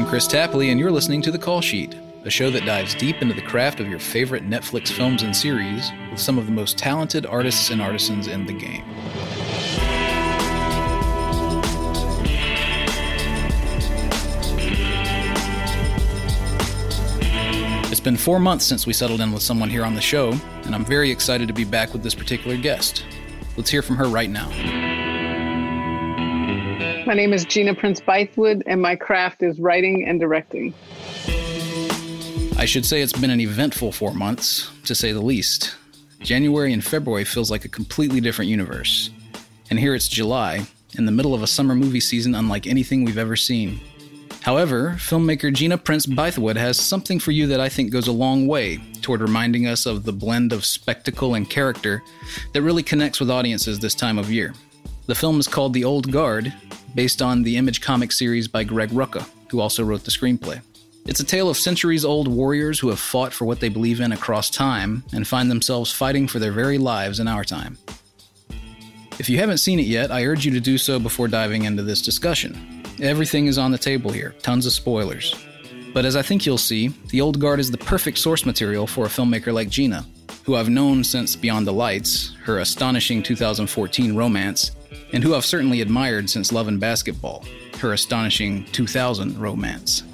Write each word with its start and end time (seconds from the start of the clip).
I'm 0.00 0.06
Kris 0.06 0.26
Tapley, 0.26 0.70
and 0.70 0.80
you're 0.80 0.90
listening 0.90 1.20
to 1.20 1.30
The 1.30 1.38
Call 1.38 1.60
Sheet, 1.60 1.94
a 2.24 2.30
show 2.30 2.50
that 2.52 2.64
dives 2.64 2.94
deep 2.94 3.20
into 3.20 3.34
the 3.34 3.42
craft 3.42 3.80
of 3.80 3.86
your 3.86 3.98
favorite 3.98 4.48
Netflix 4.48 4.88
films 4.88 5.22
and 5.22 5.36
series 5.36 5.90
with 6.10 6.18
some 6.18 6.38
of 6.38 6.46
the 6.46 6.52
most 6.52 6.78
talented 6.78 7.26
artists 7.26 7.68
and 7.68 7.82
artisans 7.82 8.26
in 8.26 8.46
the 8.46 8.54
game. 8.54 8.82
It's 17.90 18.00
been 18.00 18.16
four 18.16 18.40
months 18.40 18.64
since 18.64 18.86
we 18.86 18.94
settled 18.94 19.20
in 19.20 19.32
with 19.32 19.42
someone 19.42 19.68
here 19.68 19.84
on 19.84 19.94
the 19.94 20.00
show, 20.00 20.32
and 20.64 20.74
I'm 20.74 20.86
very 20.86 21.10
excited 21.10 21.46
to 21.48 21.54
be 21.54 21.64
back 21.64 21.92
with 21.92 22.02
this 22.02 22.14
particular 22.14 22.56
guest. 22.56 23.04
Let's 23.58 23.68
hear 23.68 23.82
from 23.82 23.96
her 23.96 24.08
right 24.08 24.30
now. 24.30 24.89
My 27.10 27.16
name 27.16 27.32
is 27.32 27.44
Gina 27.44 27.74
Prince 27.74 27.98
Bythewood, 27.98 28.62
and 28.66 28.80
my 28.80 28.94
craft 28.94 29.42
is 29.42 29.58
writing 29.58 30.06
and 30.06 30.20
directing. 30.20 30.72
I 32.56 32.64
should 32.66 32.86
say 32.86 33.00
it's 33.00 33.12
been 33.12 33.30
an 33.30 33.40
eventful 33.40 33.90
four 33.90 34.14
months, 34.14 34.70
to 34.84 34.94
say 34.94 35.10
the 35.10 35.20
least. 35.20 35.74
January 36.20 36.72
and 36.72 36.84
February 36.84 37.24
feels 37.24 37.50
like 37.50 37.64
a 37.64 37.68
completely 37.68 38.20
different 38.20 38.48
universe. 38.48 39.10
And 39.70 39.80
here 39.80 39.96
it's 39.96 40.06
July, 40.06 40.68
in 40.96 41.04
the 41.04 41.10
middle 41.10 41.34
of 41.34 41.42
a 41.42 41.48
summer 41.48 41.74
movie 41.74 41.98
season 41.98 42.36
unlike 42.36 42.68
anything 42.68 43.04
we've 43.04 43.18
ever 43.18 43.34
seen. 43.34 43.80
However, 44.42 44.94
filmmaker 44.96 45.52
Gina 45.52 45.78
Prince 45.78 46.06
Bythewood 46.06 46.54
has 46.58 46.78
something 46.78 47.18
for 47.18 47.32
you 47.32 47.48
that 47.48 47.58
I 47.58 47.68
think 47.68 47.90
goes 47.90 48.06
a 48.06 48.12
long 48.12 48.46
way 48.46 48.76
toward 49.02 49.20
reminding 49.20 49.66
us 49.66 49.84
of 49.84 50.04
the 50.04 50.12
blend 50.12 50.52
of 50.52 50.64
spectacle 50.64 51.34
and 51.34 51.50
character 51.50 52.04
that 52.52 52.62
really 52.62 52.84
connects 52.84 53.18
with 53.18 53.32
audiences 53.32 53.80
this 53.80 53.96
time 53.96 54.16
of 54.16 54.30
year. 54.30 54.54
The 55.06 55.16
film 55.16 55.40
is 55.40 55.48
called 55.48 55.72
The 55.72 55.82
Old 55.82 56.12
Guard, 56.12 56.54
based 56.94 57.22
on 57.22 57.42
the 57.42 57.56
Image 57.56 57.80
comic 57.80 58.12
series 58.12 58.48
by 58.48 58.64
Greg 58.64 58.90
Rucka, 58.90 59.28
who 59.50 59.60
also 59.60 59.84
wrote 59.84 60.04
the 60.04 60.10
screenplay. 60.10 60.60
It's 61.06 61.20
a 61.20 61.24
tale 61.24 61.48
of 61.48 61.56
centuries 61.56 62.04
old 62.04 62.28
warriors 62.28 62.78
who 62.78 62.88
have 62.88 63.00
fought 63.00 63.32
for 63.32 63.44
what 63.44 63.60
they 63.60 63.68
believe 63.68 64.00
in 64.00 64.12
across 64.12 64.50
time 64.50 65.02
and 65.12 65.26
find 65.26 65.50
themselves 65.50 65.92
fighting 65.92 66.28
for 66.28 66.38
their 66.38 66.52
very 66.52 66.78
lives 66.78 67.20
in 67.20 67.26
our 67.26 67.44
time. 67.44 67.78
If 69.18 69.28
you 69.28 69.38
haven't 69.38 69.58
seen 69.58 69.78
it 69.78 69.86
yet, 69.86 70.10
I 70.10 70.24
urge 70.24 70.46
you 70.46 70.52
to 70.52 70.60
do 70.60 70.78
so 70.78 70.98
before 70.98 71.28
diving 71.28 71.64
into 71.64 71.82
this 71.82 72.00
discussion. 72.00 72.82
Everything 73.00 73.46
is 73.46 73.58
on 73.58 73.70
the 73.70 73.78
table 73.78 74.10
here, 74.10 74.34
tons 74.42 74.66
of 74.66 74.72
spoilers. 74.72 75.34
But 75.92 76.04
as 76.04 76.16
I 76.16 76.22
think 76.22 76.46
you'll 76.46 76.58
see, 76.58 76.88
The 77.08 77.20
Old 77.20 77.40
Guard 77.40 77.60
is 77.60 77.70
the 77.70 77.78
perfect 77.78 78.18
source 78.18 78.46
material 78.46 78.86
for 78.86 79.06
a 79.06 79.08
filmmaker 79.08 79.52
like 79.52 79.68
Gina, 79.68 80.06
who 80.44 80.54
I've 80.54 80.68
known 80.68 81.02
since 81.02 81.34
Beyond 81.34 81.66
the 81.66 81.72
Lights, 81.72 82.34
her 82.44 82.58
astonishing 82.58 83.22
2014 83.22 84.14
romance, 84.14 84.70
and 85.12 85.22
who 85.22 85.34
I've 85.34 85.44
certainly 85.44 85.80
admired 85.80 86.30
since 86.30 86.52
Love 86.52 86.68
and 86.68 86.80
Basketball, 86.80 87.44
her 87.78 87.92
astonishing 87.92 88.64
2000 88.66 89.38
romance. 89.38 90.04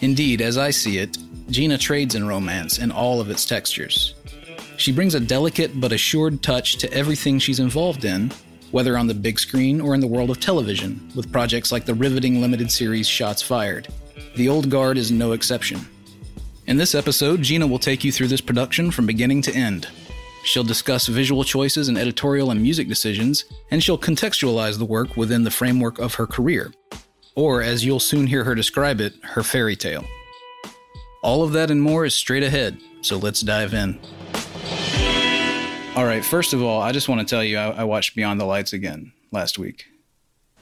Indeed, 0.00 0.40
as 0.40 0.56
I 0.56 0.70
see 0.70 0.98
it, 0.98 1.16
Gina 1.50 1.76
trades 1.76 2.14
in 2.14 2.26
romance 2.26 2.78
in 2.78 2.90
all 2.90 3.20
of 3.20 3.30
its 3.30 3.44
textures. 3.44 4.14
She 4.76 4.92
brings 4.92 5.14
a 5.14 5.20
delicate 5.20 5.78
but 5.80 5.92
assured 5.92 6.42
touch 6.42 6.76
to 6.78 6.92
everything 6.92 7.38
she's 7.38 7.60
involved 7.60 8.04
in, 8.04 8.32
whether 8.70 8.96
on 8.96 9.06
the 9.06 9.14
big 9.14 9.38
screen 9.38 9.80
or 9.80 9.94
in 9.94 10.00
the 10.00 10.06
world 10.06 10.30
of 10.30 10.40
television, 10.40 11.10
with 11.14 11.32
projects 11.32 11.72
like 11.72 11.84
the 11.84 11.94
riveting 11.94 12.40
limited 12.40 12.70
series 12.70 13.08
Shots 13.08 13.42
Fired. 13.42 13.88
The 14.36 14.48
Old 14.48 14.70
Guard 14.70 14.96
is 14.96 15.10
no 15.10 15.32
exception. 15.32 15.80
In 16.66 16.76
this 16.76 16.94
episode, 16.94 17.42
Gina 17.42 17.66
will 17.66 17.80
take 17.80 18.04
you 18.04 18.12
through 18.12 18.28
this 18.28 18.40
production 18.40 18.90
from 18.90 19.06
beginning 19.06 19.42
to 19.42 19.52
end. 19.52 19.88
She'll 20.42 20.64
discuss 20.64 21.06
visual 21.06 21.44
choices 21.44 21.88
and 21.88 21.98
editorial 21.98 22.50
and 22.50 22.62
music 22.62 22.88
decisions, 22.88 23.44
and 23.70 23.82
she'll 23.82 23.98
contextualize 23.98 24.78
the 24.78 24.86
work 24.86 25.16
within 25.16 25.44
the 25.44 25.50
framework 25.50 25.98
of 25.98 26.14
her 26.14 26.26
career, 26.26 26.72
or 27.34 27.62
as 27.62 27.84
you'll 27.84 28.00
soon 28.00 28.26
hear 28.26 28.44
her 28.44 28.54
describe 28.54 29.00
it, 29.00 29.14
her 29.22 29.42
fairy 29.42 29.76
tale. 29.76 30.04
All 31.22 31.42
of 31.42 31.52
that 31.52 31.70
and 31.70 31.82
more 31.82 32.06
is 32.06 32.14
straight 32.14 32.42
ahead, 32.42 32.78
so 33.02 33.18
let's 33.18 33.42
dive 33.42 33.74
in. 33.74 34.00
All 35.96 36.04
right. 36.04 36.24
First 36.24 36.54
of 36.54 36.62
all, 36.62 36.80
I 36.80 36.92
just 36.92 37.08
want 37.08 37.20
to 37.20 37.26
tell 37.26 37.44
you, 37.44 37.58
I, 37.58 37.70
I 37.70 37.84
watched 37.84 38.14
Beyond 38.14 38.40
the 38.40 38.44
Lights 38.44 38.72
again 38.72 39.12
last 39.32 39.58
week. 39.58 39.86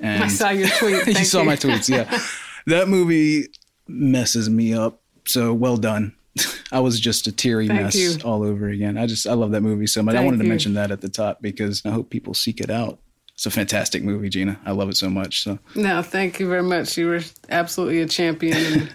And 0.00 0.24
I 0.24 0.28
saw 0.28 0.50
your 0.50 0.68
tweet. 0.68 1.06
you 1.18 1.24
saw 1.24 1.44
my 1.44 1.54
tweets, 1.54 1.88
yeah. 1.88 2.20
that 2.66 2.88
movie 2.88 3.48
messes 3.86 4.48
me 4.48 4.74
up. 4.74 5.00
So 5.26 5.52
well 5.52 5.76
done. 5.76 6.14
I 6.72 6.80
was 6.80 7.00
just 7.00 7.26
a 7.26 7.32
teary 7.32 7.68
Thank 7.68 7.82
mess 7.82 7.96
you. 7.96 8.16
all 8.24 8.42
over 8.42 8.68
again. 8.68 8.96
I 8.98 9.06
just 9.06 9.26
I 9.26 9.34
love 9.34 9.52
that 9.52 9.62
movie 9.62 9.86
so 9.86 10.02
much. 10.02 10.14
I 10.14 10.18
Thank 10.18 10.26
wanted 10.26 10.42
to 10.42 10.48
mention 10.48 10.74
that 10.74 10.90
at 10.90 11.00
the 11.00 11.08
top 11.08 11.40
because 11.42 11.82
I 11.84 11.90
hope 11.90 12.10
people 12.10 12.34
seek 12.34 12.60
it 12.60 12.70
out. 12.70 12.98
It's 13.34 13.46
a 13.46 13.50
fantastic 13.50 14.02
movie, 14.02 14.28
Gina. 14.28 14.58
I 14.66 14.72
love 14.72 14.88
it 14.88 14.96
so 14.96 15.08
much. 15.08 15.44
So 15.44 15.58
No, 15.76 16.02
thank 16.02 16.40
you 16.40 16.48
very 16.48 16.62
much. 16.62 16.98
You 16.98 17.06
were 17.06 17.20
absolutely 17.48 18.00
a 18.00 18.06
champion. 18.06 18.56
And 18.56 18.94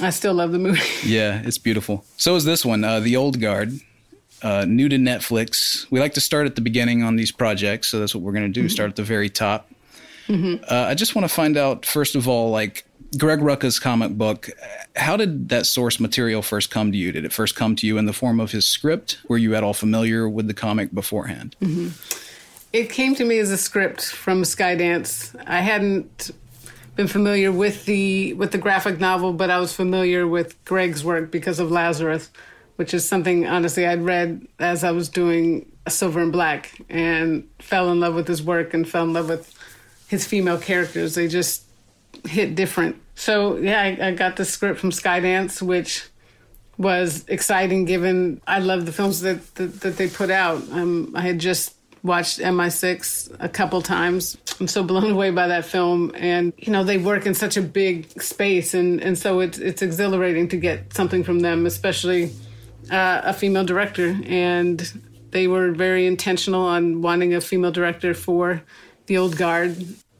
I 0.00 0.10
still 0.10 0.34
love 0.34 0.52
the 0.52 0.58
movie. 0.58 0.80
yeah, 1.04 1.42
it's 1.44 1.58
beautiful. 1.58 2.04
So 2.16 2.36
is 2.36 2.44
this 2.44 2.64
one, 2.64 2.84
uh, 2.84 3.00
The 3.00 3.16
Old 3.16 3.40
Guard. 3.40 3.72
Uh, 4.42 4.66
new 4.68 4.90
to 4.90 4.96
Netflix. 4.96 5.90
We 5.90 6.00
like 6.00 6.12
to 6.14 6.20
start 6.20 6.46
at 6.46 6.54
the 6.54 6.60
beginning 6.60 7.02
on 7.02 7.16
these 7.16 7.32
projects, 7.32 7.88
so 7.88 7.98
that's 7.98 8.14
what 8.14 8.22
we're 8.22 8.32
going 8.32 8.52
to 8.52 8.60
do. 8.60 8.68
Start 8.68 8.90
at 8.90 8.96
the 8.96 9.02
very 9.02 9.30
top. 9.30 9.70
Uh, 10.28 10.56
I 10.70 10.94
just 10.94 11.14
want 11.14 11.26
to 11.28 11.34
find 11.34 11.56
out, 11.56 11.86
first 11.86 12.14
of 12.14 12.28
all, 12.28 12.50
like 12.50 12.84
Greg 13.18 13.40
Rucka's 13.40 13.78
comic 13.78 14.12
book, 14.12 14.50
how 14.96 15.16
did 15.16 15.48
that 15.48 15.66
source 15.66 16.00
material 16.00 16.42
first 16.42 16.70
come 16.70 16.92
to 16.92 16.98
you? 16.98 17.12
Did 17.12 17.24
it 17.24 17.32
first 17.32 17.56
come 17.56 17.76
to 17.76 17.86
you 17.86 17.98
in 17.98 18.06
the 18.06 18.12
form 18.12 18.40
of 18.40 18.52
his 18.52 18.66
script? 18.66 19.18
Were 19.28 19.38
you 19.38 19.54
at 19.54 19.62
all 19.62 19.74
familiar 19.74 20.28
with 20.28 20.46
the 20.46 20.54
comic 20.54 20.92
beforehand? 20.92 21.56
Mm-hmm. 21.60 21.88
It 22.72 22.90
came 22.90 23.14
to 23.14 23.24
me 23.24 23.38
as 23.38 23.50
a 23.50 23.56
script 23.56 24.04
from 24.04 24.42
Skydance. 24.42 25.34
I 25.46 25.60
hadn't 25.60 26.32
been 26.96 27.06
familiar 27.06 27.52
with 27.52 27.84
the 27.86 28.32
with 28.34 28.52
the 28.52 28.58
graphic 28.58 29.00
novel, 29.00 29.32
but 29.32 29.50
I 29.50 29.58
was 29.60 29.72
familiar 29.72 30.26
with 30.26 30.62
Greg's 30.64 31.04
work 31.04 31.30
because 31.30 31.58
of 31.58 31.70
Lazarus, 31.70 32.30
which 32.76 32.94
is 32.94 33.06
something 33.06 33.46
honestly 33.46 33.86
I'd 33.86 34.02
read 34.02 34.46
as 34.58 34.84
I 34.84 34.90
was 34.90 35.08
doing 35.08 35.70
Silver 35.88 36.20
and 36.20 36.32
Black 36.32 36.80
and 36.88 37.48
fell 37.60 37.90
in 37.90 38.00
love 38.00 38.14
with 38.14 38.26
his 38.26 38.42
work 38.42 38.74
and 38.74 38.88
fell 38.88 39.04
in 39.04 39.12
love 39.12 39.28
with 39.28 39.56
his 40.08 40.26
female 40.26 40.58
characters. 40.58 41.14
They 41.14 41.28
just 41.28 41.64
hit 42.26 42.54
different. 42.54 42.96
So 43.14 43.56
yeah, 43.56 43.80
I, 43.80 44.08
I 44.08 44.10
got 44.12 44.36
the 44.36 44.44
script 44.44 44.80
from 44.80 44.90
Skydance, 44.90 45.62
which 45.62 46.08
was 46.76 47.24
exciting 47.28 47.84
given 47.84 48.40
I 48.46 48.58
love 48.58 48.86
the 48.86 48.92
films 48.92 49.20
that, 49.20 49.54
that, 49.54 49.80
that 49.80 49.96
they 49.96 50.08
put 50.08 50.30
out. 50.30 50.62
Um, 50.72 51.12
I 51.14 51.20
had 51.20 51.38
just 51.38 51.74
watched 52.02 52.38
MI6 52.38 53.36
a 53.40 53.48
couple 53.48 53.80
times. 53.80 54.36
I'm 54.60 54.68
so 54.68 54.84
blown 54.84 55.10
away 55.10 55.30
by 55.30 55.48
that 55.48 55.64
film. 55.64 56.12
And, 56.14 56.52
you 56.58 56.72
know, 56.72 56.84
they 56.84 56.98
work 56.98 57.26
in 57.26 57.34
such 57.34 57.56
a 57.56 57.62
big 57.62 58.20
space. 58.20 58.74
And, 58.74 59.00
and 59.02 59.18
so 59.18 59.40
it's, 59.40 59.58
it's 59.58 59.82
exhilarating 59.82 60.48
to 60.48 60.56
get 60.56 60.94
something 60.94 61.24
from 61.24 61.40
them, 61.40 61.66
especially 61.66 62.32
uh, 62.90 63.22
a 63.24 63.32
female 63.32 63.64
director. 63.64 64.16
And 64.26 64.80
they 65.30 65.48
were 65.48 65.72
very 65.72 66.06
intentional 66.06 66.62
on 66.62 67.00
wanting 67.02 67.34
a 67.34 67.40
female 67.40 67.72
director 67.72 68.14
for 68.14 68.62
The 69.06 69.16
Old 69.16 69.36
Guard. 69.36 69.76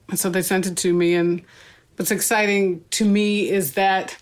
And 0.08 0.18
so 0.18 0.30
they 0.30 0.42
sent 0.42 0.66
it 0.66 0.76
to 0.78 0.92
me. 0.92 1.14
And 1.14 1.42
what's 1.96 2.10
exciting 2.10 2.84
to 2.90 3.04
me 3.04 3.48
is 3.48 3.74
that 3.74 4.16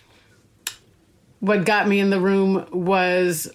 what 1.41 1.65
got 1.65 1.89
me 1.89 2.01
in 2.01 2.11
the 2.11 2.21
room 2.21 2.67
was 2.71 3.53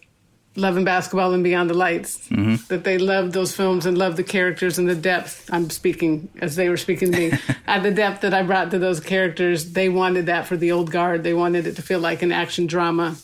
Love 0.57 0.75
and 0.75 0.85
Basketball 0.85 1.33
and 1.33 1.44
Beyond 1.44 1.69
the 1.69 1.75
Lights. 1.75 2.27
Mm-hmm. 2.29 2.56
That 2.67 2.83
they 2.83 2.97
loved 2.97 3.31
those 3.31 3.56
films 3.56 3.85
and 3.85 3.97
loved 3.97 4.17
the 4.17 4.23
characters 4.23 4.79
and 4.79 4.89
the 4.89 4.95
depth. 4.95 5.50
I'm 5.53 5.69
speaking 5.69 6.29
as 6.41 6.56
they 6.56 6.67
were 6.67 6.77
speaking 6.77 7.11
to 7.11 7.17
me. 7.17 7.38
At 7.67 7.83
the 7.83 7.91
depth 7.91 8.22
that 8.22 8.33
I 8.33 8.41
brought 8.41 8.72
to 8.72 8.79
those 8.79 9.00
characters, 9.00 9.73
they 9.73 9.88
wanted 9.88 10.25
that 10.25 10.47
for 10.47 10.57
the 10.57 10.72
old 10.72 10.91
guard. 10.91 11.23
They 11.23 11.35
wanted 11.35 11.67
it 11.67 11.75
to 11.75 11.83
feel 11.83 12.00
like 12.00 12.23
an 12.23 12.31
action 12.31 12.66
drama. 12.66 13.16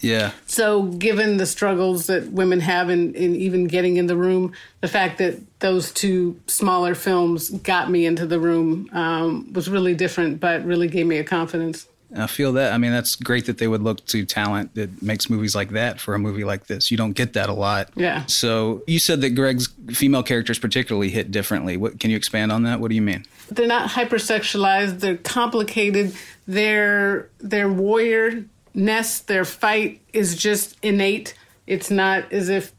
Yeah. 0.00 0.32
So, 0.46 0.82
given 0.82 1.38
the 1.38 1.46
struggles 1.46 2.06
that 2.06 2.30
women 2.30 2.60
have 2.60 2.90
in, 2.90 3.14
in 3.14 3.34
even 3.36 3.66
getting 3.66 3.96
in 3.96 4.06
the 4.06 4.16
room, 4.16 4.52
the 4.80 4.88
fact 4.88 5.18
that 5.18 5.38
those 5.60 5.92
two 5.92 6.38
smaller 6.46 6.94
films 6.94 7.50
got 7.50 7.90
me 7.90 8.06
into 8.06 8.26
the 8.26 8.38
room 8.38 8.88
um, 8.92 9.52
was 9.52 9.68
really 9.68 9.94
different, 9.94 10.40
but 10.40 10.64
really 10.64 10.88
gave 10.88 11.06
me 11.06 11.18
a 11.18 11.24
confidence. 11.24 11.86
I 12.16 12.28
feel 12.28 12.52
that. 12.52 12.72
I 12.72 12.78
mean, 12.78 12.92
that's 12.92 13.16
great 13.16 13.46
that 13.46 13.58
they 13.58 13.66
would 13.66 13.82
look 13.82 14.04
to 14.06 14.24
talent 14.24 14.74
that 14.76 15.02
makes 15.02 15.28
movies 15.28 15.56
like 15.56 15.70
that 15.70 15.98
for 15.98 16.14
a 16.14 16.18
movie 16.18 16.44
like 16.44 16.66
this. 16.66 16.90
You 16.92 16.96
don't 16.96 17.12
get 17.12 17.32
that 17.32 17.48
a 17.48 17.52
lot. 17.52 17.90
Yeah. 17.96 18.24
So 18.26 18.84
you 18.86 19.00
said 19.00 19.20
that 19.22 19.30
Greg's 19.30 19.68
female 19.92 20.22
characters 20.22 20.60
particularly 20.60 21.10
hit 21.10 21.32
differently. 21.32 21.76
What 21.76 21.98
can 21.98 22.10
you 22.10 22.16
expand 22.16 22.52
on 22.52 22.62
that? 22.64 22.78
What 22.78 22.90
do 22.90 22.94
you 22.94 23.02
mean? 23.02 23.24
they're 23.50 23.66
not 23.66 23.90
hypersexualized 23.90 25.00
they're 25.00 25.16
complicated 25.18 26.14
They're 26.46 27.28
they're 27.38 27.68
their 27.68 28.52
warriorness 28.74 29.26
their 29.26 29.44
fight 29.44 30.00
is 30.12 30.36
just 30.36 30.76
innate 30.82 31.34
it's 31.66 31.90
not 31.90 32.32
as 32.32 32.48
if 32.48 32.72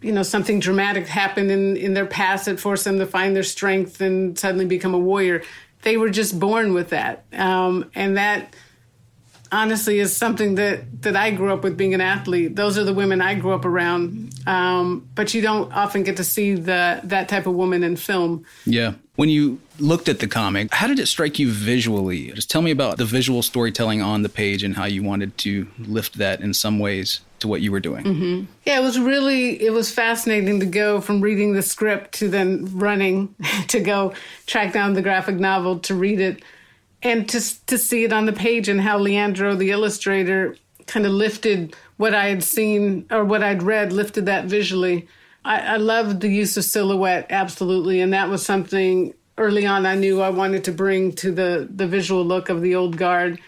you 0.00 0.12
know 0.12 0.22
something 0.22 0.60
dramatic 0.60 1.06
happened 1.06 1.50
in 1.50 1.76
in 1.76 1.94
their 1.94 2.06
past 2.06 2.46
that 2.46 2.58
forced 2.58 2.84
them 2.84 2.98
to 2.98 3.06
find 3.06 3.36
their 3.36 3.42
strength 3.42 4.00
and 4.00 4.38
suddenly 4.38 4.64
become 4.64 4.94
a 4.94 4.98
warrior 4.98 5.42
they 5.82 5.96
were 5.96 6.10
just 6.10 6.38
born 6.38 6.74
with 6.74 6.90
that 6.90 7.24
um, 7.32 7.90
and 7.94 8.16
that 8.16 8.54
honestly 9.52 9.98
is 9.98 10.16
something 10.16 10.54
that 10.56 11.02
that 11.02 11.14
I 11.14 11.30
grew 11.30 11.52
up 11.52 11.62
with 11.62 11.76
being 11.76 11.94
an 11.94 12.00
athlete. 12.00 12.56
Those 12.56 12.78
are 12.78 12.84
the 12.84 12.94
women 12.94 13.20
I 13.20 13.34
grew 13.34 13.52
up 13.52 13.64
around. 13.64 14.32
Um, 14.46 15.08
but 15.14 15.34
you 15.34 15.42
don't 15.42 15.72
often 15.72 16.02
get 16.02 16.16
to 16.16 16.24
see 16.24 16.54
the 16.54 17.00
that 17.04 17.28
type 17.28 17.46
of 17.46 17.54
woman 17.54 17.84
in 17.84 17.96
film. 17.96 18.44
Yeah. 18.64 18.94
When 19.16 19.28
you 19.28 19.60
looked 19.82 20.08
at 20.08 20.20
the 20.20 20.28
comic, 20.28 20.72
how 20.72 20.86
did 20.86 20.98
it 20.98 21.06
strike 21.06 21.38
you 21.38 21.50
visually? 21.50 22.30
Just 22.32 22.50
tell 22.50 22.62
me 22.62 22.70
about 22.70 22.98
the 22.98 23.04
visual 23.04 23.42
storytelling 23.42 24.00
on 24.00 24.22
the 24.22 24.28
page 24.28 24.62
and 24.62 24.76
how 24.76 24.84
you 24.84 25.02
wanted 25.02 25.36
to 25.38 25.66
lift 25.78 26.18
that 26.18 26.40
in 26.40 26.54
some 26.54 26.78
ways 26.78 27.20
to 27.40 27.48
what 27.48 27.60
you 27.60 27.72
were 27.72 27.80
doing. 27.80 28.04
Mm-hmm. 28.04 28.44
Yeah, 28.64 28.78
it 28.78 28.82
was 28.82 28.98
really 28.98 29.60
it 29.60 29.72
was 29.72 29.92
fascinating 29.92 30.60
to 30.60 30.66
go 30.66 31.00
from 31.00 31.20
reading 31.20 31.52
the 31.52 31.62
script 31.62 32.12
to 32.14 32.28
then 32.28 32.78
running 32.78 33.34
to 33.68 33.80
go 33.80 34.14
track 34.46 34.72
down 34.72 34.94
the 34.94 35.02
graphic 35.02 35.36
novel 35.36 35.80
to 35.80 35.94
read 35.94 36.20
it 36.20 36.42
and 37.02 37.28
to 37.28 37.66
to 37.66 37.76
see 37.76 38.04
it 38.04 38.12
on 38.12 38.26
the 38.26 38.32
page 38.32 38.68
and 38.68 38.80
how 38.80 38.98
Leandro, 38.98 39.56
the 39.56 39.70
illustrator, 39.70 40.56
kind 40.86 41.04
of 41.04 41.12
lifted 41.12 41.74
what 41.96 42.14
I 42.14 42.28
had 42.28 42.44
seen 42.44 43.06
or 43.10 43.24
what 43.24 43.42
I'd 43.42 43.62
read, 43.62 43.92
lifted 43.92 44.26
that 44.26 44.46
visually. 44.46 45.08
I, 45.44 45.74
I 45.74 45.76
loved 45.76 46.20
the 46.20 46.28
use 46.28 46.56
of 46.56 46.64
silhouette, 46.64 47.26
absolutely, 47.30 48.00
and 48.00 48.12
that 48.12 48.28
was 48.28 48.46
something 48.46 49.12
early 49.42 49.66
on 49.66 49.86
I 49.86 49.94
knew 49.94 50.20
I 50.20 50.30
wanted 50.30 50.64
to 50.64 50.72
bring 50.72 51.12
to 51.16 51.32
the 51.32 51.68
the 51.74 51.86
visual 51.86 52.24
look 52.24 52.48
of 52.48 52.62
the 52.62 52.74
old 52.74 52.96
guard. 52.96 53.38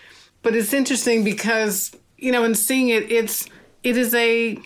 But 0.42 0.54
it's 0.54 0.72
interesting 0.72 1.24
because 1.24 1.96
you 2.18 2.32
know, 2.32 2.44
in 2.44 2.54
seeing 2.54 2.88
it, 2.88 3.10
it's 3.10 3.46
it 3.82 3.96
is 3.96 4.14
a 4.14 4.58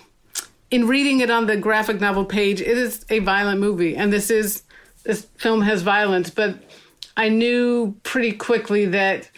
in 0.70 0.86
reading 0.86 1.20
it 1.20 1.30
on 1.30 1.46
the 1.46 1.56
graphic 1.56 2.00
novel 2.00 2.24
page, 2.24 2.60
it 2.60 2.78
is 2.78 3.04
a 3.08 3.20
violent 3.20 3.60
movie, 3.60 3.96
and 3.96 4.12
this 4.12 4.30
is 4.30 4.62
this 5.04 5.26
film 5.36 5.62
has 5.62 5.82
violence, 5.82 6.30
but 6.30 6.56
I 7.16 7.28
knew 7.28 7.96
pretty 8.02 8.32
quickly 8.32 8.86
that 8.86 9.30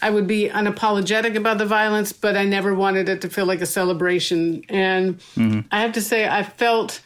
I 0.00 0.10
would 0.10 0.26
be 0.26 0.48
unapologetic 0.48 1.36
about 1.36 1.58
the 1.58 1.66
violence, 1.66 2.12
but 2.12 2.36
I 2.36 2.44
never 2.44 2.74
wanted 2.74 3.08
it 3.08 3.20
to 3.22 3.28
feel 3.28 3.46
like 3.46 3.60
a 3.60 3.66
celebration. 3.66 4.64
And 4.68 5.18
mm-hmm. 5.36 5.60
I 5.70 5.80
have 5.80 5.92
to 5.92 6.00
say, 6.00 6.28
I 6.28 6.44
felt, 6.44 7.00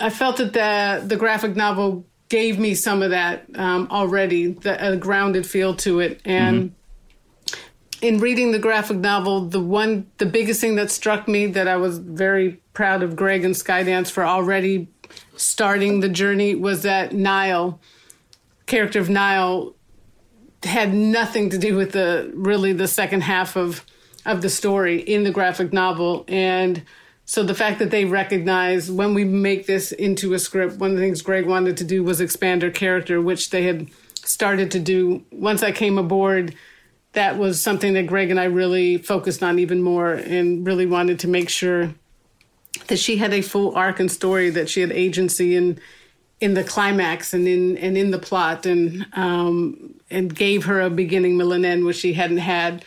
I 0.00 0.10
felt 0.10 0.36
that 0.38 0.52
the 0.52 1.06
the 1.06 1.16
graphic 1.16 1.56
novel 1.56 2.04
gave 2.28 2.58
me 2.58 2.74
some 2.74 3.02
of 3.02 3.10
that 3.10 3.44
um, 3.54 3.88
already, 3.90 4.48
the, 4.48 4.92
a 4.92 4.96
grounded 4.96 5.46
feel 5.46 5.74
to 5.76 6.00
it. 6.00 6.20
And 6.24 6.74
mm-hmm. 7.46 8.04
in 8.04 8.18
reading 8.18 8.52
the 8.52 8.58
graphic 8.58 8.98
novel, 8.98 9.46
the 9.46 9.60
one, 9.60 10.10
the 10.18 10.26
biggest 10.26 10.60
thing 10.60 10.76
that 10.76 10.90
struck 10.90 11.28
me 11.28 11.46
that 11.46 11.68
I 11.68 11.76
was 11.76 11.98
very 11.98 12.60
proud 12.72 13.02
of 13.02 13.14
Greg 13.16 13.44
and 13.44 13.54
Skydance 13.54 14.10
for 14.10 14.24
already 14.24 14.88
starting 15.36 16.00
the 16.00 16.08
journey 16.08 16.54
was 16.54 16.82
that 16.82 17.12
Nile 17.12 17.80
character 18.66 18.98
of 18.98 19.10
Nile 19.10 19.74
had 20.62 20.94
nothing 20.94 21.50
to 21.50 21.58
do 21.58 21.76
with 21.76 21.92
the 21.92 22.30
really 22.34 22.72
the 22.72 22.88
second 22.88 23.22
half 23.22 23.56
of 23.56 23.84
of 24.24 24.40
the 24.40 24.48
story 24.48 25.00
in 25.00 25.24
the 25.24 25.30
graphic 25.30 25.72
novel 25.72 26.24
and 26.28 26.82
so 27.26 27.42
the 27.42 27.54
fact 27.54 27.78
that 27.78 27.90
they 27.90 28.04
recognize 28.04 28.90
when 28.90 29.14
we 29.14 29.24
make 29.24 29.66
this 29.66 29.92
into 29.92 30.34
a 30.34 30.38
script 30.38 30.76
one 30.78 30.90
of 30.90 30.96
the 30.96 31.02
things 31.02 31.22
greg 31.22 31.46
wanted 31.46 31.76
to 31.76 31.84
do 31.84 32.02
was 32.02 32.20
expand 32.20 32.62
her 32.62 32.70
character 32.70 33.20
which 33.20 33.50
they 33.50 33.64
had 33.64 33.88
started 34.14 34.70
to 34.70 34.80
do 34.80 35.24
once 35.30 35.62
i 35.62 35.72
came 35.72 35.98
aboard 35.98 36.54
that 37.12 37.38
was 37.38 37.60
something 37.60 37.94
that 37.94 38.06
greg 38.06 38.30
and 38.30 38.40
i 38.40 38.44
really 38.44 38.98
focused 38.98 39.42
on 39.42 39.58
even 39.58 39.82
more 39.82 40.12
and 40.12 40.66
really 40.66 40.86
wanted 40.86 41.18
to 41.18 41.28
make 41.28 41.48
sure 41.48 41.94
that 42.88 42.98
she 42.98 43.16
had 43.16 43.32
a 43.32 43.40
full 43.40 43.74
arc 43.74 44.00
and 44.00 44.10
story 44.10 44.50
that 44.50 44.68
she 44.68 44.80
had 44.80 44.92
agency 44.92 45.56
and 45.56 45.80
in 46.40 46.54
the 46.54 46.64
climax 46.64 47.32
and 47.32 47.46
in 47.46 47.76
and 47.78 47.96
in 47.96 48.10
the 48.10 48.18
plot 48.18 48.66
and 48.66 49.06
um, 49.14 49.94
and 50.10 50.34
gave 50.34 50.64
her 50.66 50.80
a 50.80 50.90
beginning, 50.90 51.36
middle, 51.36 51.52
and 51.52 51.64
end 51.64 51.84
which 51.84 51.96
she 51.96 52.12
hadn't 52.12 52.38
had. 52.38 52.84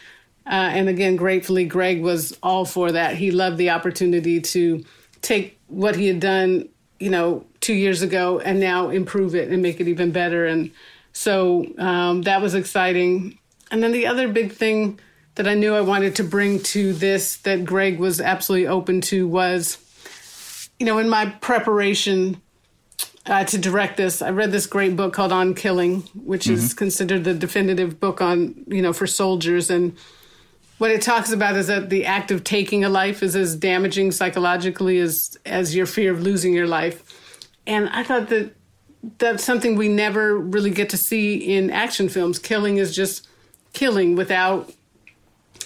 Uh, 0.47 0.71
and 0.73 0.87
again, 0.87 1.17
gratefully, 1.17 1.65
Greg 1.65 2.01
was 2.01 2.37
all 2.41 2.63
for 2.63 2.93
that. 2.93 3.15
He 3.15 3.31
loved 3.31 3.57
the 3.57 3.69
opportunity 3.71 4.39
to 4.39 4.83
take 5.21 5.59
what 5.67 5.95
he 5.95 6.07
had 6.07 6.21
done, 6.21 6.69
you 6.99 7.09
know, 7.09 7.45
two 7.59 7.73
years 7.73 8.01
ago 8.01 8.39
and 8.39 8.59
now 8.59 8.89
improve 8.89 9.35
it 9.35 9.49
and 9.49 9.61
make 9.61 9.81
it 9.81 9.89
even 9.89 10.11
better. 10.11 10.45
And 10.45 10.71
so 11.11 11.65
um, 11.77 12.21
that 12.21 12.41
was 12.41 12.55
exciting. 12.55 13.37
And 13.71 13.83
then 13.83 13.91
the 13.91 14.07
other 14.07 14.29
big 14.29 14.53
thing 14.53 14.99
that 15.35 15.47
I 15.47 15.53
knew 15.53 15.75
I 15.75 15.81
wanted 15.81 16.15
to 16.15 16.23
bring 16.23 16.63
to 16.63 16.93
this 16.93 17.37
that 17.37 17.65
Greg 17.65 17.99
was 17.99 18.21
absolutely 18.21 18.67
open 18.67 19.01
to 19.01 19.27
was, 19.27 19.77
you 20.79 20.85
know, 20.85 20.97
in 20.97 21.09
my 21.09 21.25
preparation 21.25 22.41
uh, 23.25 23.43
to 23.43 23.57
direct 23.57 23.97
this. 23.97 24.21
I 24.21 24.29
read 24.29 24.51
this 24.51 24.65
great 24.65 24.95
book 24.95 25.13
called 25.13 25.31
On 25.31 25.53
Killing, 25.53 26.01
which 26.15 26.45
mm-hmm. 26.45 26.53
is 26.53 26.73
considered 26.73 27.23
the 27.23 27.33
definitive 27.33 27.99
book 27.99 28.21
on 28.21 28.63
you 28.67 28.81
know 28.81 28.93
for 28.93 29.05
soldiers. 29.05 29.69
And 29.69 29.95
what 30.77 30.91
it 30.91 31.01
talks 31.01 31.31
about 31.31 31.55
is 31.55 31.67
that 31.67 31.89
the 31.89 32.05
act 32.05 32.31
of 32.31 32.43
taking 32.43 32.83
a 32.83 32.89
life 32.89 33.23
is 33.23 33.35
as 33.35 33.55
damaging 33.55 34.11
psychologically 34.11 34.99
as 34.99 35.37
as 35.45 35.75
your 35.75 35.85
fear 35.85 36.11
of 36.11 36.21
losing 36.21 36.53
your 36.53 36.67
life. 36.67 37.03
And 37.65 37.89
I 37.89 38.03
thought 38.03 38.29
that 38.29 38.53
that's 39.17 39.43
something 39.43 39.75
we 39.75 39.87
never 39.87 40.37
really 40.37 40.71
get 40.71 40.89
to 40.89 40.97
see 40.97 41.35
in 41.35 41.69
action 41.69 42.09
films. 42.09 42.39
Killing 42.39 42.77
is 42.77 42.95
just 42.95 43.27
killing 43.73 44.15
without 44.15 44.71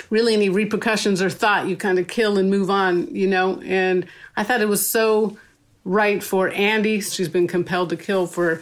really 0.10 0.34
any 0.34 0.50
repercussions 0.50 1.22
or 1.22 1.30
thought. 1.30 1.68
You 1.68 1.76
kind 1.76 2.00
of 2.00 2.08
kill 2.08 2.38
and 2.38 2.50
move 2.50 2.70
on, 2.70 3.14
you 3.14 3.28
know. 3.28 3.62
And 3.62 4.06
I 4.38 4.44
thought 4.44 4.62
it 4.62 4.68
was 4.68 4.86
so 4.86 5.38
right 5.84 6.24
for 6.24 6.50
Andy. 6.50 7.02
She's 7.02 7.30
been 7.30 7.48
compelled 7.48 7.90
to 7.90 7.98
kill 7.98 8.28
for 8.28 8.62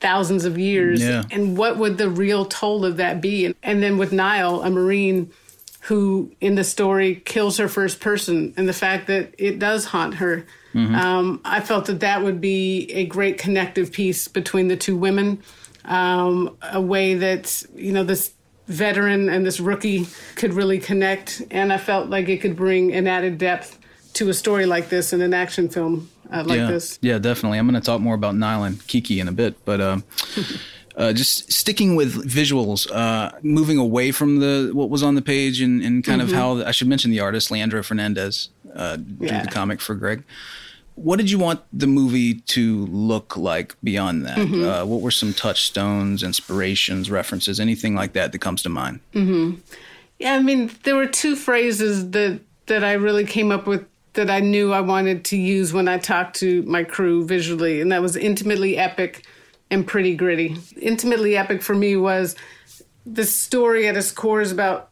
thousands 0.00 0.44
of 0.44 0.58
years. 0.58 1.02
Yeah. 1.02 1.22
And 1.30 1.56
what 1.56 1.78
would 1.78 1.98
the 1.98 2.10
real 2.10 2.44
toll 2.44 2.84
of 2.84 2.96
that 2.96 3.20
be? 3.20 3.54
And 3.62 3.82
then 3.82 3.98
with 3.98 4.12
Nile, 4.12 4.62
a 4.62 4.70
Marine 4.70 5.30
who 5.84 6.32
in 6.40 6.54
the 6.54 6.64
story 6.64 7.16
kills 7.26 7.58
her 7.58 7.68
first 7.68 8.00
person, 8.00 8.54
and 8.56 8.68
the 8.68 8.72
fact 8.72 9.06
that 9.06 9.34
it 9.36 9.58
does 9.58 9.84
haunt 9.84 10.14
her. 10.14 10.46
Mm-hmm. 10.74 10.94
Um, 10.94 11.40
I 11.44 11.60
felt 11.60 11.86
that 11.86 12.00
that 12.00 12.22
would 12.22 12.40
be 12.40 12.90
a 12.92 13.04
great 13.04 13.38
connective 13.38 13.92
piece 13.92 14.26
between 14.26 14.68
the 14.68 14.76
two 14.76 14.96
women, 14.96 15.42
um, 15.84 16.56
a 16.62 16.80
way 16.80 17.14
that, 17.14 17.62
you 17.74 17.92
know, 17.92 18.02
this 18.02 18.32
veteran 18.66 19.28
and 19.28 19.44
this 19.44 19.60
rookie 19.60 20.06
could 20.36 20.54
really 20.54 20.78
connect. 20.78 21.42
And 21.50 21.70
I 21.72 21.76
felt 21.76 22.08
like 22.08 22.28
it 22.28 22.38
could 22.38 22.56
bring 22.56 22.94
an 22.94 23.06
added 23.06 23.36
depth 23.36 23.78
to 24.14 24.30
a 24.30 24.34
story 24.34 24.64
like 24.64 24.88
this 24.88 25.12
in 25.12 25.20
an 25.20 25.34
action 25.34 25.68
film 25.68 26.08
uh, 26.32 26.44
like 26.46 26.58
yeah. 26.58 26.66
this. 26.66 26.98
Yeah, 27.02 27.18
definitely. 27.18 27.58
I'm 27.58 27.68
going 27.68 27.80
to 27.80 27.84
talk 27.84 28.00
more 28.00 28.14
about 28.14 28.34
and 28.34 28.86
Kiki 28.86 29.20
in 29.20 29.28
a 29.28 29.32
bit, 29.32 29.62
but 29.64 29.80
uh, 29.80 29.98
uh, 30.96 31.12
just 31.12 31.52
sticking 31.52 31.96
with 31.96 32.14
visuals, 32.28 32.90
uh, 32.90 33.32
moving 33.42 33.78
away 33.78 34.12
from 34.12 34.38
the 34.38 34.70
what 34.72 34.90
was 34.90 35.02
on 35.02 35.14
the 35.14 35.22
page 35.22 35.60
and, 35.60 35.82
and 35.82 36.04
kind 36.04 36.20
mm-hmm. 36.20 36.30
of 36.30 36.36
how 36.36 36.64
I 36.66 36.70
should 36.70 36.88
mention 36.88 37.10
the 37.10 37.20
artist 37.20 37.50
Leandro 37.50 37.82
Fernandez 37.82 38.50
uh, 38.74 38.96
drew 38.96 39.26
yeah. 39.26 39.42
the 39.42 39.50
comic 39.50 39.80
for 39.80 39.94
Greg. 39.94 40.22
What 40.94 41.16
did 41.16 41.28
you 41.28 41.40
want 41.40 41.60
the 41.72 41.88
movie 41.88 42.34
to 42.34 42.86
look 42.86 43.36
like 43.36 43.74
beyond 43.82 44.26
that? 44.26 44.38
Mm-hmm. 44.38 44.64
Uh, 44.64 44.84
what 44.84 45.00
were 45.00 45.10
some 45.10 45.32
touchstones, 45.32 46.22
inspirations, 46.22 47.10
references, 47.10 47.58
anything 47.58 47.96
like 47.96 48.12
that 48.12 48.30
that 48.30 48.38
comes 48.38 48.62
to 48.62 48.68
mind? 48.68 49.00
Mm-hmm. 49.12 49.58
Yeah, 50.20 50.34
I 50.34 50.42
mean, 50.42 50.70
there 50.84 50.94
were 50.94 51.08
two 51.08 51.34
phrases 51.34 52.10
that 52.12 52.40
that 52.66 52.84
I 52.84 52.92
really 52.92 53.24
came 53.24 53.50
up 53.50 53.66
with 53.66 53.84
that 54.12 54.30
I 54.30 54.38
knew 54.38 54.72
I 54.72 54.80
wanted 54.80 55.24
to 55.26 55.36
use 55.36 55.72
when 55.72 55.88
I 55.88 55.98
talked 55.98 56.36
to 56.36 56.62
my 56.62 56.84
crew 56.84 57.26
visually, 57.26 57.80
and 57.80 57.90
that 57.90 58.00
was 58.00 58.14
intimately 58.16 58.76
epic 58.76 59.26
and 59.70 59.86
pretty 59.86 60.14
gritty. 60.14 60.56
Intimately 60.80 61.36
epic 61.36 61.62
for 61.62 61.74
me 61.74 61.96
was 61.96 62.36
the 63.06 63.24
story 63.24 63.86
at 63.86 63.96
its 63.96 64.10
core 64.10 64.40
is 64.40 64.52
about 64.52 64.90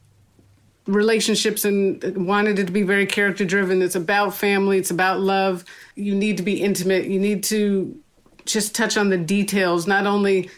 relationships 0.87 1.65
and 1.65 2.27
wanted 2.27 2.59
it 2.59 2.67
to 2.67 2.73
be 2.73 2.83
very 2.83 3.07
character 3.07 3.45
driven. 3.45 3.83
It's 3.83 3.95
about 3.95 4.35
family, 4.35 4.79
it's 4.79 4.91
about 4.91 5.21
love. 5.21 5.65
You 5.95 6.15
need 6.15 6.37
to 6.39 6.43
be 6.43 6.61
intimate. 6.61 7.07
You 7.07 7.21
need 7.21 7.45
to 7.45 7.99
just 8.45 8.75
touch 8.75 8.97
on 8.97 9.09
the 9.09 9.19
details, 9.19 9.87
not 9.87 10.07
only 10.07 10.51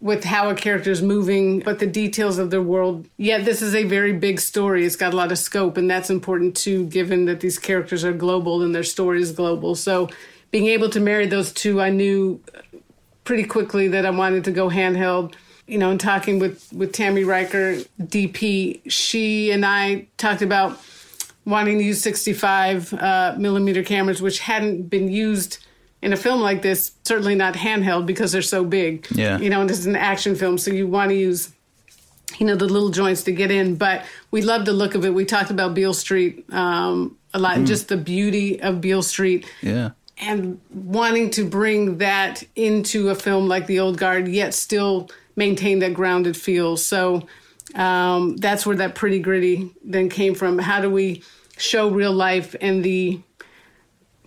with 0.00 0.24
how 0.24 0.50
a 0.50 0.54
character 0.54 0.90
is 0.90 1.00
moving, 1.00 1.60
but 1.60 1.78
the 1.78 1.86
details 1.86 2.36
of 2.36 2.50
their 2.50 2.60
world. 2.60 3.06
Yet 3.16 3.40
yeah, 3.40 3.44
this 3.44 3.62
is 3.62 3.74
a 3.74 3.84
very 3.84 4.12
big 4.12 4.40
story. 4.40 4.84
It's 4.84 4.96
got 4.96 5.14
a 5.14 5.16
lot 5.16 5.30
of 5.30 5.38
scope, 5.38 5.76
and 5.76 5.88
that's 5.88 6.10
important 6.10 6.56
too, 6.56 6.86
given 6.86 7.24
that 7.26 7.40
these 7.40 7.58
characters 7.58 8.04
are 8.04 8.12
global 8.12 8.62
and 8.62 8.74
their 8.74 8.82
story 8.82 9.22
is 9.22 9.32
global. 9.32 9.74
So 9.76 10.10
being 10.50 10.66
able 10.66 10.90
to 10.90 11.00
marry 11.00 11.26
those 11.26 11.52
two, 11.52 11.80
I 11.80 11.90
knew 11.90 12.42
pretty 13.24 13.44
quickly 13.44 13.88
that 13.88 14.06
I 14.06 14.10
wanted 14.10 14.44
to 14.44 14.50
go 14.50 14.68
handheld. 14.68 15.34
You 15.66 15.78
know, 15.78 15.90
in 15.90 15.98
talking 15.98 16.38
with 16.38 16.72
with 16.72 16.92
Tami 16.92 17.24
Reiker, 17.24 17.86
DP, 18.00 18.82
she 18.90 19.50
and 19.52 19.64
I 19.64 20.08
talked 20.16 20.42
about 20.42 20.80
wanting 21.44 21.78
to 21.78 21.84
use 21.84 22.00
65 22.02 22.94
uh, 22.94 23.34
millimeter 23.38 23.82
cameras, 23.82 24.22
which 24.22 24.40
hadn't 24.40 24.88
been 24.88 25.10
used 25.10 25.58
in 26.02 26.12
a 26.12 26.16
film 26.16 26.40
like 26.40 26.62
this, 26.62 26.92
certainly 27.04 27.34
not 27.34 27.54
handheld 27.54 28.06
because 28.06 28.32
they're 28.32 28.42
so 28.42 28.64
big. 28.64 29.06
Yeah. 29.12 29.38
You 29.38 29.50
know, 29.50 29.60
and 29.60 29.70
this 29.70 29.78
is 29.78 29.86
an 29.86 29.96
action 29.96 30.34
film, 30.34 30.58
so 30.58 30.72
you 30.72 30.86
want 30.86 31.10
to 31.10 31.16
use, 31.16 31.52
you 32.38 32.46
know, 32.46 32.56
the 32.56 32.66
little 32.66 32.90
joints 32.90 33.22
to 33.24 33.32
get 33.32 33.50
in. 33.50 33.76
But 33.76 34.04
we 34.32 34.42
love 34.42 34.64
the 34.64 34.72
look 34.72 34.96
of 34.96 35.04
it. 35.04 35.14
We 35.14 35.24
talked 35.24 35.50
about 35.50 35.74
Beale 35.74 35.94
Street 35.94 36.44
um, 36.52 37.16
a 37.32 37.38
lot, 37.38 37.56
mm. 37.56 37.66
just 37.66 37.88
the 37.88 37.96
beauty 37.96 38.60
of 38.60 38.80
Beale 38.80 39.02
Street. 39.02 39.46
Yeah. 39.62 39.90
And 40.18 40.60
wanting 40.70 41.30
to 41.30 41.44
bring 41.44 41.98
that 41.98 42.44
into 42.54 43.08
a 43.08 43.14
film 43.14 43.48
like 43.48 43.66
The 43.66 43.80
Old 43.80 43.98
Guard, 43.98 44.28
yet 44.28 44.54
still 44.54 45.10
maintain 45.36 45.80
that 45.80 45.94
grounded 45.94 46.36
feel. 46.36 46.76
So 46.76 47.26
Um, 47.74 48.36
that's 48.36 48.66
where 48.66 48.76
that 48.76 48.94
pretty 48.94 49.18
gritty 49.18 49.70
then 49.82 50.08
came 50.10 50.34
from. 50.34 50.58
How 50.58 50.82
do 50.82 50.90
we 50.90 51.22
show 51.56 51.88
real 51.88 52.12
life 52.12 52.54
and 52.60 52.84
the, 52.84 53.20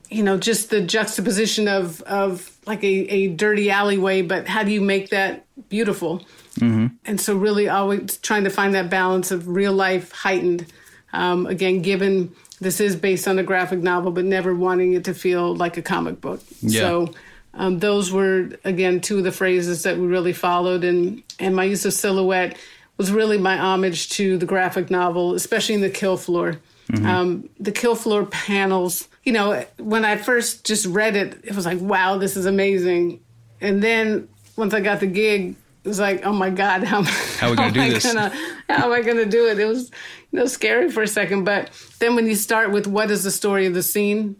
you 0.10 0.24
know, 0.24 0.38
just 0.38 0.70
the 0.70 0.82
juxtaposition 0.82 1.68
of 1.68 2.02
of 2.04 2.58
like 2.66 2.84
a, 2.84 2.88
a 2.88 3.28
dirty 3.28 3.70
alleyway, 3.70 4.24
but 4.24 4.48
how 4.48 4.64
do 4.64 4.72
you 4.72 4.82
make 4.82 5.10
that 5.10 5.46
beautiful? 5.70 6.26
Mm-hmm. 6.60 6.88
And 7.06 7.22
so, 7.22 7.36
really, 7.38 7.70
always 7.70 8.18
trying 8.18 8.46
to 8.46 8.50
find 8.50 8.74
that 8.74 8.90
balance 8.90 9.30
of 9.36 9.48
real 9.48 9.74
life 9.74 10.12
heightened. 10.12 10.66
Um, 11.14 11.46
again, 11.46 11.82
given 11.82 12.34
this 12.60 12.80
is 12.80 12.96
based 12.96 13.28
on 13.28 13.38
a 13.40 13.44
graphic 13.44 13.80
novel, 13.80 14.12
but 14.12 14.26
never 14.26 14.56
wanting 14.56 14.94
it 14.94 15.04
to 15.06 15.14
feel 15.14 15.56
like 15.56 15.78
a 15.78 15.82
comic 15.82 16.22
book. 16.22 16.42
Yeah. 16.62 16.82
So 16.82 17.14
um, 17.54 17.80
those 17.80 18.12
were 18.12 18.52
again 18.64 19.02
two 19.02 19.20
of 19.20 19.24
the 19.24 19.32
phrases 19.32 19.84
that 19.84 19.98
we 19.98 20.08
really 20.08 20.34
followed, 20.34 20.84
and 20.84 21.24
and 21.40 21.56
my 21.56 21.64
use 21.64 21.86
of 21.86 21.94
silhouette 21.94 22.58
was 22.98 23.12
really 23.12 23.38
my 23.38 23.58
homage 23.58 24.10
to 24.10 24.38
the 24.38 24.46
graphic 24.46 24.90
novel, 24.90 25.34
especially 25.34 25.76
in 25.76 25.82
the 25.82 25.90
kill 25.90 26.18
floor. 26.18 26.60
Mm-hmm. 26.92 27.06
Um, 27.06 27.50
the 27.60 27.72
kill 27.72 27.96
floor 27.96 28.26
panels. 28.26 29.08
You 29.24 29.34
know, 29.34 29.66
when 29.78 30.06
I 30.06 30.18
first 30.18 30.66
just 30.66 30.86
read 30.86 31.16
it, 31.16 31.40
it 31.44 31.56
was 31.56 31.66
like, 31.66 31.80
wow, 31.80 32.18
this 32.18 32.38
is 32.38 32.46
amazing. 32.46 33.22
And 33.60 33.82
then 33.82 34.30
once 34.56 34.74
I 34.74 34.82
got 34.82 35.00
the 35.00 35.08
gig, 35.08 35.56
it 35.86 35.88
was 35.88 36.00
like, 36.00 36.26
oh 36.26 36.34
my 36.34 36.50
God, 36.50 36.84
how, 36.84 37.04
how 37.04 37.48
are 37.48 37.52
we 37.52 37.56
going 37.58 37.74
to 37.74 37.80
do 37.80 37.90
this? 37.94 38.12
Gonna, 38.12 38.30
how 38.68 38.86
am 38.86 38.92
I 38.92 39.02
going 39.02 39.18
to 39.18 39.26
do 39.28 39.48
it? 39.48 39.60
It 39.60 39.66
was, 39.66 39.92
you 40.32 40.40
know, 40.40 40.48
scary 40.48 40.90
for 40.90 41.04
a 41.04 41.08
second. 41.08 41.44
But 41.44 41.70
then 42.00 42.16
when 42.16 42.26
you 42.26 42.34
start 42.34 42.72
with 42.72 42.88
what 42.88 43.12
is 43.12 43.24
the 43.24 43.30
story 43.30 43.68
of 43.68 43.76
the 43.76 43.84
scene, 43.84 44.36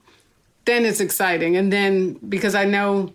then 0.66 0.86
it's 0.86 1.00
exciting. 1.00 1.56
And 1.56 1.72
then 1.72 2.14
because 2.14 2.56
I 2.56 2.66
know 2.66 3.14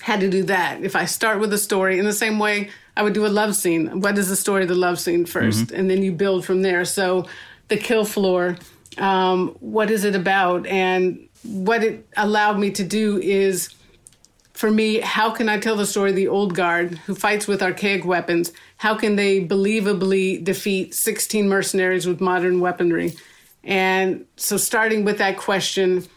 how 0.00 0.18
to 0.18 0.28
do 0.28 0.42
that, 0.42 0.84
if 0.84 0.94
I 0.94 1.06
start 1.06 1.40
with 1.40 1.50
a 1.54 1.58
story 1.58 1.98
in 1.98 2.04
the 2.04 2.12
same 2.12 2.38
way 2.38 2.68
I 2.98 3.02
would 3.02 3.14
do 3.14 3.24
a 3.24 3.28
love 3.28 3.56
scene, 3.56 4.02
what 4.02 4.18
is 4.18 4.28
the 4.28 4.36
story 4.36 4.62
of 4.64 4.68
the 4.68 4.74
love 4.74 5.00
scene 5.00 5.24
1st 5.24 5.48
mm-hmm. 5.48 5.74
And 5.74 5.90
then 5.90 6.02
you 6.02 6.12
build 6.12 6.44
from 6.44 6.60
there. 6.60 6.84
So 6.84 7.26
the 7.68 7.78
kill 7.78 8.04
floor, 8.04 8.58
um, 8.98 9.56
what 9.60 9.90
is 9.90 10.04
it 10.04 10.14
about? 10.14 10.66
And 10.66 11.30
what 11.44 11.82
it 11.82 12.06
allowed 12.14 12.58
me 12.58 12.72
to 12.72 12.84
do 12.84 13.18
is 13.18 13.74
for 14.58 14.72
me, 14.72 14.98
how 14.98 15.30
can 15.30 15.48
I 15.48 15.60
tell 15.60 15.76
the 15.76 15.86
story 15.86 16.10
of 16.10 16.16
the 16.16 16.26
old 16.26 16.52
guard 16.52 16.98
who 17.06 17.14
fights 17.14 17.46
with 17.46 17.62
archaic 17.62 18.04
weapons? 18.04 18.52
How 18.78 18.96
can 18.96 19.14
they 19.14 19.40
believably 19.46 20.42
defeat 20.42 20.94
16 20.94 21.48
mercenaries 21.48 22.08
with 22.08 22.20
modern 22.20 22.58
weaponry? 22.58 23.14
And 23.62 24.26
so, 24.34 24.56
starting 24.56 25.04
with 25.04 25.18
that 25.18 25.36
question, 25.36 26.08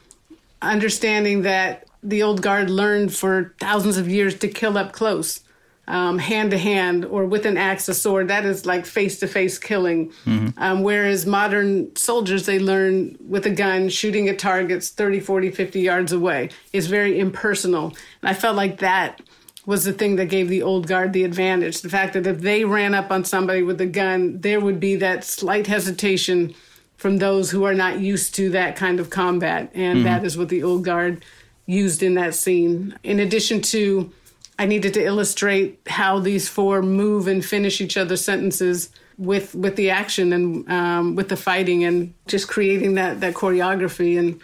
understanding 0.60 1.44
that 1.44 1.86
the 2.02 2.24
old 2.24 2.42
guard 2.42 2.72
learned 2.72 3.14
for 3.14 3.54
thousands 3.60 3.98
of 3.98 4.10
years 4.10 4.40
to 4.40 4.48
kill 4.48 4.76
up 4.76 4.92
close, 4.92 5.42
hand 5.88 6.52
to 6.52 6.58
hand, 6.58 7.06
or 7.06 7.26
with 7.26 7.46
an 7.46 7.58
axe, 7.58 7.88
a 7.90 7.94
sword. 7.94 8.28
That 8.28 8.46
is 8.46 8.66
like 8.66 8.86
face 8.86 9.20
to 9.20 9.28
face 9.28 9.58
killing. 9.58 10.10
Mm-hmm. 10.26 10.50
Um, 10.58 10.84
whereas 10.84 11.26
modern 11.26 11.96
soldiers, 11.96 12.46
they 12.46 12.60
learn 12.60 13.18
with 13.28 13.46
a 13.46 13.50
gun, 13.50 13.90
shooting 13.90 14.30
at 14.30 14.40
targets 14.40 14.90
30, 14.90 15.20
40, 15.20 15.52
50 15.52 15.80
yards 15.80 16.12
away. 16.12 16.50
It's 16.72 16.88
very 16.88 17.20
impersonal. 17.20 17.88
And 18.22 18.30
I 18.30 18.34
felt 18.34 18.56
like 18.56 18.80
that 18.80 19.22
was 19.66 19.84
the 19.84 19.94
thing 19.94 20.16
that 20.16 20.26
gave 20.26 20.50
the 20.50 20.64
old 20.64 20.88
guard 20.88 21.14
the 21.14 21.24
advantage. 21.24 21.82
The 21.82 21.90
fact 21.90 22.14
that 22.14 22.26
if 22.26 22.40
they 22.40 22.66
ran 22.66 22.94
up 22.94 23.12
on 23.12 23.24
somebody 23.24 23.62
with 23.62 23.80
a 23.82 23.86
gun, 23.86 24.40
there 24.42 24.60
would 24.60 24.80
be 24.80 24.96
that 24.98 25.24
slight 25.24 25.68
hesitation 25.68 26.56
from 26.98 27.18
those 27.18 27.52
who 27.52 27.64
are 27.64 27.74
not 27.74 28.00
used 28.00 28.36
to 28.36 28.50
that 28.52 28.76
kind 28.76 29.00
of 29.00 29.10
combat. 29.10 29.72
And 29.74 29.98
mm-hmm. 29.98 30.06
that 30.06 30.24
is 30.24 30.38
what 30.38 30.50
the 30.50 30.64
old 30.64 30.84
guard 30.84 31.24
used 31.66 32.04
in 32.04 32.16
that 32.16 32.36
scene. 32.36 32.98
In 33.04 33.20
addition 33.20 33.62
to, 33.62 34.12
I 34.60 34.66
needed 34.66 34.94
to 34.96 35.04
illustrate 35.04 35.80
how 35.88 36.20
these 36.20 36.48
four 36.48 36.82
move 36.82 37.28
and 37.28 37.44
finish 37.44 37.82
each 37.82 37.98
other's 37.98 38.24
sentences 38.24 38.90
with 39.18 39.54
with 39.56 39.76
the 39.76 39.90
action 39.90 40.34
and 40.34 40.70
um, 40.70 41.16
with 41.16 41.30
the 41.30 41.38
fighting 41.38 41.84
and 41.84 42.14
just 42.28 42.48
creating 42.48 42.96
that 42.96 43.22
that 43.22 43.34
choreography. 43.34 44.18
And 44.20 44.40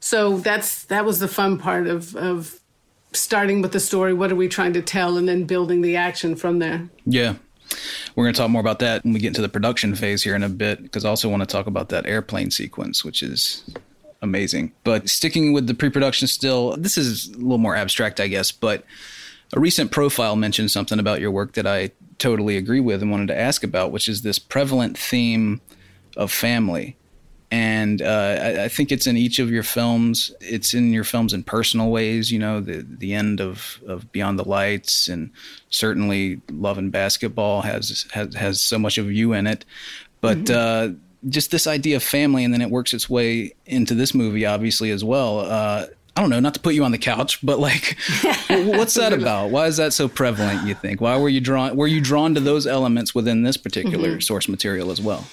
so 0.00 0.38
that's 0.38 0.84
that 0.84 1.04
was 1.04 1.20
the 1.20 1.28
fun 1.28 1.58
part 1.58 1.86
of 1.86 2.14
of 2.16 2.60
starting 3.12 3.62
with 3.62 3.72
the 3.72 3.80
story. 3.80 4.12
What 4.12 4.32
are 4.32 4.36
we 4.36 4.48
trying 4.48 4.72
to 4.72 4.82
tell? 4.82 5.16
And 5.16 5.28
then 5.28 5.44
building 5.44 5.82
the 5.82 5.96
action 5.96 6.36
from 6.36 6.58
there. 6.58 6.88
Yeah. 7.04 7.34
We're 8.14 8.24
going 8.24 8.34
to 8.34 8.38
talk 8.38 8.50
more 8.50 8.60
about 8.60 8.80
that 8.80 9.04
when 9.04 9.14
we 9.14 9.20
get 9.20 9.28
into 9.28 9.40
the 9.40 9.48
production 9.48 9.94
phase 9.94 10.22
here 10.22 10.34
in 10.34 10.42
a 10.42 10.48
bit, 10.48 10.82
because 10.82 11.04
I 11.04 11.08
also 11.08 11.28
want 11.28 11.42
to 11.42 11.46
talk 11.46 11.66
about 11.66 11.88
that 11.88 12.06
airplane 12.06 12.50
sequence, 12.50 13.04
which 13.04 13.22
is 13.22 13.64
amazing. 14.20 14.72
But 14.84 15.08
sticking 15.08 15.52
with 15.52 15.66
the 15.66 15.74
pre 15.74 15.88
production 15.88 16.28
still, 16.28 16.76
this 16.76 16.98
is 16.98 17.28
a 17.28 17.38
little 17.38 17.58
more 17.58 17.76
abstract, 17.76 18.20
I 18.20 18.28
guess, 18.28 18.52
but 18.52 18.84
a 19.52 19.60
recent 19.60 19.90
profile 19.90 20.36
mentioned 20.36 20.70
something 20.70 20.98
about 20.98 21.20
your 21.20 21.30
work 21.30 21.52
that 21.54 21.66
I 21.66 21.90
totally 22.18 22.56
agree 22.56 22.80
with 22.80 23.02
and 23.02 23.10
wanted 23.10 23.28
to 23.28 23.38
ask 23.38 23.64
about, 23.64 23.92
which 23.92 24.08
is 24.08 24.22
this 24.22 24.38
prevalent 24.38 24.96
theme 24.96 25.60
of 26.16 26.30
family 26.30 26.96
and 27.52 28.00
uh, 28.00 28.38
I, 28.40 28.64
I, 28.64 28.68
think 28.68 28.90
it's 28.90 29.06
in 29.06 29.18
each 29.18 29.38
of 29.38 29.50
your 29.50 29.62
films. 29.62 30.34
It's 30.40 30.72
in 30.72 30.90
your 30.90 31.04
films 31.04 31.34
in 31.34 31.42
personal 31.42 31.90
ways. 31.90 32.32
You 32.32 32.38
know, 32.38 32.60
the 32.60 32.82
the 32.88 33.12
end 33.12 33.42
of, 33.42 33.78
of 33.86 34.10
Beyond 34.10 34.38
the 34.38 34.48
Lights, 34.48 35.06
and 35.06 35.30
certainly 35.68 36.40
Love 36.50 36.78
and 36.78 36.90
Basketball 36.90 37.60
has 37.60 38.06
has 38.12 38.34
has 38.34 38.60
so 38.62 38.78
much 38.78 38.96
of 38.96 39.12
you 39.12 39.34
in 39.34 39.46
it. 39.46 39.66
But 40.22 40.38
mm-hmm. 40.38 40.94
uh, 40.94 40.96
just 41.28 41.50
this 41.50 41.66
idea 41.66 41.96
of 41.96 42.02
family, 42.02 42.42
and 42.42 42.54
then 42.54 42.62
it 42.62 42.70
works 42.70 42.94
its 42.94 43.10
way 43.10 43.52
into 43.66 43.94
this 43.94 44.14
movie, 44.14 44.46
obviously 44.46 44.90
as 44.90 45.04
well. 45.04 45.40
Uh, 45.40 45.86
I 46.14 46.20
don't 46.20 46.28
know, 46.28 46.40
not 46.40 46.54
to 46.54 46.60
put 46.60 46.74
you 46.74 46.84
on 46.84 46.92
the 46.92 46.98
couch, 46.98 47.38
but 47.42 47.58
like, 47.58 47.96
what's 48.50 48.94
that 48.94 49.14
about? 49.14 49.50
Why 49.50 49.66
is 49.66 49.78
that 49.78 49.94
so 49.94 50.08
prevalent? 50.08 50.66
You 50.66 50.74
think? 50.74 51.00
Why 51.00 51.16
were 51.16 51.30
you 51.30 51.40
drawn? 51.40 51.74
Were 51.74 51.86
you 51.86 52.02
drawn 52.02 52.34
to 52.34 52.40
those 52.40 52.66
elements 52.66 53.14
within 53.14 53.42
this 53.42 53.56
particular 53.56 54.10
mm-hmm. 54.10 54.20
source 54.20 54.46
material 54.46 54.90
as 54.90 55.00
well? 55.00 55.26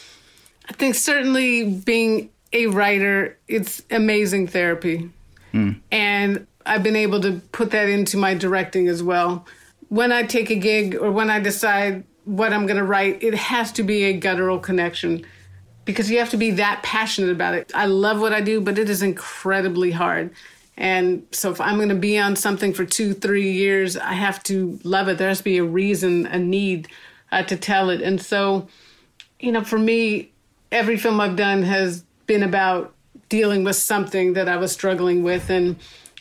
I 0.69 0.73
think 0.73 0.95
certainly 0.95 1.69
being 1.69 2.29
a 2.53 2.67
writer, 2.67 3.37
it's 3.47 3.81
amazing 3.91 4.47
therapy. 4.47 5.09
Mm. 5.53 5.81
And 5.91 6.47
I've 6.65 6.83
been 6.83 6.95
able 6.95 7.19
to 7.21 7.41
put 7.51 7.71
that 7.71 7.89
into 7.89 8.17
my 8.17 8.33
directing 8.33 8.87
as 8.87 9.03
well. 9.03 9.45
When 9.89 10.11
I 10.11 10.23
take 10.23 10.49
a 10.49 10.55
gig 10.55 10.95
or 10.95 11.11
when 11.11 11.29
I 11.29 11.39
decide 11.39 12.03
what 12.25 12.53
I'm 12.53 12.67
going 12.67 12.77
to 12.77 12.83
write, 12.83 13.23
it 13.23 13.33
has 13.33 13.71
to 13.73 13.83
be 13.83 14.03
a 14.03 14.13
guttural 14.13 14.59
connection 14.59 15.25
because 15.85 16.11
you 16.11 16.19
have 16.19 16.29
to 16.29 16.37
be 16.37 16.51
that 16.51 16.83
passionate 16.83 17.31
about 17.31 17.55
it. 17.55 17.71
I 17.73 17.87
love 17.87 18.21
what 18.21 18.33
I 18.33 18.41
do, 18.41 18.61
but 18.61 18.77
it 18.77 18.89
is 18.89 19.01
incredibly 19.01 19.91
hard. 19.91 20.31
And 20.79 21.27
so 21.31 21.51
if 21.51 21.59
I'm 21.59 21.75
going 21.75 21.89
to 21.89 21.95
be 21.95 22.17
on 22.17 22.37
something 22.37 22.73
for 22.73 22.85
two, 22.85 23.13
three 23.13 23.51
years, 23.51 23.97
I 23.97 24.13
have 24.13 24.41
to 24.43 24.79
love 24.85 25.09
it. 25.09 25.17
There 25.17 25.27
has 25.27 25.39
to 25.39 25.43
be 25.43 25.57
a 25.57 25.63
reason, 25.63 26.25
a 26.25 26.39
need 26.39 26.87
uh, 27.33 27.43
to 27.43 27.57
tell 27.57 27.89
it. 27.89 28.01
And 28.01 28.21
so, 28.21 28.69
you 29.41 29.51
know, 29.51 29.61
for 29.61 29.77
me, 29.77 30.31
every 30.71 30.95
film 30.95 31.19
I've 31.19 31.35
done 31.35 31.63
has 31.63 32.05
been 32.27 32.43
about 32.43 32.93
dealing 33.27 33.65
with 33.65 33.75
something 33.75 34.33
that 34.33 34.47
I 34.47 34.55
was 34.55 34.71
struggling 34.71 35.21
with, 35.21 35.49
and 35.49 35.75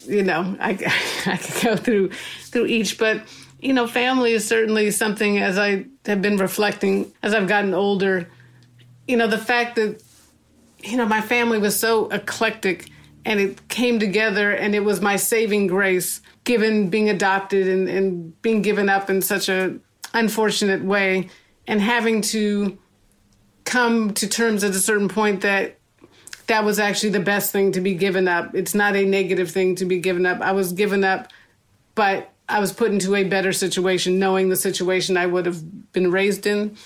you 0.05 0.25
know, 0.25 0.57
I 0.59 0.71
I 1.27 1.37
could 1.37 1.65
go 1.65 1.77
through 1.77 2.11
through 2.43 2.67
each, 2.67 2.99
but 2.99 3.23
you 3.61 3.73
know, 3.73 3.87
family 3.87 4.33
is 4.33 4.47
certainly 4.47 4.91
something 4.91 5.39
as 5.39 5.57
I 5.57 5.87
have 6.07 6.21
been 6.21 6.37
reflecting 6.37 7.13
as 7.23 7.33
I've 7.33 7.49
gotten 7.49 7.75
older. 7.75 8.29
You 9.07 9.17
know, 9.17 9.29
the 9.29 9.39
fact 9.39 9.77
that 9.77 10.03
you 10.83 10.97
know 10.97 11.07
my 11.07 11.21
family 11.21 11.59
was 11.59 11.79
so 11.79 12.09
eclectic 12.09 12.91
and 13.29 13.41
it 13.41 13.69
came 13.69 13.99
together 13.99 14.53
and 14.53 14.75
it 14.75 14.81
was 14.81 15.03
my 15.03 15.17
saving 15.17 15.67
grace 15.67 16.23
given 16.45 16.89
being 16.89 17.11
adopted 17.11 17.69
and, 17.69 17.87
and 17.87 18.41
being 18.41 18.63
given 18.63 18.89
up 18.89 19.11
in 19.11 19.21
such 19.21 19.51
a 19.51 19.79
unfortunate 20.15 20.83
way 20.83 21.29
and 21.67 21.83
having 21.83 22.23
to 22.23 22.79
come 23.65 24.15
to 24.15 24.27
terms 24.27 24.65
at 24.65 24.71
a 24.71 24.81
certain 24.81 25.09
point 25.09 25.43
that 25.43 25.79
that 26.47 26.65
was 26.65 26.79
actually 26.79 27.11
the 27.11 27.21
best 27.21 27.53
thing 27.53 27.71
to 27.73 27.83
be 27.83 27.95
given 27.95 28.27
up. 28.27 28.55
It's 28.55 28.75
not 28.75 28.97
a 28.97 29.05
negative 29.05 29.51
thing 29.51 29.75
to 29.75 29.85
be 29.85 29.99
given 29.99 30.25
up. 30.25 30.41
I 30.41 30.53
was 30.53 30.73
given 30.73 31.05
up, 31.05 31.31
but 31.95 32.33
I 32.49 32.61
was 32.61 32.73
put 32.73 32.93
into 32.93 33.15
a 33.15 33.25
better 33.25 33.53
situation, 33.53 34.19
knowing 34.19 34.49
the 34.49 34.57
situation 34.57 35.19
I 35.19 35.27
would 35.27 35.45
have 35.45 35.93
been 35.93 36.11
raised 36.11 36.47
in. 36.47 36.79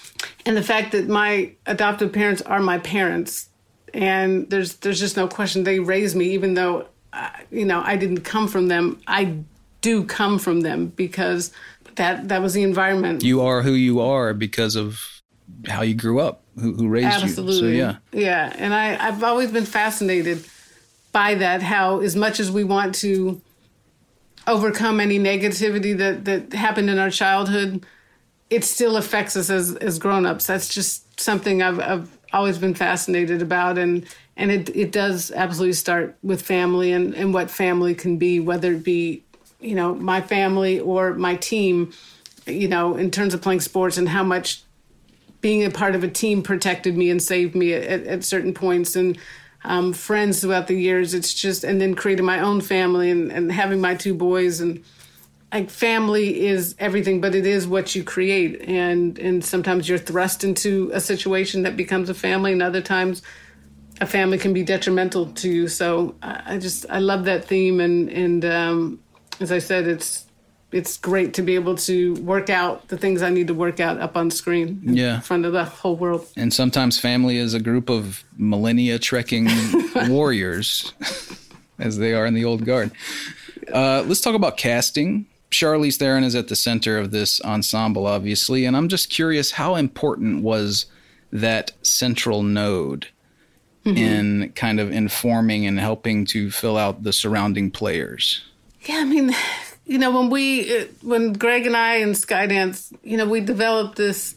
And 0.45 0.57
the 0.57 0.63
fact 0.65 0.91
that 0.91 1.07
my 1.07 1.53
adoptive 1.67 2.13
parents 2.13 2.43
are 2.43 2.59
my 2.59 2.79
parents. 2.79 3.49
And 3.95 4.49
there's 4.51 4.77
there's 4.77 5.01
just 5.01 5.17
no 5.17 5.29
question 5.29 5.65
they 5.65 5.79
raised 5.79 6.17
me, 6.17 6.31
even 6.31 6.55
though 6.55 6.87
uh, 7.13 7.31
you 7.51 7.65
know 7.65 7.83
I 7.85 7.97
didn't 7.97 8.23
come 8.23 8.49
from 8.49 8.69
them. 8.69 9.01
I 9.07 9.39
do 9.81 10.05
come 10.05 10.39
from 10.39 10.61
them 10.61 10.89
because 10.89 11.53
that 11.97 12.29
that 12.29 12.41
was 12.41 12.55
the 12.55 12.63
environment. 12.63 13.23
You 13.23 13.43
are 13.43 13.63
who 13.63 13.73
you 13.73 14.01
are 14.01 14.33
because 14.33 14.77
of 14.77 15.21
how 15.69 15.83
you 15.83 15.95
grew 15.95 16.21
up 16.21 16.43
who, 16.59 16.75
who 16.75 16.89
raised 16.89 17.07
Absolutely. 17.07 17.77
you. 17.77 17.83
So, 17.83 17.87
yeah. 17.87 17.97
Yeah. 18.13 18.53
And 18.57 18.75
I, 18.75 19.07
I've 19.07 19.23
always 19.23 19.51
been 19.51 19.65
fascinated 19.65 20.45
by 21.13 21.35
that, 21.37 21.63
how 21.63 22.01
as 22.01 22.17
much 22.17 22.41
as 22.41 22.51
we 22.51 22.65
want 22.65 22.95
to 22.97 23.41
overcome 24.47 25.01
any 25.01 25.19
negativity 25.19 25.97
that, 25.97 26.25
that 26.25 26.53
happened 26.53 26.91
in 26.91 26.99
our 26.99 27.11
childhood, 27.11 27.85
it 28.51 28.65
still 28.65 28.97
affects 28.97 29.37
us 29.37 29.51
as, 29.51 29.75
as 29.77 29.99
grown-ups. 29.99 30.47
That's 30.47 30.69
just 30.69 31.21
something 31.21 31.63
I've, 31.63 31.81
I've 31.81 32.19
always 32.33 32.59
been 32.59 32.75
fascinated 32.75 33.43
about. 33.43 33.79
And, 33.79 34.07
and 34.37 34.51
it, 34.51 34.75
it 34.75 34.93
does 34.93 35.31
absolutely 35.31 35.75
start 35.75 36.17
with 36.23 36.43
family 36.43 36.93
and, 36.93 37.15
and 37.15 37.35
what 37.35 37.51
family 37.51 37.95
can 37.95 38.19
be, 38.19 38.41
whether 38.41 38.73
it 38.73 38.85
be, 38.85 39.23
you 39.61 39.75
know, 39.75 39.95
my 39.95 40.21
family 40.21 40.81
or 40.81 41.15
my 41.15 41.37
team, 41.37 41.93
you 42.47 42.69
know, 42.69 42.97
in 42.97 43.11
terms 43.11 43.35
of 43.35 43.43
playing 43.43 43.61
sports 43.61 43.97
and 43.99 44.09
how 44.09 44.25
much 44.25 44.63
being 45.41 45.65
a 45.65 45.71
part 45.71 45.95
of 45.95 46.05
a 46.05 46.09
team 46.09 46.43
protected 46.43 46.97
me 46.97 47.11
and 47.11 47.23
saved 47.23 47.55
me 47.55 47.73
at, 47.73 48.05
at 48.07 48.25
certain 48.25 48.55
points 48.55 48.97
and 48.97 49.19
um, 49.65 49.93
friends 49.93 50.41
throughout 50.41 50.67
the 50.67 50.75
years. 50.75 51.15
It's 51.15 51.35
just, 51.35 51.65
and 51.65 51.81
then 51.81 51.95
creating 51.95 52.25
my 52.25 52.41
own 52.41 52.61
family 52.61 53.11
and, 53.11 53.31
and 53.31 53.53
having 53.53 53.81
my 53.81 53.95
two 53.95 54.15
boys 54.15 54.61
and 54.61 54.83
like 55.53 55.69
family 55.71 56.47
is 56.47 56.75
everything, 56.79 57.21
but 57.21 57.35
it 57.35 57.47
is 57.47 57.67
what 57.67 57.95
you 57.95 58.03
create. 58.03 58.63
And, 58.63 59.19
and 59.19 59.45
sometimes 59.45 59.89
you're 59.89 59.99
thrust 59.99 60.45
into 60.45 60.91
a 60.95 61.01
situation 61.01 61.63
that 61.63 61.77
becomes 61.77 62.09
a 62.09 62.15
family 62.15 62.53
and 62.53 62.63
other 62.63 62.81
times 62.81 63.23
a 64.01 64.07
family 64.07 64.39
can 64.39 64.53
be 64.53 64.65
detrimental 64.65 65.27
to 65.27 65.51
you. 65.51 65.69
So 65.69 66.15
I 66.23 66.57
just, 66.59 66.87
I 66.89 66.99
love 66.99 67.27
that 67.27 67.45
theme. 67.45 67.81
And, 67.81 68.09
and, 68.09 68.45
um, 68.45 69.01
as 69.41 69.53
I 69.53 69.59
said, 69.59 69.87
it's, 69.87 70.27
it's 70.73 70.97
great 70.97 71.35
to 71.35 71.43
be 71.43 71.55
able 71.55 71.75
to 71.77 72.15
work 72.15 72.49
out 72.49 72.89
the 72.89 72.97
things 72.97 73.21
I 73.21 73.29
need 73.29 73.49
to 73.49 73.55
work 73.55 73.79
out 73.79 74.01
up 74.01 74.17
on 74.17 74.31
screen 74.31 74.81
yeah. 74.83 75.17
in 75.17 75.21
front 75.21 75.45
of 75.45 75.53
the 75.53 75.65
whole 75.65 75.97
world. 75.97 76.27
And 76.35 76.53
sometimes 76.53 76.99
family 76.99 77.37
is 77.37 77.53
a 77.53 77.61
group 77.61 77.91
of 77.91 78.25
millennia 78.39 78.99
trekking 78.99 79.49
warriors, 80.09 80.95
as 81.79 81.99
they 81.99 82.15
are 82.15 82.25
in 82.25 82.33
the 82.33 82.47
old 82.47 82.65
guard. 82.65 82.91
Uh, 83.73 84.03
let's 84.07 84.23
talk 84.23 84.35
about 84.35 84.57
casting. 84.57 85.27
Charlize 85.53 85.97
Theron 85.97 86.25
is 86.25 86.35
at 86.35 86.49
the 86.49 86.57
center 86.57 86.99
of 86.99 87.11
this 87.11 87.41
ensemble, 87.43 88.07
obviously, 88.07 88.65
and 88.65 88.77
I'm 88.77 88.89
just 88.89 89.11
curious 89.11 89.53
how 89.53 89.77
important 89.77 90.43
was 90.43 90.87
that 91.31 91.73
central 91.83 92.43
node 92.43 93.09
mm-hmm. 93.85 93.97
in 93.97 94.53
kind 94.55 94.81
of 94.81 94.91
informing 94.91 95.67
and 95.67 95.79
helping 95.79 96.25
to 96.27 96.51
fill 96.51 96.77
out 96.77 97.03
the 97.03 97.13
surrounding 97.13 97.71
players? 97.71 98.43
Yeah, 98.83 98.97
I 98.97 99.05
mean, 99.05 99.35
you 99.87 99.99
know, 99.99 100.11
when 100.11 100.31
we, 100.31 100.77
uh, 100.77 100.85
when 101.03 101.33
Greg 101.35 101.67
and 101.67 101.77
I 101.77 101.97
and 101.97 102.15
Skydance, 102.15 102.93
you 103.03 103.17
know, 103.17 103.29
we 103.29 103.41
developed 103.41 103.97
this. 103.97 104.35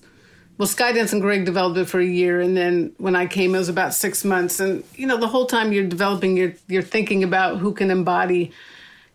Well, 0.57 0.69
Skydance 0.69 1.11
and 1.11 1.21
Greg 1.21 1.45
developed 1.45 1.77
it 1.77 1.85
for 1.85 1.99
a 1.99 2.05
year, 2.05 2.39
and 2.39 2.55
then 2.55 2.93
when 2.97 3.15
I 3.15 3.25
came, 3.25 3.55
it 3.55 3.57
was 3.57 3.67
about 3.67 3.93
six 3.93 4.23
months. 4.23 4.61
And 4.61 4.85
you 4.95 5.05
know, 5.05 5.17
the 5.17 5.27
whole 5.27 5.47
time 5.47 5.73
you're 5.73 5.87
developing, 5.87 6.37
you're 6.37 6.53
you're 6.67 6.81
thinking 6.81 7.23
about 7.25 7.57
who 7.57 7.73
can 7.73 7.91
embody 7.91 8.53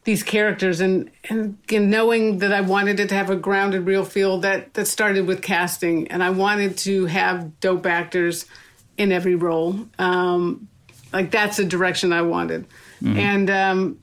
these 0.04 0.22
characters, 0.22 0.80
and 0.80 1.10
and, 1.28 1.58
and 1.70 1.90
knowing 1.90 2.38
that 2.38 2.52
I 2.52 2.60
wanted 2.60 3.00
it 3.00 3.08
to 3.10 3.14
have 3.14 3.30
a 3.30 3.36
grounded, 3.36 3.86
real 3.86 4.04
feel. 4.04 4.38
That 4.38 4.74
that 4.74 4.86
started 4.86 5.26
with 5.26 5.42
casting, 5.42 6.08
and 6.08 6.22
I 6.22 6.30
wanted 6.30 6.76
to 6.78 7.06
have 7.06 7.60
dope 7.60 7.86
actors 7.86 8.46
in 8.96 9.12
every 9.12 9.34
role. 9.34 9.86
Um, 9.98 10.68
like 11.12 11.30
that's 11.30 11.56
the 11.56 11.64
direction 11.64 12.12
I 12.12 12.22
wanted, 12.22 12.66
mm-hmm. 13.02 13.18
and 13.18 13.50
um, 13.50 14.00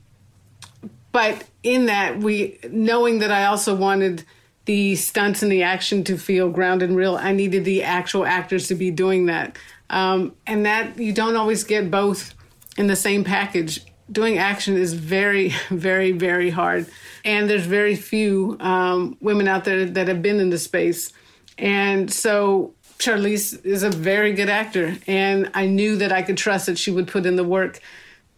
but 1.12 1.44
in 1.62 1.86
that 1.86 2.18
we 2.18 2.58
knowing 2.70 3.18
that 3.20 3.32
I 3.32 3.46
also 3.46 3.74
wanted 3.74 4.24
the 4.68 4.96
stunts 4.96 5.42
and 5.42 5.50
the 5.50 5.62
action 5.62 6.04
to 6.04 6.18
feel 6.18 6.50
grounded 6.50 6.90
and 6.90 6.98
real, 6.98 7.16
I 7.16 7.32
needed 7.32 7.64
the 7.64 7.82
actual 7.82 8.26
actors 8.26 8.68
to 8.68 8.74
be 8.74 8.90
doing 8.90 9.24
that. 9.26 9.56
Um, 9.88 10.34
and 10.46 10.66
that 10.66 10.98
you 10.98 11.14
don't 11.14 11.36
always 11.36 11.64
get 11.64 11.90
both 11.90 12.34
in 12.76 12.86
the 12.86 12.94
same 12.94 13.24
package. 13.24 13.80
Doing 14.10 14.38
action 14.38 14.76
is 14.76 14.94
very, 14.94 15.48
very, 15.70 16.12
very 16.12 16.50
hard. 16.50 16.86
And 17.24 17.48
there's 17.48 17.66
very 17.66 17.96
few 17.96 18.56
um, 18.60 19.16
women 19.20 19.48
out 19.48 19.64
there 19.64 19.84
that 19.84 20.08
have 20.08 20.22
been 20.22 20.40
in 20.40 20.50
the 20.50 20.58
space. 20.58 21.12
And 21.58 22.12
so 22.12 22.74
Charlize 22.98 23.64
is 23.64 23.82
a 23.82 23.90
very 23.90 24.32
good 24.32 24.48
actor. 24.48 24.96
And 25.06 25.50
I 25.54 25.66
knew 25.66 25.96
that 25.96 26.12
I 26.12 26.22
could 26.22 26.36
trust 26.36 26.66
that 26.66 26.78
she 26.78 26.90
would 26.90 27.08
put 27.08 27.26
in 27.26 27.36
the 27.36 27.44
work 27.44 27.80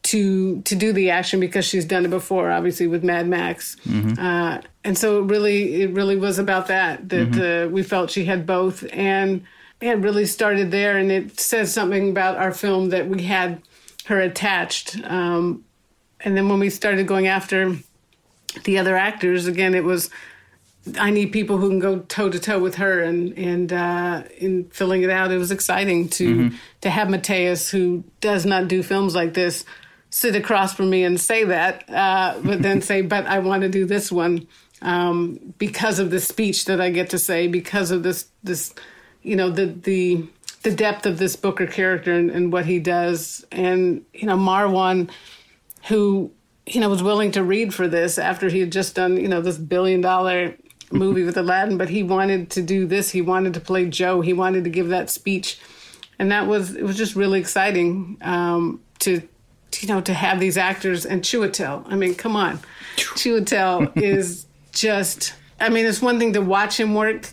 to 0.03 0.63
to 0.63 0.75
do 0.75 0.93
the 0.93 1.11
action 1.11 1.41
because 1.41 1.65
she's 1.65 1.85
done 1.85 2.05
it 2.05 2.11
before, 2.11 2.51
obviously 2.51 2.87
with 2.87 3.05
Mad 3.05 3.29
Max. 3.29 3.77
Mm-hmm. 3.87 4.19
Uh, 4.19 4.61
and 4.85 4.97
so 4.97 5.23
it 5.23 5.27
really 5.27 5.83
it 5.83 5.91
really 5.93 6.17
was 6.17 6.39
about 6.39 6.69
that 6.69 7.09
that 7.11 7.31
mm-hmm. 7.31 7.69
uh, 7.69 7.71
we 7.71 7.83
felt 7.83 8.11
she 8.11 8.25
had 8.25 8.47
both, 8.47 8.85
and 8.93 9.45
it 9.81 9.99
really 9.99 10.27
started 10.27 10.71
there. 10.71 10.97
And 10.97 11.13
it 11.13 11.39
says 11.39 11.73
something 11.73 12.11
about 12.11 12.37
our 12.37 12.53
film 12.53 12.91
that 12.91 13.09
we 13.09 13.23
had 13.23 13.63
her 14.11 14.21
attached. 14.21 14.99
Um, 15.05 15.65
and 16.21 16.37
then 16.37 16.49
when 16.49 16.61
we 16.61 16.71
started 16.71 17.07
going 17.07 17.27
after 17.27 17.77
the 18.65 18.79
other 18.79 18.97
actors, 18.97 19.47
again, 19.47 19.75
it 19.75 19.85
was. 19.85 20.11
I 20.99 21.11
need 21.11 21.27
people 21.27 21.59
who 21.59 21.69
can 21.69 21.79
go 21.79 21.99
toe 21.99 22.31
to 22.31 22.39
toe 22.39 22.59
with 22.59 22.77
her, 22.77 23.03
and 23.03 23.37
and 23.37 23.73
uh, 23.73 24.23
in 24.39 24.65
filling 24.71 25.03
it 25.03 25.11
out, 25.11 25.31
it 25.31 25.37
was 25.39 25.51
exciting 25.51 26.09
to 26.11 26.35
mm-hmm. 26.37 26.57
to 26.81 26.91
have 26.91 27.11
Matthias, 27.11 27.71
who 27.71 28.05
does 28.21 28.47
not 28.47 28.67
do 28.67 28.83
films 28.83 29.15
like 29.15 29.35
this, 29.35 29.65
sit 30.11 30.35
across 30.37 30.75
from 30.75 30.91
me 30.91 31.05
and 31.05 31.21
say 31.21 31.45
that, 31.45 31.89
uh, 31.89 32.39
but 32.43 32.63
then 32.63 32.83
say, 32.91 33.03
but 33.03 33.27
I 33.27 33.39
want 33.39 33.63
to 33.63 33.69
do 33.69 33.87
this 33.87 34.13
one 34.13 34.47
um, 34.83 35.55
because 35.59 35.99
of 35.99 36.11
the 36.11 36.21
speech 36.21 36.67
that 36.67 36.81
I 36.81 36.91
get 36.91 37.11
to 37.11 37.19
say, 37.19 37.47
because 37.47 37.91
of 37.91 38.03
this, 38.03 38.27
this, 38.43 38.75
you 39.23 39.37
know, 39.37 39.51
the, 39.51 39.67
the, 39.67 40.27
the 40.63 40.71
depth 40.71 41.07
of 41.07 41.19
this 41.19 41.37
Booker 41.37 41.67
character 41.67 42.13
and, 42.13 42.31
and 42.31 42.53
what 42.53 42.67
he 42.67 42.79
does. 42.79 43.45
And, 43.51 44.05
you 44.13 44.27
know, 44.27 44.37
Marwan, 44.37 45.11
who, 45.89 46.31
you 46.67 46.81
know, 46.81 46.89
was 46.89 47.03
willing 47.03 47.33
to 47.33 47.43
read 47.43 47.73
for 47.73 47.89
this 47.89 48.19
after 48.19 48.49
he 48.49 48.61
had 48.61 48.71
just 48.71 48.95
done, 48.95 49.17
you 49.17 49.29
know, 49.29 49.41
this 49.41 49.59
billion 49.59 50.01
dollar 50.01 50.55
movie 50.93 51.25
with 51.25 51.37
Aladdin, 51.37 51.79
but 51.79 51.89
he 51.89 52.03
wanted 52.03 52.51
to 52.51 52.63
do 52.63 52.87
this. 52.87 53.11
He 53.11 53.23
wanted 53.23 53.55
to 53.55 53.61
play 53.61 53.87
Joe. 53.87 54.21
He 54.21 54.33
wanted 54.33 54.65
to 54.65 54.71
give 54.71 54.89
that 54.89 55.09
speech. 55.09 55.59
And 56.19 56.31
that 56.31 56.47
was, 56.47 56.75
it 56.75 56.83
was 56.83 56.97
just 56.97 57.17
really 57.17 57.41
exciting 57.41 58.19
um, 58.21 58.83
to, 58.99 59.23
you 59.79 59.89
know, 59.89 60.03
to 60.03 60.13
have 60.13 60.41
these 60.41 60.59
actors 60.59 61.07
and 61.07 61.23
Chiwetel. 61.23 61.85
I 61.87 61.97
mean, 61.97 62.15
come 62.15 62.37
on. 62.37 62.61
Chiwetel 62.97 63.97
is 64.03 64.47
just, 64.73 65.33
I 65.59 65.71
mean, 65.71 65.87
it's 65.87 66.03
one 66.03 66.19
thing 66.19 66.35
to 66.35 66.41
watch 66.41 66.79
him 66.79 66.95
work 66.95 67.31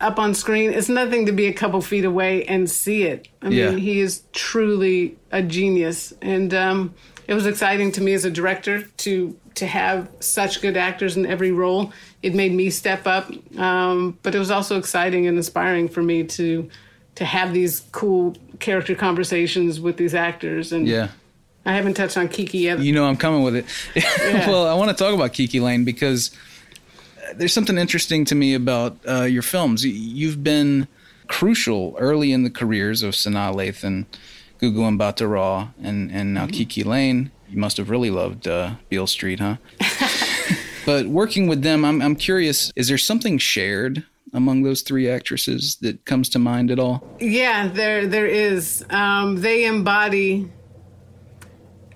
up 0.00 0.18
on 0.18 0.34
screen. 0.34 0.72
It's 0.72 0.88
nothing 0.88 1.26
to 1.26 1.32
be 1.32 1.46
a 1.46 1.52
couple 1.52 1.80
feet 1.80 2.04
away 2.04 2.44
and 2.44 2.70
see 2.70 3.04
it. 3.04 3.28
I 3.42 3.48
yeah. 3.48 3.70
mean, 3.70 3.78
he 3.78 4.00
is 4.00 4.22
truly 4.32 5.16
a 5.32 5.42
genius. 5.42 6.12
And 6.22 6.54
um, 6.54 6.94
it 7.26 7.34
was 7.34 7.46
exciting 7.46 7.92
to 7.92 8.00
me 8.00 8.12
as 8.14 8.24
a 8.24 8.30
director 8.30 8.82
to 8.82 9.36
to 9.56 9.66
have 9.66 10.08
such 10.20 10.62
good 10.62 10.76
actors 10.76 11.16
in 11.16 11.26
every 11.26 11.52
role. 11.52 11.92
It 12.22 12.34
made 12.34 12.52
me 12.52 12.70
step 12.70 13.06
up, 13.06 13.30
um, 13.58 14.16
but 14.22 14.34
it 14.34 14.38
was 14.38 14.50
also 14.50 14.78
exciting 14.78 15.26
and 15.26 15.36
inspiring 15.36 15.88
for 15.88 16.02
me 16.02 16.24
to 16.24 16.70
to 17.16 17.24
have 17.24 17.52
these 17.52 17.80
cool 17.92 18.36
character 18.60 18.94
conversations 18.94 19.80
with 19.80 19.96
these 19.96 20.14
actors 20.14 20.72
and 20.72 20.86
yeah 20.86 21.08
I 21.64 21.74
haven't 21.74 21.94
touched 21.94 22.16
on 22.16 22.28
KiKi 22.28 22.62
yet. 22.62 22.78
You 22.78 22.92
know, 22.92 23.04
I'm 23.04 23.16
coming 23.16 23.42
with 23.42 23.54
it. 23.54 23.66
Yeah. 23.94 24.48
well, 24.48 24.66
I 24.66 24.74
want 24.74 24.96
to 24.96 25.04
talk 25.04 25.14
about 25.14 25.32
KiKi 25.32 25.60
Layne 25.60 25.84
because 25.84 26.30
there's 27.36 27.52
something 27.52 27.78
interesting 27.78 28.24
to 28.26 28.34
me 28.34 28.54
about 28.54 28.96
uh, 29.08 29.22
your 29.22 29.42
films. 29.42 29.84
You've 29.84 30.42
been 30.42 30.88
crucial 31.28 31.96
early 31.98 32.32
in 32.32 32.42
the 32.42 32.50
careers 32.50 33.02
of 33.02 33.14
Sanaa 33.14 33.54
Lathan, 33.54 34.06
Gugu 34.60 34.98
Mbatha-Raw, 34.98 35.68
and, 35.82 36.10
and 36.10 36.34
now 36.34 36.46
mm-hmm. 36.46 36.60
KiKi 36.60 36.84
Layne. 36.84 37.30
You 37.48 37.58
must 37.58 37.76
have 37.78 37.90
really 37.90 38.10
loved 38.10 38.46
uh, 38.46 38.74
Beale 38.88 39.06
Street, 39.06 39.40
huh? 39.40 39.56
but 40.86 41.06
working 41.06 41.48
with 41.48 41.62
them, 41.62 41.84
I'm, 41.84 42.00
I'm 42.00 42.16
curious 42.16 42.72
is 42.76 42.88
there 42.88 42.98
something 42.98 43.38
shared 43.38 44.04
among 44.32 44.62
those 44.62 44.82
three 44.82 45.08
actresses 45.08 45.76
that 45.80 46.04
comes 46.04 46.28
to 46.30 46.38
mind 46.38 46.70
at 46.70 46.78
all? 46.78 47.02
Yeah, 47.18 47.68
there 47.68 48.06
there 48.06 48.26
is. 48.26 48.84
Um, 48.90 49.40
they 49.40 49.66
embody 49.66 50.48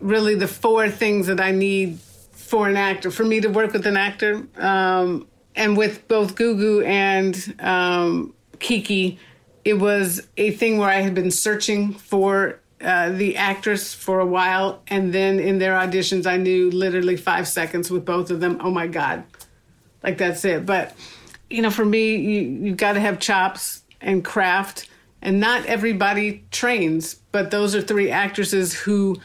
really 0.01 0.35
the 0.35 0.49
four 0.49 0.91
things 0.91 1.29
that 1.29 1.41
I 1.41 1.53
need 1.53 1.99
for 2.45 2.69
an 2.69 2.77
actor, 2.77 3.11
for 3.11 3.25
me 3.25 3.41
to 3.41 3.49
work 3.49 3.73
with 3.73 3.87
an 3.87 3.97
actor. 3.97 4.47
Um, 4.59 5.27
and 5.57 5.77
with 5.77 6.07
both 6.09 6.35
Gugu 6.35 6.85
and 6.85 7.35
um, 7.59 8.35
KiKi, 8.59 9.19
it 9.65 9.75
was 9.75 10.27
a 10.37 10.51
thing 10.51 10.79
where 10.79 10.91
I 10.91 11.01
had 11.01 11.15
been 11.15 11.31
searching 11.31 11.95
for 11.95 12.61
uh, 12.81 13.11
the 13.11 13.37
actress 13.37 13.95
for 13.95 14.21
a 14.21 14.27
while. 14.27 14.83
And 14.89 15.13
then 15.13 15.41
in 15.41 15.59
their 15.59 15.73
auditions, 15.73 16.27
I 16.27 16.37
knew 16.37 16.71
literally 16.71 17.17
five 17.17 17.49
seconds 17.49 17.91
with 17.91 18.05
both 18.05 18.31
of 18.31 18.41
them. 18.41 18.59
Oh 18.61 18.71
my 18.71 18.87
God. 18.87 19.25
Like 20.03 20.19
that's 20.19 20.45
it. 20.45 20.67
But, 20.67 20.95
you 21.49 21.63
know, 21.63 21.71
for 21.71 21.85
me, 21.85 22.17
you, 22.17 22.41
you've 22.43 22.77
got 22.77 22.93
to 22.93 23.01
have 23.01 23.19
chops 23.21 23.83
and 24.01 24.23
craft. 24.23 24.89
And 25.23 25.41
not 25.41 25.65
everybody 25.65 26.45
trains, 26.51 27.15
but 27.33 27.51
those 27.51 27.75
are 27.75 27.81
three 27.81 28.11
actresses 28.11 28.75
who 28.75 29.17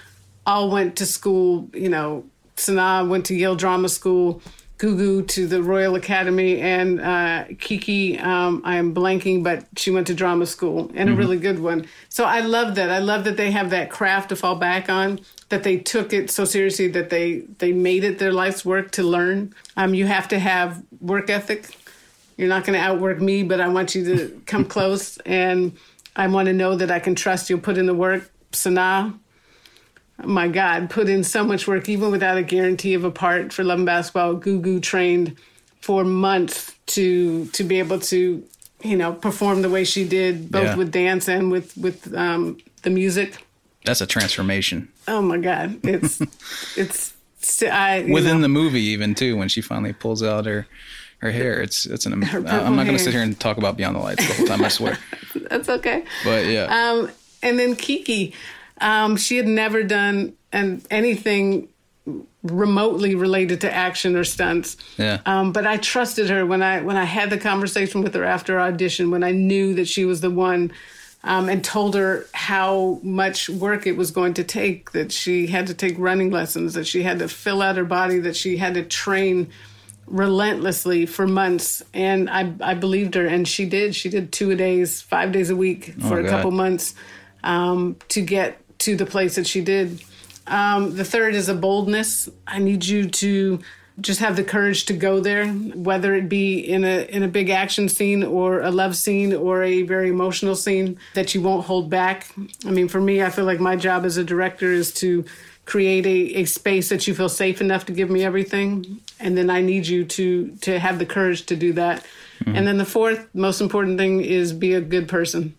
all 0.46 0.72
went 0.72 0.96
to 0.98 1.06
school. 1.06 1.70
You 1.74 1.90
know, 1.90 2.24
Sanaa 2.60 3.08
went 3.08 3.26
to 3.28 3.36
Yale 3.36 3.56
Drama 3.56 3.90
School, 3.90 4.42
Gugu 4.80 5.28
to 5.28 5.46
the 5.48 5.62
Royal 5.62 5.96
Academy, 5.96 6.62
and 6.62 7.02
uh, 7.02 7.46
KiKi, 7.50 8.22
um, 8.24 8.62
I 8.64 8.78
am 8.78 8.94
blanking, 8.94 9.44
but 9.44 9.66
she 9.76 9.92
went 9.92 10.08
to 10.08 10.14
drama 10.14 10.46
school 10.46 10.90
and 10.94 11.10
mm-hmm. 11.10 11.14
a 11.14 11.16
really 11.16 11.38
good 11.38 11.60
one. 11.60 11.86
So 12.08 12.24
I 12.24 12.40
love 12.40 12.76
that. 12.76 12.90
I 12.90 13.00
love 13.00 13.26
that 13.26 13.36
they 13.36 13.52
have 13.52 13.72
that 13.72 13.90
craft 13.90 14.30
to 14.30 14.38
fall 14.38 14.56
back 14.56 14.90
on. 14.90 15.20
That 15.50 15.64
they 15.64 15.78
took 15.78 16.14
it 16.14 16.30
so 16.30 16.46
seriously 16.46 16.88
that 16.90 17.10
they 17.10 17.40
they 17.58 17.74
made 17.74 18.04
it 18.04 18.20
their 18.20 18.32
life's 18.32 18.64
work 18.64 18.92
to 18.92 19.04
learn. 19.04 19.54
Um, 19.76 19.94
you 19.94 20.06
have 20.06 20.28
to 20.30 20.40
have 20.40 20.82
work 21.02 21.30
ethic. 21.30 21.76
You're 22.38 22.48
not 22.48 22.64
going 22.64 22.80
to 22.80 22.86
outwork 22.86 23.20
me, 23.20 23.44
but 23.44 23.60
I 23.60 23.68
want 23.68 23.96
you 23.96 24.06
to 24.16 24.42
come 24.46 24.64
close, 24.76 25.18
and 25.26 25.76
I 26.16 26.28
want 26.28 26.46
to 26.46 26.54
know 26.54 26.76
that 26.76 26.92
I 26.92 27.00
can 27.00 27.16
trust 27.16 27.50
you'll 27.50 27.60
put 27.60 27.78
in 27.78 27.86
the 27.86 27.96
work. 27.96 28.32
Sanaa, 28.54 29.18
my 30.26 30.48
God, 30.48 30.90
put 30.90 31.08
in 31.10 31.24
so 31.24 31.44
much 31.44 31.68
work, 31.68 31.88
even 31.90 32.12
without 32.12 32.38
a 32.38 32.44
guarantee 32.44 32.94
of 32.94 33.04
a 33.04 33.12
part 33.12 33.54
for 33.54 33.64
Love 33.64 33.80
and 33.80 33.86
Basketball. 33.86 34.36
Gugu 34.36 34.82
trained 34.82 35.36
for 35.82 36.04
months 36.04 36.74
to 36.88 37.46
to 37.48 37.64
be 37.64 37.80
able 37.80 38.00
to 38.00 38.44
you 38.82 38.96
know, 38.96 39.12
perform 39.12 39.62
the 39.62 39.70
way 39.70 39.84
she 39.84 40.08
did, 40.08 40.50
both 40.50 40.64
Yeah. 40.64 40.76
with 40.76 40.92
dance 40.92 41.28
and 41.28 41.52
with 41.52 41.76
with 41.78 42.14
um, 42.16 42.58
the 42.84 42.90
music. 42.90 43.46
That's 43.86 44.00
a 44.02 44.06
transformation 44.08 44.88
Oh 45.08 45.22
my 45.22 45.38
God, 45.38 45.80
it's 45.84 46.22
it's 46.78 47.14
I 47.64 48.06
within 48.10 48.38
know, 48.38 48.42
the 48.44 48.48
movie, 48.50 48.82
even 48.84 49.16
too. 49.16 49.36
When 49.38 49.50
she 49.50 49.62
finally 49.62 49.94
pulls 49.94 50.22
out 50.24 50.46
her 50.46 50.66
her 51.20 51.32
hair, 51.32 51.62
it's 51.62 51.86
it's 51.86 52.06
an. 52.06 52.14
I'm 52.14 52.44
not 52.76 52.86
going 52.86 52.98
to 52.98 53.00
sit 53.00 53.14
here 53.14 53.22
and 53.24 53.38
talk 53.40 53.58
about 53.58 53.76
Beyond 53.78 53.96
the 53.96 54.00
Lights 54.00 54.28
the 54.28 54.34
whole 54.36 54.46
time. 54.48 54.64
I 54.64 54.70
swear. 54.70 54.98
that's 55.50 55.68
okay. 55.70 56.04
But 56.24 56.46
yeah, 56.46 56.66
Um, 56.92 57.10
and 57.44 57.58
then 57.60 57.76
Kiki, 57.76 58.34
um, 58.82 59.18
she 59.18 59.38
had 59.38 59.48
never 59.48 59.84
done 59.84 60.34
an 60.52 60.82
anything 60.90 61.68
remotely 62.44 63.16
related 63.16 63.62
to 63.62 63.74
action 63.74 64.16
or 64.16 64.24
stunts. 64.24 64.78
Yeah. 64.98 65.20
Um, 65.26 65.52
but 65.52 65.68
I 65.68 65.78
trusted 65.78 66.30
her 66.30 66.46
when 66.46 66.64
I 66.64 66.82
when 66.82 66.96
I 66.98 67.04
had 67.04 67.30
the 67.30 67.38
conversation 67.38 68.02
with 68.02 68.14
her 68.16 68.24
after 68.24 68.60
audition 68.60 69.12
when 69.12 69.24
I 69.24 69.32
knew 69.32 69.74
that 69.76 69.88
she 69.88 70.06
was 70.06 70.22
the 70.22 70.32
one. 70.32 70.72
Um, 71.22 71.50
and 71.50 71.62
told 71.62 71.96
her 71.96 72.28
how 72.34 73.02
much 73.04 73.50
work 73.50 73.86
it 73.86 73.98
was 73.98 74.10
going 74.12 74.36
to 74.36 74.44
take, 74.46 74.92
that 74.94 75.12
she 75.12 75.48
had 75.48 75.68
to 75.68 75.74
take 75.74 75.96
running 75.98 76.32
lessons, 76.32 76.76
that 76.76 76.88
she 76.88 77.04
had 77.04 77.20
to 77.20 77.28
fill 77.28 77.62
out 77.62 77.76
her 77.76 77.84
body, 77.84 78.20
that 78.20 78.38
she 78.38 78.56
had 78.56 78.76
to 78.76 78.84
train 78.86 79.50
relentlessly 80.08 81.06
for 81.06 81.28
months. 81.28 81.84
And 81.94 82.30
I, 82.30 82.54
I 82.62 82.74
believed 82.74 83.16
her, 83.16 83.28
and 83.28 83.46
she 83.46 83.66
did. 83.66 83.96
She 83.96 84.08
did 84.10 84.32
two 84.32 84.52
a 84.52 84.56
days, 84.56 85.02
five 85.02 85.34
days 85.34 85.50
a 85.50 85.58
week 85.58 85.94
for 86.00 86.16
Oh, 86.16 86.20
a 86.20 86.24
God. 86.24 86.30
couple 86.30 86.52
months 86.52 86.96
um, 87.44 87.98
to 88.10 88.22
get 88.22 88.62
to 88.80 88.96
the 88.96 89.06
place 89.06 89.36
that 89.36 89.48
she 89.48 89.62
did. 89.62 90.02
Um, 90.48 90.96
the 90.96 91.06
third 91.06 91.36
is 91.36 91.50
a 91.50 91.54
boldness. 91.54 92.30
I 92.48 92.60
need 92.60 92.86
you 92.86 93.10
to 93.10 93.60
just 94.02 94.20
have 94.20 94.36
the 94.36 94.44
courage 94.44 94.86
to 94.86 94.94
go 94.94 95.20
there, 95.20 95.48
whether 95.48 96.16
it 96.16 96.30
be 96.30 96.60
in 96.60 96.84
a 96.84 97.06
in 97.10 97.24
a 97.24 97.28
big 97.28 97.50
action 97.50 97.90
scene 97.90 98.24
or 98.24 98.62
a 98.62 98.72
love 98.72 98.96
scene 98.96 99.34
or 99.34 99.64
a 99.64 99.82
very 99.84 100.10
emotional 100.10 100.56
scene 100.56 100.98
that 101.14 101.36
you 101.36 101.42
won't 101.42 101.66
hold 101.66 101.90
back. 101.90 102.34
I 102.66 102.72
mean, 102.72 102.88
for 102.88 103.02
me, 103.02 103.22
I 103.22 103.30
feel 103.30 103.46
like 103.46 103.60
my 103.60 103.76
job 103.76 104.06
as 104.06 104.18
a 104.18 104.24
director 104.24 104.72
is 104.72 104.94
to 104.96 105.26
create 105.66 106.06
a, 106.06 106.42
a 106.42 106.46
space 106.46 106.90
that 106.90 107.08
you 107.08 107.14
feel 107.14 107.30
safe 107.30 107.62
enough 107.62 107.86
to 107.86 107.94
give 107.94 108.10
me 108.10 108.24
everything, 108.24 109.02
and 109.20 109.38
then 109.38 109.50
I 109.50 109.62
need 109.62 109.88
you 109.88 110.06
to 110.06 110.56
to 110.62 110.80
have 110.80 110.98
the 110.98 111.06
courage 111.06 111.46
to 111.48 111.56
do 111.56 111.74
that. 111.74 112.06
And 112.46 112.66
then 112.66 112.78
the 112.78 112.86
fourth 112.86 113.28
most 113.34 113.60
important 113.60 113.98
thing 113.98 114.22
is 114.22 114.54
be 114.54 114.74
a 114.74 114.82
good 114.82 115.08
person. 115.10 115.56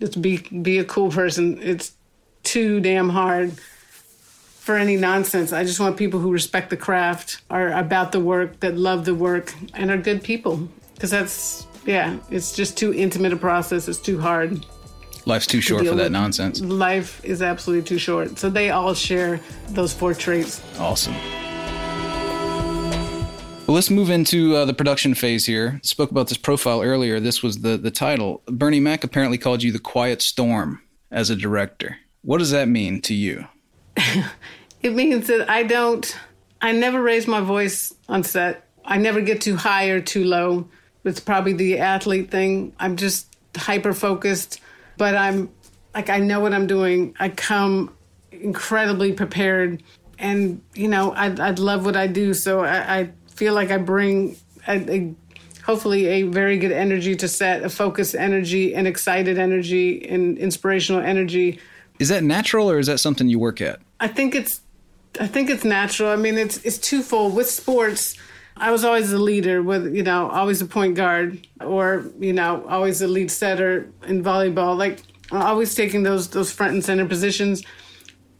Just 0.00 0.20
be 0.20 0.38
be 0.38 0.78
a 0.78 0.84
cool 0.84 1.10
person. 1.10 1.58
It's 1.62 1.92
too 2.46 2.80
damn 2.80 3.10
hard 3.10 3.52
for 4.60 4.76
any 4.76 4.96
nonsense. 4.96 5.52
I 5.52 5.64
just 5.64 5.78
want 5.78 5.96
people 5.96 6.18
who 6.20 6.32
respect 6.32 6.70
the 6.70 6.76
craft, 6.76 7.42
are 7.50 7.72
about 7.72 8.12
the 8.12 8.20
work, 8.20 8.60
that 8.60 8.76
love 8.76 9.04
the 9.04 9.14
work, 9.14 9.52
and 9.74 9.90
are 9.90 9.98
good 9.98 10.22
people. 10.22 10.68
Because 10.94 11.10
that's 11.10 11.66
yeah, 11.84 12.16
it's 12.30 12.54
just 12.54 12.76
too 12.78 12.92
intimate 12.94 13.32
a 13.32 13.36
process. 13.36 13.86
It's 13.88 13.98
too 13.98 14.18
hard. 14.18 14.64
life's 15.26 15.46
too 15.46 15.60
short 15.60 15.82
deal 15.82 15.92
for 15.92 15.96
that 15.96 16.04
with- 16.04 16.12
nonsense. 16.12 16.60
Life 16.60 17.24
is 17.24 17.42
absolutely 17.42 17.84
too 17.86 17.98
short. 17.98 18.38
So 18.38 18.48
they 18.48 18.70
all 18.70 18.94
share 18.94 19.40
those 19.68 19.92
four 19.92 20.14
traits. 20.14 20.62
Awesome. 20.78 21.14
Well, 23.66 23.74
let's 23.74 23.90
move 23.90 24.10
into 24.10 24.54
uh, 24.54 24.64
the 24.64 24.74
production 24.74 25.14
phase 25.14 25.44
here. 25.46 25.80
Spoke 25.82 26.12
about 26.12 26.28
this 26.28 26.38
profile 26.38 26.82
earlier. 26.82 27.18
This 27.18 27.42
was 27.42 27.58
the 27.58 27.76
the 27.76 27.90
title. 27.90 28.42
Bernie 28.46 28.80
Mac 28.80 29.02
apparently 29.04 29.38
called 29.38 29.62
you 29.62 29.72
the 29.72 29.80
Quiet 29.80 30.22
Storm 30.22 30.80
as 31.10 31.30
a 31.30 31.36
director. 31.36 31.98
What 32.26 32.38
does 32.38 32.50
that 32.50 32.68
mean 32.68 33.00
to 33.02 33.14
you? 33.14 33.46
It 34.82 34.94
means 34.94 35.26
that 35.26 35.50
I 35.50 35.64
don't, 35.64 36.16
I 36.60 36.70
never 36.70 37.02
raise 37.02 37.26
my 37.26 37.40
voice 37.40 37.92
on 38.08 38.22
set. 38.22 38.68
I 38.84 38.98
never 38.98 39.20
get 39.20 39.40
too 39.40 39.56
high 39.56 39.86
or 39.86 40.00
too 40.00 40.22
low. 40.22 40.68
It's 41.02 41.18
probably 41.18 41.54
the 41.54 41.78
athlete 41.80 42.30
thing. 42.30 42.72
I'm 42.78 42.94
just 42.94 43.34
hyper 43.56 43.92
focused, 43.92 44.60
but 44.96 45.16
I'm 45.16 45.50
like, 45.92 46.08
I 46.08 46.18
know 46.18 46.38
what 46.38 46.52
I'm 46.52 46.68
doing. 46.68 47.16
I 47.18 47.30
come 47.30 47.96
incredibly 48.30 49.12
prepared. 49.12 49.82
And, 50.20 50.62
you 50.74 50.86
know, 50.86 51.10
I, 51.12 51.26
I 51.30 51.50
love 51.50 51.84
what 51.84 51.96
I 51.96 52.06
do. 52.06 52.32
So 52.32 52.60
I, 52.60 52.98
I 52.98 53.10
feel 53.28 53.54
like 53.54 53.72
I 53.72 53.78
bring 53.78 54.36
a, 54.68 54.76
a, 54.88 55.14
hopefully 55.64 56.06
a 56.06 56.22
very 56.22 56.58
good 56.58 56.70
energy 56.70 57.16
to 57.16 57.26
set, 57.26 57.64
a 57.64 57.70
focused 57.70 58.14
energy, 58.14 58.74
an 58.74 58.86
excited 58.86 59.36
energy, 59.36 60.08
and 60.08 60.38
inspirational 60.38 61.00
energy. 61.00 61.58
Is 61.98 62.08
that 62.08 62.22
natural 62.22 62.70
or 62.70 62.78
is 62.78 62.86
that 62.86 62.98
something 62.98 63.28
you 63.28 63.38
work 63.38 63.60
at? 63.60 63.80
I 64.00 64.08
think 64.08 64.34
it's 64.34 64.60
I 65.20 65.26
think 65.26 65.50
it's 65.50 65.64
natural. 65.64 66.10
I 66.10 66.16
mean, 66.16 66.36
it's 66.38 66.58
it's 66.58 66.78
twofold. 66.78 67.34
With 67.34 67.48
sports, 67.48 68.16
I 68.56 68.70
was 68.70 68.84
always 68.84 69.10
the 69.10 69.18
leader, 69.18 69.62
with 69.62 69.94
you 69.94 70.02
know, 70.02 70.30
always 70.30 70.60
a 70.60 70.66
point 70.66 70.94
guard, 70.94 71.46
or 71.60 72.04
you 72.18 72.32
know, 72.32 72.64
always 72.68 72.98
the 72.98 73.08
lead 73.08 73.30
setter 73.30 73.90
in 74.06 74.22
volleyball. 74.22 74.76
Like 74.76 75.02
always 75.32 75.74
taking 75.74 76.02
those 76.02 76.28
those 76.28 76.52
front 76.52 76.74
and 76.74 76.84
center 76.84 77.06
positions. 77.06 77.62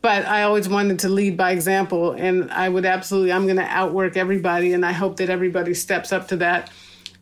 But 0.03 0.25
I 0.27 0.43
always 0.43 0.69
wanted 0.69 1.01
to 1.01 1.09
lead 1.09 1.37
by 1.37 1.51
example, 1.51 2.13
and 2.13 2.51
I 2.53 2.69
would 2.69 2.85
absolutely. 2.85 3.33
I'm 3.33 3.45
going 3.45 3.57
to 3.57 3.65
outwork 3.65 4.17
everybody, 4.17 4.73
and 4.73 4.85
I 4.85 4.93
hope 4.93 5.17
that 5.17 5.31
everybody 5.31 5.75
steps 5.75 6.13
up 6.13 6.29
to 6.29 6.37
that. 6.37 6.71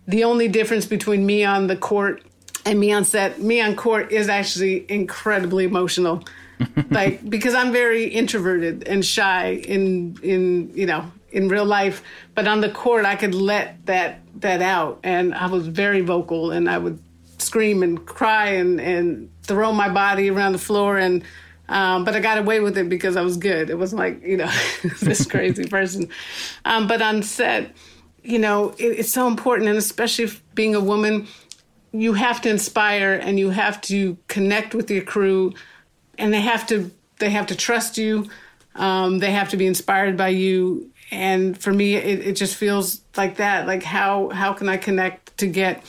The 0.07 0.25
only 0.25 0.49
difference 0.49 0.85
between 0.85 1.25
me 1.25 1.45
on 1.45 1.67
the 1.67 1.77
court 1.77 2.23
and 2.65 2.81
me 2.81 2.93
on 2.93 3.05
set, 3.05 3.41
me 3.41 3.61
on 3.61 3.77
court 3.77 4.13
is 4.13 4.29
actually 4.29 4.87
incredibly 4.91 5.65
emotional. 5.65 6.25
like 6.91 7.29
because 7.29 7.55
I'm 7.55 7.73
very 7.73 8.05
introverted 8.05 8.87
and 8.87 9.05
shy 9.05 9.55
in 9.55 10.19
in 10.23 10.71
you 10.75 10.87
know 10.87 11.11
in 11.31 11.49
real 11.49 11.65
life, 11.65 12.03
but 12.35 12.47
on 12.47 12.61
the 12.61 12.71
court 12.71 13.05
I 13.05 13.17
could 13.17 13.35
let 13.35 13.85
that 13.87 14.21
that 14.41 14.63
out, 14.63 15.01
and 15.03 15.35
I 15.35 15.47
was 15.47 15.67
very 15.67 16.01
vocal, 16.01 16.51
and 16.53 16.69
I 16.71 16.79
would 16.79 16.99
scream 17.39 17.83
and 17.83 18.05
cry 18.07 18.51
and 18.51 18.81
and 18.81 19.31
throw 19.43 19.73
my 19.73 19.89
body 19.89 20.31
around 20.31 20.53
the 20.53 20.59
floor 20.59 20.99
and. 20.99 21.23
Um, 21.67 22.05
but 22.05 22.15
I 22.15 22.21
got 22.21 22.37
away 22.37 22.61
with 22.61 22.77
it 22.77 22.91
because 22.91 23.17
I 23.17 23.23
was 23.23 23.39
good. 23.39 23.71
It 23.71 23.79
wasn't 23.79 23.99
like 23.99 24.23
you 24.23 24.37
know 24.37 24.51
this 25.01 25.25
crazy 25.31 25.65
person. 25.65 26.11
Um, 26.67 26.87
but 26.87 27.01
on 27.01 27.23
set, 27.23 27.75
you 28.23 28.39
know, 28.39 28.75
it, 28.77 28.99
it's 28.99 29.11
so 29.11 29.27
important, 29.27 29.71
and 29.71 29.79
especially 29.79 30.29
being 30.55 30.75
a 30.75 30.81
woman, 30.81 31.27
you 31.95 32.15
have 32.15 32.41
to 32.41 32.51
inspire 32.51 33.15
and 33.15 33.39
you 33.39 33.51
have 33.51 33.81
to 33.83 34.19
connect 34.27 34.75
with 34.75 34.91
your 34.91 35.05
crew, 35.05 35.55
and 36.19 36.33
they 36.33 36.41
have 36.41 36.67
to 36.67 36.91
they 37.19 37.31
have 37.31 37.47
to 37.47 37.57
trust 37.57 37.97
you. 37.97 38.29
Um, 38.75 39.21
they 39.21 39.31
have 39.31 39.51
to 39.51 39.57
be 39.57 39.67
inspired 39.67 40.17
by 40.17 40.29
you. 40.29 40.91
And 41.13 41.57
for 41.57 41.73
me, 41.73 41.95
it, 41.95 42.27
it 42.27 42.33
just 42.33 42.57
feels 42.57 43.01
like 43.17 43.37
that. 43.37 43.69
Like 43.69 43.85
how 43.85 44.31
how 44.31 44.53
can 44.53 44.69
I 44.69 44.77
connect 44.77 45.37
to 45.39 45.47
get 45.47 45.85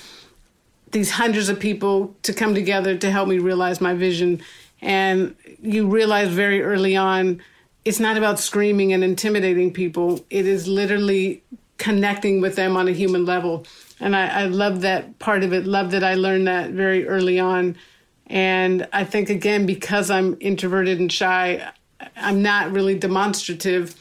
these 0.91 1.11
hundreds 1.11 1.49
of 1.49 1.59
people 1.59 2.15
to 2.21 2.33
come 2.33 2.53
together 2.53 2.95
to 2.97 3.09
help 3.09 3.27
me 3.27 3.39
realize 3.39 3.81
my 3.81 3.95
vision? 3.95 4.41
And 4.81 5.35
you 5.59 5.87
realize 5.87 6.29
very 6.29 6.61
early 6.61 6.95
on, 6.95 7.41
it's 7.83 7.99
not 7.99 8.15
about 8.15 8.39
screaming 8.39 8.93
and 8.93 9.03
intimidating 9.03 9.73
people. 9.73 10.23
It 10.29 10.45
is 10.45 10.67
literally 10.67 11.41
connecting 11.77 12.41
with 12.41 12.55
them 12.55 12.77
on 12.77 12.87
a 12.87 12.91
human 12.91 13.25
level. 13.25 13.65
And 13.99 14.15
I, 14.15 14.41
I 14.41 14.45
love 14.45 14.81
that 14.81 15.19
part 15.19 15.43
of 15.43 15.53
it. 15.53 15.65
Love 15.65 15.91
that 15.91 16.03
I 16.03 16.15
learned 16.15 16.47
that 16.47 16.71
very 16.71 17.07
early 17.07 17.39
on. 17.39 17.77
And 18.27 18.87
I 18.91 19.03
think, 19.03 19.29
again, 19.29 19.65
because 19.65 20.09
I'm 20.09 20.35
introverted 20.39 20.99
and 20.99 21.11
shy, 21.11 21.71
I'm 22.15 22.41
not 22.41 22.71
really 22.71 22.97
demonstrative. 22.97 23.95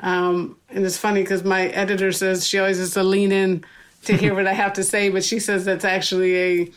Um, 0.00 0.56
and 0.68 0.84
it's 0.84 0.98
funny 0.98 1.22
because 1.22 1.44
my 1.44 1.68
editor 1.68 2.12
says 2.12 2.46
she 2.46 2.58
always 2.58 2.78
has 2.78 2.92
to 2.92 3.02
lean 3.02 3.32
in 3.32 3.64
to 4.04 4.16
hear 4.16 4.34
what 4.34 4.46
I 4.46 4.52
have 4.52 4.72
to 4.74 4.84
say, 4.84 5.08
but 5.08 5.24
she 5.24 5.38
says 5.38 5.64
that's 5.64 5.84
actually 5.84 6.36
a 6.36 6.72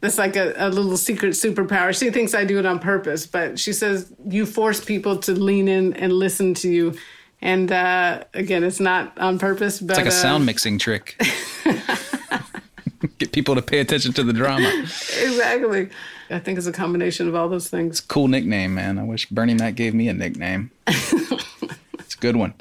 that's 0.00 0.18
like 0.18 0.36
a, 0.36 0.54
a 0.56 0.68
little 0.68 0.96
secret 0.96 1.30
superpower. 1.30 1.96
She 1.96 2.10
thinks 2.10 2.32
I 2.32 2.44
do 2.44 2.58
it 2.58 2.66
on 2.66 2.78
purpose, 2.78 3.26
but 3.26 3.58
she 3.58 3.72
says 3.72 4.12
you 4.24 4.46
force 4.46 4.84
people 4.84 5.16
to 5.18 5.32
lean 5.32 5.66
in 5.66 5.92
and 5.94 6.12
listen 6.12 6.54
to 6.54 6.68
you. 6.68 6.94
And 7.40 7.70
uh, 7.70 8.24
again, 8.34 8.64
it's 8.64 8.80
not 8.80 9.16
on 9.18 9.38
purpose, 9.38 9.80
but 9.80 9.90
It's 9.90 9.98
like 9.98 10.06
a 10.06 10.08
uh, 10.08 10.22
sound 10.22 10.44
mixing 10.46 10.78
trick. 10.78 11.20
Get 13.18 13.32
people 13.32 13.54
to 13.54 13.62
pay 13.62 13.78
attention 13.78 14.12
to 14.14 14.24
the 14.24 14.32
drama. 14.32 14.68
exactly. 14.68 15.88
I 16.30 16.38
think 16.40 16.58
it's 16.58 16.66
a 16.66 16.72
combination 16.72 17.28
of 17.28 17.34
all 17.34 17.48
those 17.48 17.68
things. 17.68 18.00
Cool 18.00 18.28
nickname, 18.28 18.74
man. 18.74 18.98
I 18.98 19.04
wish 19.04 19.28
Bernie 19.30 19.54
Mac 19.54 19.76
gave 19.76 19.94
me 19.94 20.08
a 20.08 20.14
nickname. 20.14 20.70
it's 20.86 22.14
a 22.14 22.18
good 22.20 22.36
one. 22.36 22.54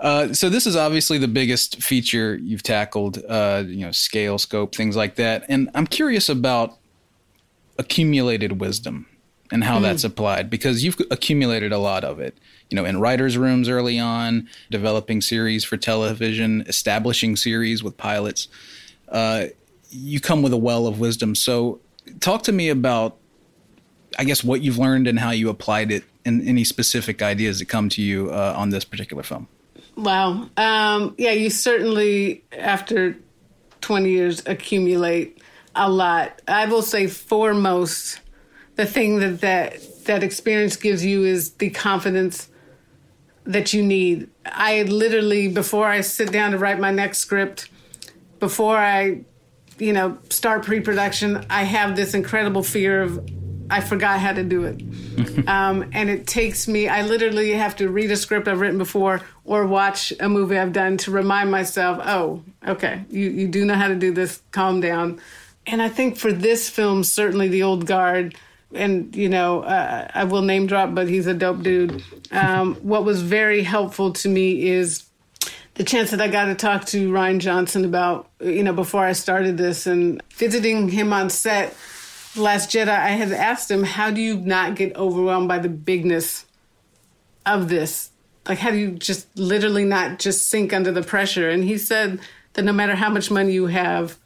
Uh, 0.00 0.32
so 0.32 0.48
this 0.48 0.66
is 0.66 0.76
obviously 0.76 1.18
the 1.18 1.28
biggest 1.28 1.82
feature 1.82 2.36
you've 2.36 2.62
tackled. 2.62 3.22
Uh, 3.28 3.64
you 3.66 3.84
know, 3.84 3.92
scale, 3.92 4.38
scope, 4.38 4.74
things 4.74 4.96
like 4.96 5.16
that. 5.16 5.44
And 5.48 5.70
I'm 5.74 5.86
curious 5.86 6.28
about 6.28 6.78
accumulated 7.78 8.60
wisdom 8.60 9.06
and 9.52 9.62
how 9.62 9.78
that's 9.78 10.02
applied 10.02 10.48
because 10.48 10.82
you've 10.82 10.98
accumulated 11.10 11.72
a 11.72 11.78
lot 11.78 12.04
of 12.04 12.18
it. 12.18 12.36
You 12.70 12.76
know, 12.76 12.86
in 12.86 12.98
writers' 12.98 13.36
rooms 13.36 13.68
early 13.68 13.98
on, 13.98 14.48
developing 14.70 15.20
series 15.20 15.62
for 15.62 15.76
television, 15.76 16.62
establishing 16.66 17.36
series 17.36 17.82
with 17.82 17.98
pilots. 17.98 18.48
Uh, 19.10 19.46
you 19.90 20.20
come 20.20 20.40
with 20.40 20.54
a 20.54 20.56
well 20.56 20.86
of 20.86 20.98
wisdom. 20.98 21.34
So, 21.34 21.80
talk 22.20 22.42
to 22.44 22.52
me 22.52 22.70
about, 22.70 23.18
I 24.18 24.24
guess, 24.24 24.42
what 24.42 24.62
you've 24.62 24.78
learned 24.78 25.06
and 25.06 25.18
how 25.18 25.32
you 25.32 25.50
applied 25.50 25.92
it, 25.92 26.04
and 26.24 26.48
any 26.48 26.64
specific 26.64 27.20
ideas 27.20 27.58
that 27.58 27.66
come 27.66 27.90
to 27.90 28.00
you 28.02 28.30
uh, 28.30 28.54
on 28.56 28.70
this 28.70 28.86
particular 28.86 29.22
film. 29.22 29.48
Wow. 29.96 30.48
Um, 30.56 31.14
yeah, 31.18 31.32
you 31.32 31.50
certainly, 31.50 32.42
after 32.52 33.18
20 33.82 34.08
years, 34.08 34.42
accumulate 34.46 35.42
a 35.74 35.90
lot. 35.90 36.40
I 36.48 36.64
will 36.64 36.80
say 36.80 37.06
foremost, 37.06 38.20
the 38.76 38.86
thing 38.86 39.18
that 39.20 39.40
that, 39.40 40.04
that 40.04 40.22
experience 40.22 40.76
gives 40.76 41.04
you 41.04 41.24
is 41.24 41.52
the 41.54 41.70
confidence 41.70 42.48
that 43.44 43.72
you 43.72 43.82
need. 43.82 44.30
I 44.44 44.82
literally, 44.82 45.48
before 45.48 45.86
I 45.86 46.00
sit 46.00 46.32
down 46.32 46.52
to 46.52 46.58
write 46.58 46.78
my 46.78 46.90
next 46.90 47.18
script, 47.18 47.68
before 48.38 48.76
I, 48.76 49.20
you 49.78 49.92
know, 49.92 50.18
start 50.30 50.64
pre 50.64 50.80
production, 50.80 51.44
I 51.50 51.64
have 51.64 51.96
this 51.96 52.14
incredible 52.14 52.62
fear 52.62 53.02
of 53.02 53.28
I 53.70 53.80
forgot 53.80 54.20
how 54.20 54.34
to 54.34 54.44
do 54.44 54.64
it. 54.64 55.48
um, 55.48 55.88
and 55.92 56.10
it 56.10 56.26
takes 56.26 56.68
me, 56.68 56.88
I 56.88 57.02
literally 57.02 57.52
have 57.52 57.74
to 57.76 57.88
read 57.88 58.10
a 58.10 58.16
script 58.16 58.46
I've 58.46 58.60
written 58.60 58.76
before 58.76 59.22
or 59.44 59.66
watch 59.66 60.12
a 60.20 60.28
movie 60.28 60.58
I've 60.58 60.74
done 60.74 60.98
to 60.98 61.10
remind 61.10 61.50
myself, 61.50 61.98
oh, 62.04 62.42
okay, 62.68 63.04
you, 63.08 63.30
you 63.30 63.48
do 63.48 63.64
know 63.64 63.74
how 63.74 63.88
to 63.88 63.94
do 63.94 64.12
this, 64.12 64.42
calm 64.50 64.80
down. 64.80 65.20
And 65.66 65.80
I 65.80 65.88
think 65.88 66.18
for 66.18 66.32
this 66.32 66.68
film, 66.68 67.02
certainly 67.02 67.48
The 67.48 67.62
Old 67.62 67.86
Guard, 67.86 68.36
and 68.74 69.14
you 69.14 69.28
know, 69.28 69.62
uh, 69.62 70.08
I 70.14 70.24
will 70.24 70.42
name 70.42 70.66
drop, 70.66 70.94
but 70.94 71.08
he's 71.08 71.26
a 71.26 71.34
dope 71.34 71.62
dude. 71.62 72.02
Um, 72.30 72.74
what 72.76 73.04
was 73.04 73.22
very 73.22 73.62
helpful 73.62 74.12
to 74.14 74.28
me 74.28 74.68
is 74.68 75.04
the 75.74 75.84
chance 75.84 76.10
that 76.10 76.20
I 76.20 76.28
got 76.28 76.46
to 76.46 76.54
talk 76.54 76.84
to 76.86 77.10
Rian 77.10 77.38
Johnson 77.38 77.84
about, 77.84 78.28
you 78.40 78.62
know, 78.62 78.72
before 78.72 79.04
I 79.04 79.12
started 79.12 79.56
this 79.56 79.86
and 79.86 80.22
visiting 80.30 80.88
him 80.88 81.12
on 81.12 81.30
set 81.30 81.76
Last 82.34 82.70
Jedi, 82.70 82.88
I 82.88 83.10
had 83.10 83.30
asked 83.30 83.70
him, 83.70 83.82
how 83.82 84.10
do 84.10 84.20
you 84.20 84.38
not 84.38 84.74
get 84.74 84.96
overwhelmed 84.96 85.48
by 85.48 85.58
the 85.58 85.68
bigness 85.68 86.46
of 87.44 87.68
this? 87.68 88.10
Like, 88.48 88.58
how 88.58 88.70
do 88.70 88.78
you 88.78 88.92
just 88.92 89.26
literally 89.36 89.84
not 89.84 90.18
just 90.18 90.48
sink 90.48 90.72
under 90.72 90.90
the 90.90 91.02
pressure? 91.02 91.50
And 91.50 91.62
he 91.62 91.76
said 91.76 92.20
that 92.54 92.62
no 92.62 92.72
matter 92.72 92.94
how 92.94 93.10
much 93.10 93.30
money 93.30 93.52
you 93.52 93.66
have, 93.66 94.16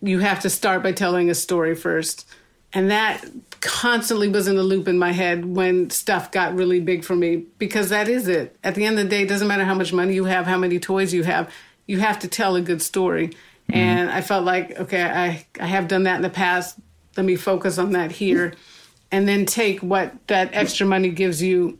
you 0.00 0.20
have 0.20 0.40
to 0.40 0.50
start 0.50 0.84
by 0.84 0.92
telling 0.92 1.28
a 1.28 1.34
story 1.34 1.74
first. 1.74 2.28
And 2.72 2.90
that 2.90 3.24
constantly 3.60 4.28
was 4.28 4.48
in 4.48 4.56
the 4.56 4.62
loop 4.62 4.86
in 4.86 4.98
my 4.98 5.12
head 5.12 5.44
when 5.44 5.88
stuff 5.90 6.30
got 6.30 6.54
really 6.54 6.80
big 6.80 7.04
for 7.04 7.16
me 7.16 7.44
because 7.58 7.88
that 7.88 8.08
is 8.08 8.28
it. 8.28 8.56
At 8.62 8.74
the 8.74 8.84
end 8.84 8.98
of 8.98 9.04
the 9.04 9.10
day, 9.10 9.22
it 9.22 9.28
doesn't 9.28 9.48
matter 9.48 9.64
how 9.64 9.74
much 9.74 9.92
money 9.92 10.14
you 10.14 10.24
have, 10.24 10.46
how 10.46 10.58
many 10.58 10.78
toys 10.78 11.14
you 11.14 11.22
have, 11.22 11.50
you 11.86 12.00
have 12.00 12.18
to 12.20 12.28
tell 12.28 12.56
a 12.56 12.60
good 12.60 12.82
story. 12.82 13.28
Mm-hmm. 13.28 13.74
And 13.74 14.10
I 14.10 14.20
felt 14.20 14.44
like, 14.44 14.78
okay, 14.78 15.02
I, 15.02 15.46
I 15.58 15.66
have 15.66 15.88
done 15.88 16.02
that 16.02 16.16
in 16.16 16.22
the 16.22 16.30
past 16.30 16.78
let 17.16 17.24
me 17.24 17.36
focus 17.36 17.78
on 17.78 17.92
that 17.92 18.12
here 18.12 18.52
and 19.10 19.26
then 19.28 19.46
take 19.46 19.80
what 19.80 20.14
that 20.26 20.50
extra 20.52 20.86
money 20.86 21.10
gives 21.10 21.42
you 21.42 21.78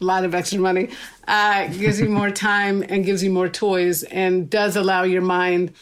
a 0.00 0.04
lot 0.04 0.24
of 0.24 0.34
extra 0.34 0.58
money 0.58 0.90
uh, 1.26 1.66
gives 1.68 2.00
you 2.00 2.08
more 2.08 2.30
time 2.30 2.84
and 2.88 3.04
gives 3.04 3.22
you 3.22 3.30
more 3.30 3.48
toys 3.48 4.02
and 4.04 4.50
does 4.50 4.76
allow 4.76 5.02
your 5.02 5.22
mind 5.22 5.72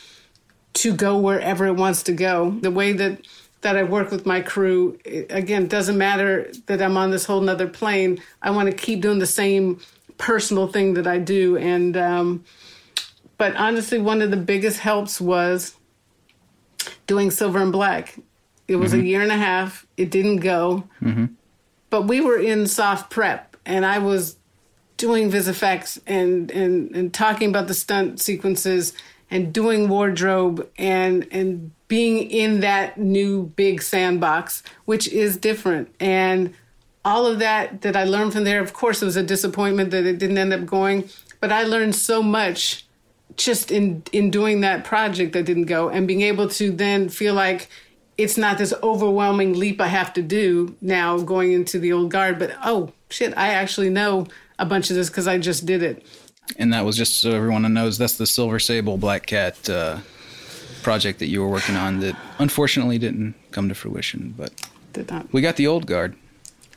to 0.73 0.95
go 0.95 1.19
wherever 1.19 1.67
it 1.67 1.75
wants 1.75 2.03
to 2.05 2.13
go 2.13 2.51
the 2.61 2.71
way 2.71 2.93
that 2.93 3.21
that 3.65 3.77
i 3.77 3.83
work 3.83 4.11
with 4.13 4.25
my 4.25 4.41
crew 4.41 4.97
again 5.29 5.67
doesn't 5.67 5.99
matter 5.99 6.51
that 6.67 6.81
i'm 6.81 6.97
on 6.97 7.11
this 7.11 7.25
whole 7.25 7.41
nother 7.41 7.67
plane 7.67 8.21
i 8.41 8.51
want 8.51 8.71
to 8.71 8.77
keep 8.77 9.01
doing 9.01 9.19
the 9.19 9.27
same 9.27 9.81
personal 10.17 10.69
thing 10.69 10.95
that 10.95 11.07
i 11.07 11.19
do 11.19 11.57
and 11.57 11.97
um, 11.97 12.45
but 13.37 13.57
honestly 13.57 13.99
one 13.99 14.23
of 14.23 14.31
the 14.31 14.37
biggest 14.37 14.79
helps 14.79 15.21
was 15.21 15.75
doing 17.07 17.31
silver 17.31 17.61
and 17.61 17.73
black 17.73 18.17
it 18.67 18.77
was 18.77 18.93
mm-hmm. 18.93 19.03
a 19.03 19.05
year 19.05 19.23
and 19.23 19.33
a 19.33 19.37
half. 19.37 19.87
It 19.97 20.11
didn't 20.11 20.39
go. 20.39 20.85
Mm-hmm. 21.03 21.27
But 21.91 22.03
we 22.03 22.21
were 22.21 22.39
in 22.39 22.67
soft 22.67 23.11
prep, 23.11 23.57
and 23.65 23.85
I 23.85 23.99
was 23.99 24.37
doing 24.97 25.31
vis 25.31 25.49
effects 25.49 26.01
and, 26.07 26.51
and, 26.51 26.95
and 26.95 27.13
talking 27.13 27.51
about 27.51 27.69
the 27.69 27.75
stunt 27.75 28.21
sequences 28.21 28.95
and 29.31 29.53
doing 29.53 29.89
wardrobe 29.89 30.69
and 30.79 31.27
and 31.33 31.73
being 31.89 32.31
in 32.31 32.61
that 32.61 32.99
new 32.99 33.45
big 33.57 33.83
sandbox, 33.83 34.63
which 34.85 35.09
is 35.09 35.37
different. 35.37 35.95
And 36.01 36.55
all 37.05 37.27
of 37.27 37.39
that 37.41 37.83
that 37.83 37.97
I 37.97 38.05
learned 38.05 38.33
from 38.33 38.45
there, 38.45 38.61
of 38.61 38.73
course, 38.73 39.03
it 39.03 39.05
was 39.05 39.17
a 39.17 39.23
disappointment 39.23 39.91
that 39.91 40.07
it 40.07 40.19
didn't 40.19 40.39
end 40.39 40.53
up 40.53 40.65
going, 40.65 41.09
but 41.41 41.53
I 41.53 41.65
learned 41.65 41.95
so 41.95 42.23
much 42.23 42.87
just 43.37 43.71
in 43.71 44.03
in 44.13 44.31
doing 44.31 44.61
that 44.61 44.85
project 44.85 45.33
that 45.33 45.45
didn't 45.45 45.65
go 45.65 45.89
and 45.89 46.07
being 46.07 46.23
able 46.23 46.49
to 46.49 46.71
then 46.71 47.09
feel 47.09 47.35
like 47.35 47.69
it's 48.17 48.39
not 48.39 48.59
this 48.59 48.73
overwhelming 48.83 49.55
leap 49.55 49.81
I 49.81 49.89
have 49.89 50.13
to 50.15 50.23
do 50.23 50.77
now 50.81 51.19
going 51.19 51.53
into 51.53 51.79
the 51.79 51.93
old 51.93 52.11
guard, 52.11 52.39
but 52.39 52.57
oh 52.65 52.93
shit, 53.11 53.37
I 53.37 53.49
actually 53.49 53.91
know 53.91 54.29
a 54.59 54.65
bunch 54.65 54.91
of 54.91 54.97
this 54.97 55.09
because 55.09 55.27
I 55.27 55.39
just 55.39 55.67
did 55.67 55.83
it. 55.83 56.07
And 56.57 56.73
that 56.73 56.85
was 56.85 56.97
just 56.97 57.21
so 57.21 57.33
everyone 57.33 57.73
knows 57.73 57.99
that's 57.99 58.17
the 58.17 58.27
Silver 58.27 58.59
Sable 58.59 58.99
Black 58.99 59.27
Cat 59.27 59.69
uh, 59.69 59.99
project 60.85 61.19
that 61.19 61.27
you 61.27 61.41
were 61.41 61.49
working 61.49 61.77
on 61.77 62.01
that 62.01 62.17
unfortunately 62.39 62.99
didn't 62.99 63.35
come 63.51 63.69
to 63.69 63.75
fruition, 63.75 64.35
but 64.37 64.53
did 64.93 65.11
not. 65.11 65.33
We 65.33 65.41
got 65.41 65.57
the 65.57 65.67
old 65.67 65.87
guard. 65.87 66.15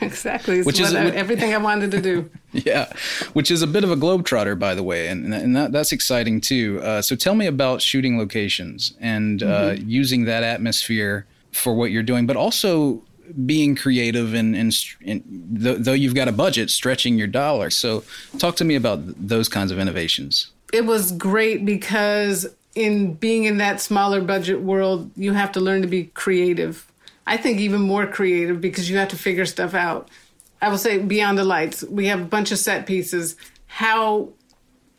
exactly. 0.00 0.58
It's 0.58 0.66
which 0.66 0.80
is 0.80 0.94
I, 0.94 1.06
everything 1.06 1.52
I 1.52 1.58
wanted 1.58 1.90
to 1.90 2.00
do. 2.00 2.30
yeah, 2.52 2.92
which 3.32 3.50
is 3.50 3.62
a 3.62 3.66
bit 3.66 3.84
of 3.84 3.90
a 3.90 3.96
globetrotter, 3.96 4.58
by 4.58 4.74
the 4.74 4.82
way, 4.82 5.08
and 5.08 5.34
and 5.34 5.56
that, 5.56 5.72
that's 5.72 5.92
exciting 5.92 6.40
too. 6.40 6.80
Uh, 6.82 7.02
so 7.02 7.16
tell 7.16 7.34
me 7.34 7.46
about 7.46 7.82
shooting 7.82 8.16
locations 8.16 8.94
and 9.00 9.42
uh, 9.42 9.46
mm-hmm. 9.46 9.82
uh, 9.82 9.84
using 9.86 10.24
that 10.24 10.42
atmosphere 10.42 11.26
for 11.52 11.74
what 11.74 11.90
you're 11.90 12.02
doing, 12.02 12.26
but 12.26 12.36
also 12.36 13.02
being 13.46 13.74
creative 13.74 14.34
and, 14.34 14.54
and, 14.54 14.76
and 15.06 15.58
th- 15.62 15.78
though 15.78 15.92
you've 15.92 16.14
got 16.14 16.28
a 16.28 16.32
budget, 16.32 16.70
stretching 16.70 17.16
your 17.16 17.26
dollar. 17.26 17.70
So 17.70 18.04
talk 18.38 18.56
to 18.56 18.64
me 18.64 18.74
about 18.74 19.00
those 19.16 19.48
kinds 19.48 19.70
of 19.70 19.78
innovations. 19.78 20.50
It 20.72 20.84
was 20.84 21.12
great 21.12 21.64
because 21.64 22.46
in 22.74 23.14
being 23.14 23.44
in 23.44 23.58
that 23.58 23.80
smaller 23.80 24.20
budget 24.20 24.60
world, 24.60 25.10
you 25.16 25.32
have 25.32 25.52
to 25.52 25.60
learn 25.60 25.82
to 25.82 25.88
be 25.88 26.04
creative 26.06 26.86
I 27.26 27.36
think 27.36 27.60
even 27.60 27.80
more 27.80 28.06
creative 28.06 28.60
because 28.60 28.90
you 28.90 28.98
have 28.98 29.08
to 29.08 29.16
figure 29.16 29.46
stuff 29.46 29.74
out. 29.74 30.10
I 30.60 30.68
will 30.68 30.78
say 30.78 30.98
beyond 30.98 31.38
the 31.38 31.44
lights, 31.44 31.82
we 31.84 32.06
have 32.06 32.20
a 32.20 32.24
bunch 32.24 32.52
of 32.52 32.58
set 32.58 32.86
pieces. 32.86 33.36
How 33.66 34.30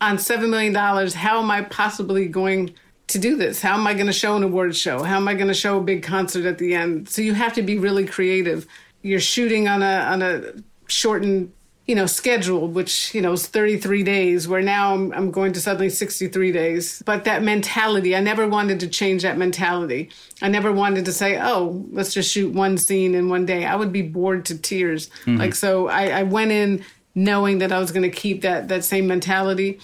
on 0.00 0.16
$7 0.16 0.48
million, 0.50 0.74
how 0.74 1.40
am 1.40 1.50
I 1.50 1.62
possibly 1.62 2.26
going 2.28 2.74
to 3.08 3.18
do 3.18 3.36
this? 3.36 3.60
How 3.60 3.74
am 3.74 3.86
I 3.86 3.94
going 3.94 4.06
to 4.06 4.12
show 4.12 4.36
an 4.36 4.42
awards 4.42 4.76
show? 4.76 5.02
How 5.02 5.16
am 5.16 5.28
I 5.28 5.34
going 5.34 5.48
to 5.48 5.54
show 5.54 5.78
a 5.78 5.82
big 5.82 6.02
concert 6.02 6.44
at 6.44 6.58
the 6.58 6.74
end? 6.74 7.08
So 7.08 7.22
you 7.22 7.34
have 7.34 7.54
to 7.54 7.62
be 7.62 7.78
really 7.78 8.06
creative. 8.06 8.66
You're 9.02 9.20
shooting 9.20 9.68
on 9.68 9.82
a 9.82 10.00
on 10.00 10.22
a 10.22 10.52
shortened 10.88 11.52
you 11.86 11.94
know, 11.94 12.06
scheduled, 12.06 12.74
which, 12.74 13.14
you 13.14 13.22
know, 13.22 13.32
is 13.32 13.46
33 13.46 14.02
days, 14.02 14.48
where 14.48 14.60
now 14.60 14.92
I'm, 14.92 15.12
I'm 15.12 15.30
going 15.30 15.52
to 15.52 15.60
suddenly 15.60 15.88
63 15.88 16.50
days. 16.50 17.00
But 17.06 17.24
that 17.24 17.44
mentality, 17.44 18.16
I 18.16 18.20
never 18.20 18.48
wanted 18.48 18.80
to 18.80 18.88
change 18.88 19.22
that 19.22 19.38
mentality. 19.38 20.10
I 20.42 20.48
never 20.48 20.72
wanted 20.72 21.04
to 21.04 21.12
say, 21.12 21.40
oh, 21.40 21.86
let's 21.92 22.12
just 22.12 22.32
shoot 22.32 22.52
one 22.52 22.76
scene 22.76 23.14
in 23.14 23.28
one 23.28 23.46
day. 23.46 23.64
I 23.64 23.76
would 23.76 23.92
be 23.92 24.02
bored 24.02 24.46
to 24.46 24.58
tears. 24.58 25.08
Mm-hmm. 25.26 25.36
Like, 25.36 25.54
so 25.54 25.86
I, 25.86 26.08
I 26.08 26.22
went 26.24 26.50
in 26.50 26.84
knowing 27.14 27.58
that 27.58 27.70
I 27.70 27.78
was 27.78 27.92
going 27.92 28.02
to 28.02 28.16
keep 28.16 28.42
that, 28.42 28.66
that 28.66 28.84
same 28.84 29.06
mentality. 29.06 29.78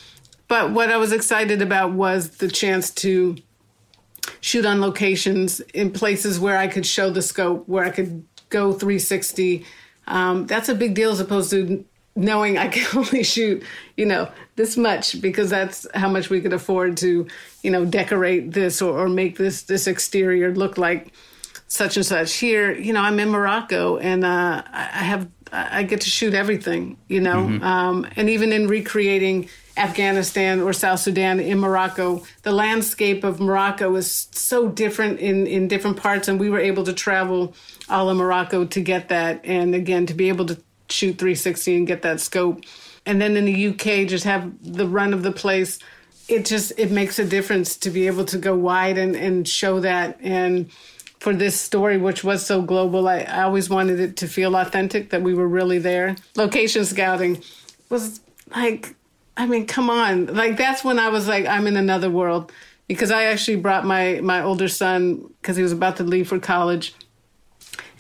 But 0.49 0.73
what 0.73 0.91
I 0.91 0.97
was 0.97 1.13
excited 1.13 1.63
about 1.63 1.93
was 1.93 2.31
the 2.39 2.49
chance 2.49 2.91
to 2.95 3.37
shoot 4.41 4.67
on 4.67 4.81
locations 4.81 5.61
in 5.61 5.93
places 5.93 6.41
where 6.41 6.59
I 6.59 6.67
could 6.67 6.85
show 6.85 7.11
the 7.11 7.23
scope, 7.23 7.69
where 7.69 7.85
I 7.85 7.91
could 7.91 8.25
go 8.51 8.73
360. 8.73 9.65
Um, 10.09 10.47
that's 10.47 10.69
a 10.69 10.75
big 10.75 10.95
deal 10.95 11.13
as 11.13 11.21
opposed 11.21 11.51
to 11.53 11.85
knowing 12.15 12.59
I 12.59 12.69
can 12.69 12.87
only 12.99 13.23
shoot, 13.23 13.63
you 13.97 14.07
know, 14.07 14.31
this 14.57 14.77
much 14.77 15.21
because 15.21 15.51
that's 15.51 15.87
how 15.95 16.09
much 16.09 16.31
we 16.31 16.41
could 16.41 16.53
afford 16.53 16.97
to, 16.99 17.27
you 17.63 17.71
know, 17.71 17.85
decorate 17.85 18.53
this 18.53 18.83
or, 18.83 18.99
or 18.99 19.09
make 19.09 19.39
this 19.39 19.63
this 19.63 19.87
exterior 19.87 20.55
look 20.55 20.79
like 20.79 21.13
such 21.69 21.97
and 21.97 22.05
such. 22.05 22.35
Here, 22.35 22.73
you 22.73 22.93
know, 22.93 23.01
I'm 23.01 23.19
in 23.19 23.31
Morocco 23.31 23.97
and 23.97 24.25
uh, 24.25 24.63
I 24.71 25.05
have 25.05 25.29
I 25.53 25.83
get 25.83 26.01
to 26.03 26.09
shoot 26.09 26.33
everything, 26.33 26.97
you 27.09 27.21
know, 27.21 27.47
mm-hmm. 27.47 27.63
um, 27.63 28.07
and 28.17 28.31
even 28.31 28.53
in 28.53 28.69
recreating 28.69 29.51
Afghanistan 29.77 30.61
or 30.61 30.73
South 30.73 31.01
Sudan 31.01 31.41
in 31.41 31.59
Morocco, 31.59 32.25
the 32.43 32.53
landscape 32.53 33.23
of 33.23 33.39
Morocco 33.39 33.95
is 33.97 34.29
so 34.33 34.69
different 34.69 35.21
in 35.21 35.47
in 35.47 35.69
different 35.69 35.99
parts, 35.99 36.29
and 36.29 36.41
we 36.41 36.49
were 36.49 36.59
able 36.59 36.85
to 36.85 36.93
travel 36.93 37.55
all 37.89 38.09
of 38.09 38.17
Morocco 38.17 38.65
to 38.65 38.81
get 38.81 39.09
that, 39.11 39.45
and 39.45 39.75
again 39.75 40.07
to 40.07 40.15
be 40.15 40.29
able 40.29 40.47
to 40.47 40.59
shoot 40.93 41.19
360 41.19 41.77
and 41.77 41.87
get 41.87 42.03
that 42.03 42.21
scope. 42.21 42.63
And 43.05 43.21
then 43.21 43.37
in 43.37 43.47
the 43.47 43.69
UK, 43.69 44.09
just 44.09 44.25
have 44.25 44.53
the 44.63 44.87
run 44.87 45.13
of 45.13 45.23
the 45.23 45.33
place. 45.33 45.79
It 46.29 46.45
just 46.45 46.73
it 46.79 46.91
makes 46.91 47.19
a 47.19 47.25
difference 47.25 47.77
to 47.79 47.91
be 47.91 48.07
able 48.07 48.25
to 48.27 48.39
go 48.39 48.55
wide 48.57 48.99
and, 48.99 49.17
and 49.17 49.47
show 49.47 49.81
that. 49.81 50.19
And 50.23 50.71
for 51.19 51.33
this 51.33 51.59
story, 51.59 51.99
which 51.99 52.23
was 52.23 52.45
so 52.45 52.63
global, 52.63 53.09
I, 53.09 53.21
I 53.21 53.43
always 53.43 53.69
wanted 53.69 54.01
it 54.01 54.17
to 54.19 54.29
feel 54.29 54.57
authentic, 54.57 55.11
that 55.11 55.23
we 55.23 55.35
were 55.35 55.49
really 55.49 55.79
there. 55.79 56.17
Location 56.37 56.85
scouting 56.85 57.43
was 57.89 58.21
like, 58.55 58.95
I 59.37 59.47
mean, 59.47 59.67
come 59.67 59.91
on. 59.91 60.27
Like 60.27 60.57
that's 60.57 60.85
when 60.85 60.99
I 60.99 61.09
was 61.09 61.27
like, 61.27 61.47
I'm 61.47 61.67
in 61.67 61.77
another 61.77 62.11
world. 62.11 62.53
Because 62.89 63.11
I 63.11 63.25
actually 63.25 63.57
brought 63.57 63.87
my 63.87 64.21
my 64.21 64.43
older 64.43 64.69
son 64.69 65.29
because 65.41 65.57
he 65.57 65.63
was 65.63 65.73
about 65.73 65.97
to 65.97 66.05
leave 66.05 66.29
for 66.29 66.39
college. 66.39 66.95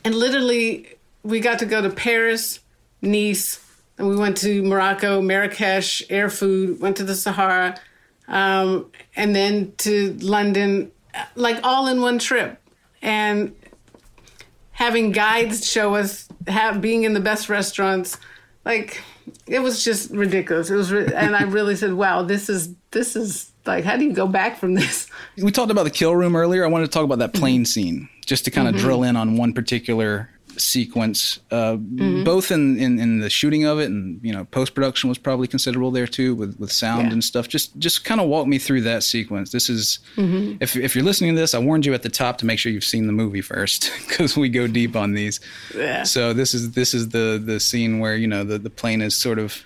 And 0.05 0.14
literally 0.14 0.98
we 1.22 1.40
got 1.40 1.61
to 1.61 1.66
go 1.66 1.81
to 1.81 1.90
Paris, 1.90 2.59
Nice, 3.03 3.59
and 3.99 4.09
we 4.09 4.17
went 4.17 4.37
to 4.38 4.62
Morocco, 4.62 5.21
Marrakesh, 5.21 6.03
Erfoud, 6.09 6.79
went 6.79 6.97
to 6.97 7.05
the 7.05 7.17
Sahara, 7.17 7.79
um, 8.29 8.91
and 9.17 9.35
then 9.35 9.73
to 9.79 10.17
London 10.21 10.93
like 11.35 11.61
all 11.62 11.88
in 11.88 12.01
one 12.01 12.19
trip. 12.19 12.59
And 13.03 13.55
having 14.71 15.12
guides 15.12 15.69
show 15.69 15.95
us 15.95 16.29
have 16.47 16.81
being 16.81 17.05
in 17.05 17.12
the 17.12 17.21
best 17.21 17.49
restaurants, 17.49 18.19
like 18.65 19.03
it 19.47 19.61
was 19.61 19.85
just 19.85 20.11
ridiculous. 20.11 20.71
It 20.71 20.77
was, 20.77 20.93
and 20.93 21.37
I 21.37 21.43
really 21.43 21.77
said, 21.77 21.95
"Wow, 21.95 22.23
this 22.23 22.49
is 22.49 22.75
this 22.91 23.17
is 23.17 23.51
like, 23.67 23.85
how 23.85 23.97
do 23.97 24.05
you 24.05 24.12
go 24.12 24.27
back 24.27 24.59
from 24.59 24.75
this?" 24.75 25.09
We 25.37 25.51
talked 25.51 25.71
about 25.71 25.85
the 25.85 25.91
kill 25.91 26.15
room 26.15 26.37
earlier. 26.37 26.65
I 26.65 26.69
wanted 26.69 26.87
to 26.87 26.93
talk 26.93 27.05
about 27.05 27.19
that 27.19 27.35
plane 27.35 27.65
scene, 27.65 28.09
just 28.25 28.45
to 28.45 28.51
kind 28.51 28.69
of 28.69 28.77
drill 28.77 29.03
in 29.03 29.17
on 29.17 29.37
one 29.37 29.53
particular 29.53 30.31
sequence, 30.59 31.38
uh, 31.51 31.77
both 31.77 32.51
in, 32.51 32.79
in, 32.79 32.99
in 32.99 33.21
the 33.21 33.31
shooting 33.31 33.65
of 33.65 33.79
it 33.79 33.91
and 33.91 34.21
you 34.23 34.33
know 34.33 34.45
post 34.47 34.75
production 34.75 35.09
was 35.09 35.19
probably 35.19 35.47
considerable 35.47 35.91
there 35.91 36.07
too 36.07 36.35
with, 36.35 36.59
with 36.59 36.73
sound 36.73 37.07
Yeah. 37.09 37.12
and 37.15 37.25
stuff. 37.25 37.49
Just 37.49 37.79
just 37.79 38.05
kind 38.05 38.21
of 38.21 38.29
walk 38.29 38.47
me 38.47 38.59
through 38.59 38.83
that 38.83 39.03
sequence. 39.03 39.51
This 39.53 39.69
is 39.71 39.99
if 40.17 40.77
if 40.77 40.95
you're 40.95 41.05
listening 41.05 41.35
to 41.35 41.41
this, 41.41 41.55
I 41.55 41.59
warned 41.59 41.87
you 41.87 41.95
at 41.95 42.03
the 42.03 42.09
top 42.09 42.38
to 42.38 42.47
make 42.47 42.59
sure 42.59 42.73
you've 42.73 42.85
seen 42.85 43.07
the 43.07 43.12
movie 43.12 43.41
first 43.43 43.91
because 44.09 44.37
we 44.37 44.49
go 44.49 44.67
deep 44.67 44.97
on 44.97 45.12
these. 45.12 45.41
Yeah. 45.77 46.05
So 46.05 46.33
this 46.33 46.55
is 46.55 46.73
this 46.73 46.95
is 46.95 47.11
the 47.11 47.41
the 47.45 47.59
scene 47.61 47.99
where 47.99 48.17
you 48.17 48.27
know 48.27 48.45
the 48.45 48.59
the 48.59 48.71
plane 48.71 49.03
is 49.03 49.17
sort 49.17 49.38
of 49.38 49.62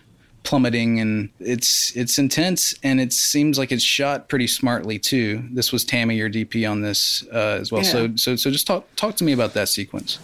plummeting 0.46 1.00
and 1.00 1.28
it's 1.40 1.94
it's 1.96 2.18
intense 2.18 2.74
and 2.82 3.00
it 3.00 3.12
seems 3.12 3.58
like 3.58 3.72
it's 3.72 3.82
shot 3.82 4.28
pretty 4.28 4.46
smartly 4.46 4.98
too. 4.98 5.44
This 5.50 5.72
was 5.72 5.84
Tami 5.84 6.16
your 6.16 6.30
DP 6.30 6.70
on 6.70 6.80
this 6.80 7.26
uh, 7.32 7.58
as 7.60 7.70
well. 7.70 7.82
Yeah. 7.82 7.90
So 7.90 8.16
so 8.16 8.36
so 8.36 8.50
just 8.50 8.66
talk 8.66 8.86
talk 8.96 9.16
to 9.16 9.24
me 9.24 9.32
about 9.32 9.52
that 9.54 9.68
sequence. 9.68 10.18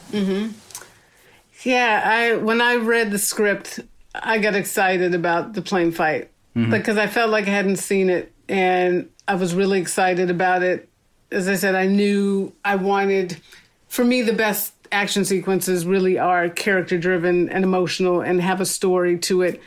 Yeah, 1.64 2.02
I 2.04 2.36
when 2.36 2.60
I 2.60 2.76
read 2.76 3.10
the 3.10 3.18
script, 3.18 3.80
I 4.14 4.38
got 4.38 4.54
excited 4.54 5.14
about 5.14 5.52
the 5.52 5.62
plane 5.62 5.92
fight 5.92 6.30
because 6.54 6.98
I 6.98 7.06
felt 7.06 7.30
like 7.30 7.46
I 7.46 7.50
hadn't 7.50 7.76
seen 7.76 8.10
it, 8.10 8.32
and 8.48 9.08
I 9.26 9.34
was 9.36 9.54
really 9.54 9.80
excited 9.80 10.30
about 10.30 10.62
it. 10.62 10.88
As 11.30 11.48
I 11.48 11.54
said, 11.56 11.74
I 11.74 11.86
knew 11.86 12.52
I 12.64 12.76
wanted. 12.76 13.40
For 13.88 14.04
me, 14.04 14.22
the 14.22 14.32
best 14.32 14.72
action 14.90 15.24
sequences 15.24 15.86
really 15.86 16.18
are 16.18 16.48
character 16.48 16.98
driven 16.98 17.48
and 17.48 17.64
emotional 17.64 18.20
and 18.20 18.40
have 18.40 18.60
a 18.60 18.66
story 18.66 19.18
to 19.18 19.42
it, 19.42 19.60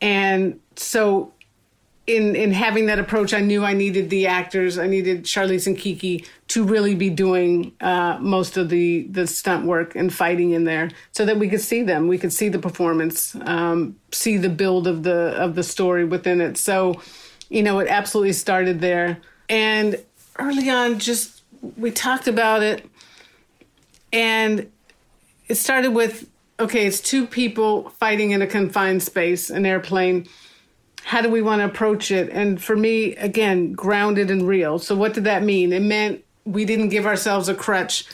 and 0.00 0.60
so 0.76 1.32
in 2.06 2.36
in 2.36 2.52
having 2.52 2.86
that 2.86 2.98
approach, 2.98 3.34
I 3.34 3.40
knew 3.40 3.64
I 3.64 3.72
needed 3.72 4.10
the 4.10 4.26
actors. 4.28 4.78
I 4.78 4.86
needed 4.86 5.24
Charlize 5.24 5.66
and 5.66 5.76
KiKi 5.76 6.24
to 6.48 6.64
really 6.64 6.94
be 6.94 7.10
doing 7.10 7.72
uh, 7.80 8.18
most 8.20 8.56
of 8.56 8.68
the 8.68 9.08
the 9.10 9.26
stunt 9.26 9.66
work 9.66 9.96
and 9.96 10.14
fighting 10.14 10.52
in 10.52 10.64
there, 10.64 10.90
so 11.12 11.24
that 11.24 11.36
we 11.38 11.48
could 11.48 11.60
see 11.60 11.82
them. 11.82 12.06
We 12.06 12.18
could 12.18 12.32
see 12.32 12.48
the 12.48 12.60
performance, 12.60 13.34
um, 13.42 13.96
see 14.12 14.36
the 14.36 14.48
build 14.48 14.86
of 14.86 15.02
the 15.02 15.34
of 15.36 15.56
the 15.56 15.62
story 15.62 16.04
within 16.04 16.40
it. 16.40 16.56
So, 16.56 17.02
you 17.48 17.62
know, 17.62 17.80
it 17.80 17.88
absolutely 17.88 18.34
started 18.34 18.80
there. 18.80 19.18
And 19.48 19.98
early 20.38 20.70
on, 20.70 21.00
just 21.00 21.42
we 21.76 21.90
talked 21.90 22.28
about 22.28 22.62
it, 22.62 22.88
and 24.12 24.70
it 25.48 25.56
started 25.56 25.90
with 25.90 26.28
okay, 26.58 26.86
it's 26.86 27.00
two 27.00 27.26
people 27.26 27.90
fighting 27.90 28.30
in 28.30 28.42
a 28.42 28.46
confined 28.46 29.02
space, 29.02 29.50
an 29.50 29.66
airplane 29.66 30.26
how 31.06 31.22
do 31.22 31.30
we 31.30 31.40
want 31.40 31.60
to 31.60 31.64
approach 31.66 32.10
it? 32.10 32.30
And 32.30 32.60
for 32.60 32.74
me, 32.74 33.14
again, 33.14 33.74
grounded 33.74 34.28
and 34.28 34.46
real. 34.46 34.80
So 34.80 34.96
what 34.96 35.14
did 35.14 35.22
that 35.22 35.44
mean? 35.44 35.72
It 35.72 35.82
meant 35.82 36.24
we 36.44 36.64
didn't 36.64 36.88
give 36.88 37.06
ourselves 37.06 37.48
a 37.48 37.54
crutch. 37.54 38.06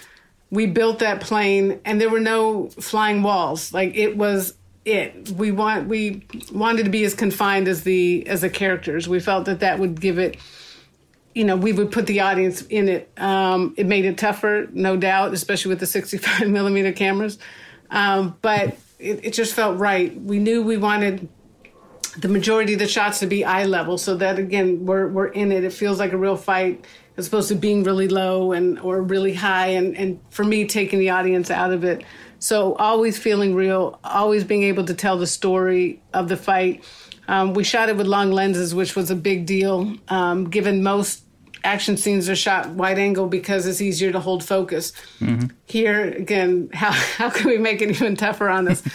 We 0.50 0.66
built 0.66 0.98
that 0.98 1.22
plane 1.22 1.80
and 1.86 1.98
there 1.98 2.10
were 2.10 2.20
no 2.20 2.68
flying 2.68 3.22
walls. 3.22 3.72
Like 3.72 3.96
it 3.96 4.18
was 4.18 4.58
it. 4.84 5.30
We 5.30 5.52
want 5.52 5.88
we 5.88 6.26
wanted 6.52 6.84
to 6.84 6.90
be 6.90 7.02
as 7.04 7.14
confined 7.14 7.66
as 7.66 7.82
the 7.82 8.26
as 8.26 8.42
the 8.42 8.50
characters. 8.50 9.08
We 9.08 9.20
felt 9.20 9.46
that 9.46 9.60
that 9.60 9.78
would 9.78 9.98
give 9.98 10.18
it 10.18 10.36
you 11.34 11.44
know, 11.44 11.56
we 11.56 11.72
would 11.72 11.90
put 11.90 12.06
the 12.06 12.20
audience 12.20 12.60
in 12.60 12.90
it. 12.90 13.10
Um, 13.16 13.72
it 13.78 13.86
made 13.86 14.04
it 14.04 14.18
tougher, 14.18 14.68
no 14.70 14.98
doubt, 14.98 15.32
especially 15.32 15.70
with 15.70 15.80
the 15.80 15.86
65 15.86 16.46
millimeter 16.50 16.92
cameras. 16.92 17.38
Um, 17.92 18.36
but 18.42 18.76
it, 18.98 19.26
it 19.26 19.32
just 19.34 19.54
felt 19.54 19.78
right. 19.78 20.18
We 20.20 20.38
knew 20.38 20.62
we 20.62 20.78
wanted 20.78 21.28
the 22.16 22.28
majority 22.28 22.72
of 22.72 22.78
the 22.78 22.88
shots 22.88 23.20
to 23.20 23.26
be 23.26 23.44
eye 23.44 23.64
level. 23.64 23.98
So 23.98 24.16
that 24.16 24.38
again 24.38 24.84
we're 24.86 25.08
we're 25.08 25.28
in 25.28 25.52
it. 25.52 25.62
It 25.62 25.72
feels 25.72 25.98
like 25.98 26.12
a 26.12 26.16
real 26.16 26.36
fight 26.36 26.84
as 27.16 27.28
opposed 27.28 27.48
to 27.48 27.54
being 27.54 27.84
really 27.84 28.08
low 28.08 28.52
and 28.52 28.78
or 28.80 29.02
really 29.02 29.34
high 29.34 29.68
and 29.68 29.96
and 29.96 30.20
for 30.30 30.44
me 30.44 30.66
taking 30.66 30.98
the 30.98 31.10
audience 31.10 31.50
out 31.50 31.72
of 31.72 31.84
it. 31.84 32.04
So 32.38 32.74
always 32.74 33.18
feeling 33.18 33.54
real 33.54 34.00
always 34.02 34.42
being 34.44 34.64
able 34.64 34.84
to 34.86 34.94
tell 34.94 35.18
the 35.18 35.26
story 35.26 36.02
of 36.12 36.28
the 36.28 36.36
fight. 36.36 36.84
Um, 37.28 37.54
we 37.54 37.62
shot 37.62 37.88
it 37.88 37.96
with 37.96 38.06
long 38.06 38.32
lenses 38.32 38.74
which 38.74 38.96
was 38.96 39.10
a 39.10 39.16
big 39.16 39.46
deal 39.46 39.96
um, 40.08 40.50
given 40.50 40.82
most 40.82 41.22
action 41.64 41.96
scenes 41.96 42.28
are 42.28 42.36
shot 42.36 42.70
wide 42.70 42.98
angle 42.98 43.26
because 43.26 43.66
it's 43.66 43.80
easier 43.80 44.10
to 44.12 44.20
hold 44.20 44.44
focus 44.44 44.92
here 45.66 46.10
again 46.10 46.68
how, 46.72 46.90
how 47.16 47.30
can 47.30 47.48
we 47.48 47.58
make 47.58 47.80
it 47.80 47.90
even 47.90 48.16
tougher 48.16 48.48
on 48.48 48.68
us 48.68 48.82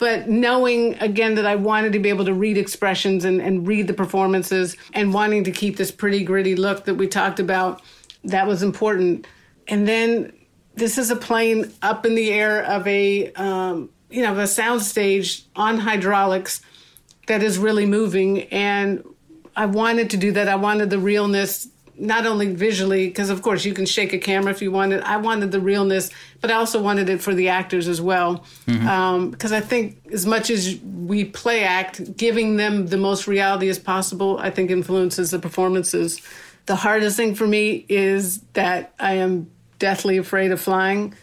but 0.00 0.30
knowing 0.30 0.98
again 1.00 1.34
that 1.34 1.44
I 1.44 1.56
wanted 1.56 1.92
to 1.92 1.98
be 1.98 2.08
able 2.08 2.24
to 2.24 2.32
read 2.32 2.56
expressions 2.56 3.26
and, 3.26 3.40
and 3.40 3.68
read 3.68 3.86
the 3.86 3.92
performances 3.92 4.74
and 4.94 5.12
wanting 5.12 5.44
to 5.44 5.52
keep 5.52 5.76
this 5.76 5.90
pretty 5.90 6.24
gritty 6.24 6.56
look 6.56 6.86
that 6.86 6.94
we 6.94 7.06
talked 7.06 7.38
about, 7.38 7.82
that 8.24 8.46
was 8.46 8.62
important. 8.62 9.26
And 9.68 9.86
then 9.86 10.32
this 10.74 10.96
is 10.96 11.10
a 11.10 11.16
plane 11.16 11.70
up 11.82 12.06
in 12.06 12.14
the 12.14 12.32
air 12.32 12.64
of 12.64 12.86
a 12.88 13.30
um, 13.34 13.90
you 14.08 14.22
know 14.22 14.36
a 14.38 14.46
sound 14.46 14.80
stage 14.80 15.44
on 15.54 15.78
hydraulics 15.78 16.62
that 17.26 17.42
is 17.42 17.58
really 17.58 17.84
moving 17.84 18.44
and 18.44 19.04
I 19.54 19.66
wanted 19.66 20.10
to 20.10 20.16
do 20.16 20.32
that. 20.32 20.48
I 20.48 20.54
wanted 20.54 20.88
the 20.88 20.98
realness, 20.98 21.68
not 22.00 22.26
only 22.26 22.54
visually, 22.54 23.06
because 23.08 23.30
of 23.30 23.42
course 23.42 23.64
you 23.64 23.74
can 23.74 23.86
shake 23.86 24.12
a 24.12 24.18
camera 24.18 24.50
if 24.50 24.62
you 24.62 24.72
wanted. 24.72 25.02
I 25.02 25.18
wanted 25.18 25.52
the 25.52 25.60
realness, 25.60 26.10
but 26.40 26.50
I 26.50 26.54
also 26.54 26.82
wanted 26.82 27.08
it 27.08 27.20
for 27.20 27.34
the 27.34 27.48
actors 27.48 27.86
as 27.86 28.00
well. 28.00 28.44
Mm-hmm. 28.66 28.88
Um, 28.88 29.30
because 29.30 29.52
I 29.52 29.60
think 29.60 29.98
as 30.12 30.26
much 30.26 30.50
as 30.50 30.78
we 30.80 31.24
play 31.24 31.62
act, 31.62 32.16
giving 32.16 32.56
them 32.56 32.86
the 32.86 32.96
most 32.96 33.26
reality 33.26 33.68
as 33.68 33.78
possible, 33.78 34.38
I 34.38 34.50
think 34.50 34.70
influences 34.70 35.30
the 35.30 35.38
performances. 35.38 36.20
The 36.66 36.76
hardest 36.76 37.16
thing 37.16 37.34
for 37.34 37.46
me 37.46 37.84
is 37.88 38.40
that 38.54 38.94
I 38.98 39.14
am 39.14 39.50
deathly 39.78 40.16
afraid 40.16 40.52
of 40.52 40.60
flying. 40.60 41.14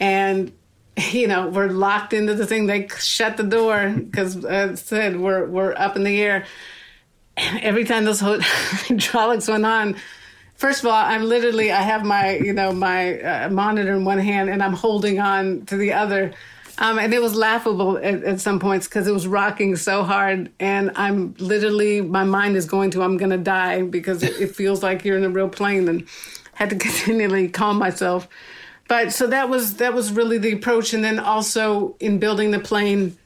And 0.00 0.52
you 1.12 1.28
know, 1.28 1.48
we're 1.48 1.68
locked 1.68 2.12
into 2.12 2.34
the 2.34 2.46
thing. 2.46 2.66
They 2.66 2.88
shut 2.98 3.36
the 3.36 3.42
door 3.42 3.90
because, 3.90 4.44
uh, 4.44 4.48
as 4.48 4.70
I 4.70 4.74
said, 4.74 5.20
we're 5.20 5.46
we're 5.46 5.74
up 5.74 5.96
in 5.96 6.04
the 6.04 6.20
air. 6.22 6.46
Every 7.36 7.84
time 7.84 8.04
those 8.04 8.20
hydraulics 8.22 9.48
went 9.48 9.66
on, 9.66 9.96
first 10.54 10.80
of 10.80 10.86
all, 10.86 10.94
I'm 10.94 11.24
literally 11.24 11.72
I 11.72 11.82
have 11.82 12.04
my 12.04 12.36
you 12.36 12.52
know 12.52 12.72
my 12.72 13.20
uh, 13.20 13.50
monitor 13.50 13.94
in 13.94 14.04
one 14.04 14.18
hand 14.18 14.50
and 14.50 14.62
I'm 14.62 14.72
holding 14.72 15.20
on 15.20 15.66
to 15.66 15.76
the 15.76 15.92
other. 15.92 16.32
Um, 16.76 16.98
and 16.98 17.14
it 17.14 17.22
was 17.22 17.36
laughable 17.36 17.98
at, 17.98 18.24
at 18.24 18.40
some 18.40 18.58
points 18.58 18.88
because 18.88 19.06
it 19.06 19.12
was 19.12 19.28
rocking 19.28 19.76
so 19.76 20.02
hard, 20.02 20.50
and 20.58 20.90
I'm 20.96 21.34
literally 21.38 22.00
my 22.00 22.24
mind 22.24 22.56
is 22.56 22.66
going 22.66 22.90
to 22.92 23.02
I'm 23.02 23.16
gonna 23.16 23.38
die 23.38 23.82
because 23.82 24.24
it, 24.24 24.40
it 24.40 24.56
feels 24.56 24.82
like 24.82 25.04
you're 25.04 25.16
in 25.16 25.22
a 25.22 25.30
real 25.30 25.48
plane, 25.48 25.88
and 25.88 26.08
had 26.54 26.70
to 26.70 26.76
continually 26.86 27.48
calm 27.48 27.78
myself. 27.78 28.28
But 28.88 29.12
so 29.12 29.28
that 29.28 29.48
was 29.48 29.76
that 29.76 29.94
was 29.94 30.12
really 30.12 30.38
the 30.38 30.52
approach, 30.52 30.92
and 30.92 31.04
then 31.04 31.20
also 31.20 31.96
in 32.00 32.18
building 32.18 32.50
the 32.50 32.58
plane, 32.58 33.16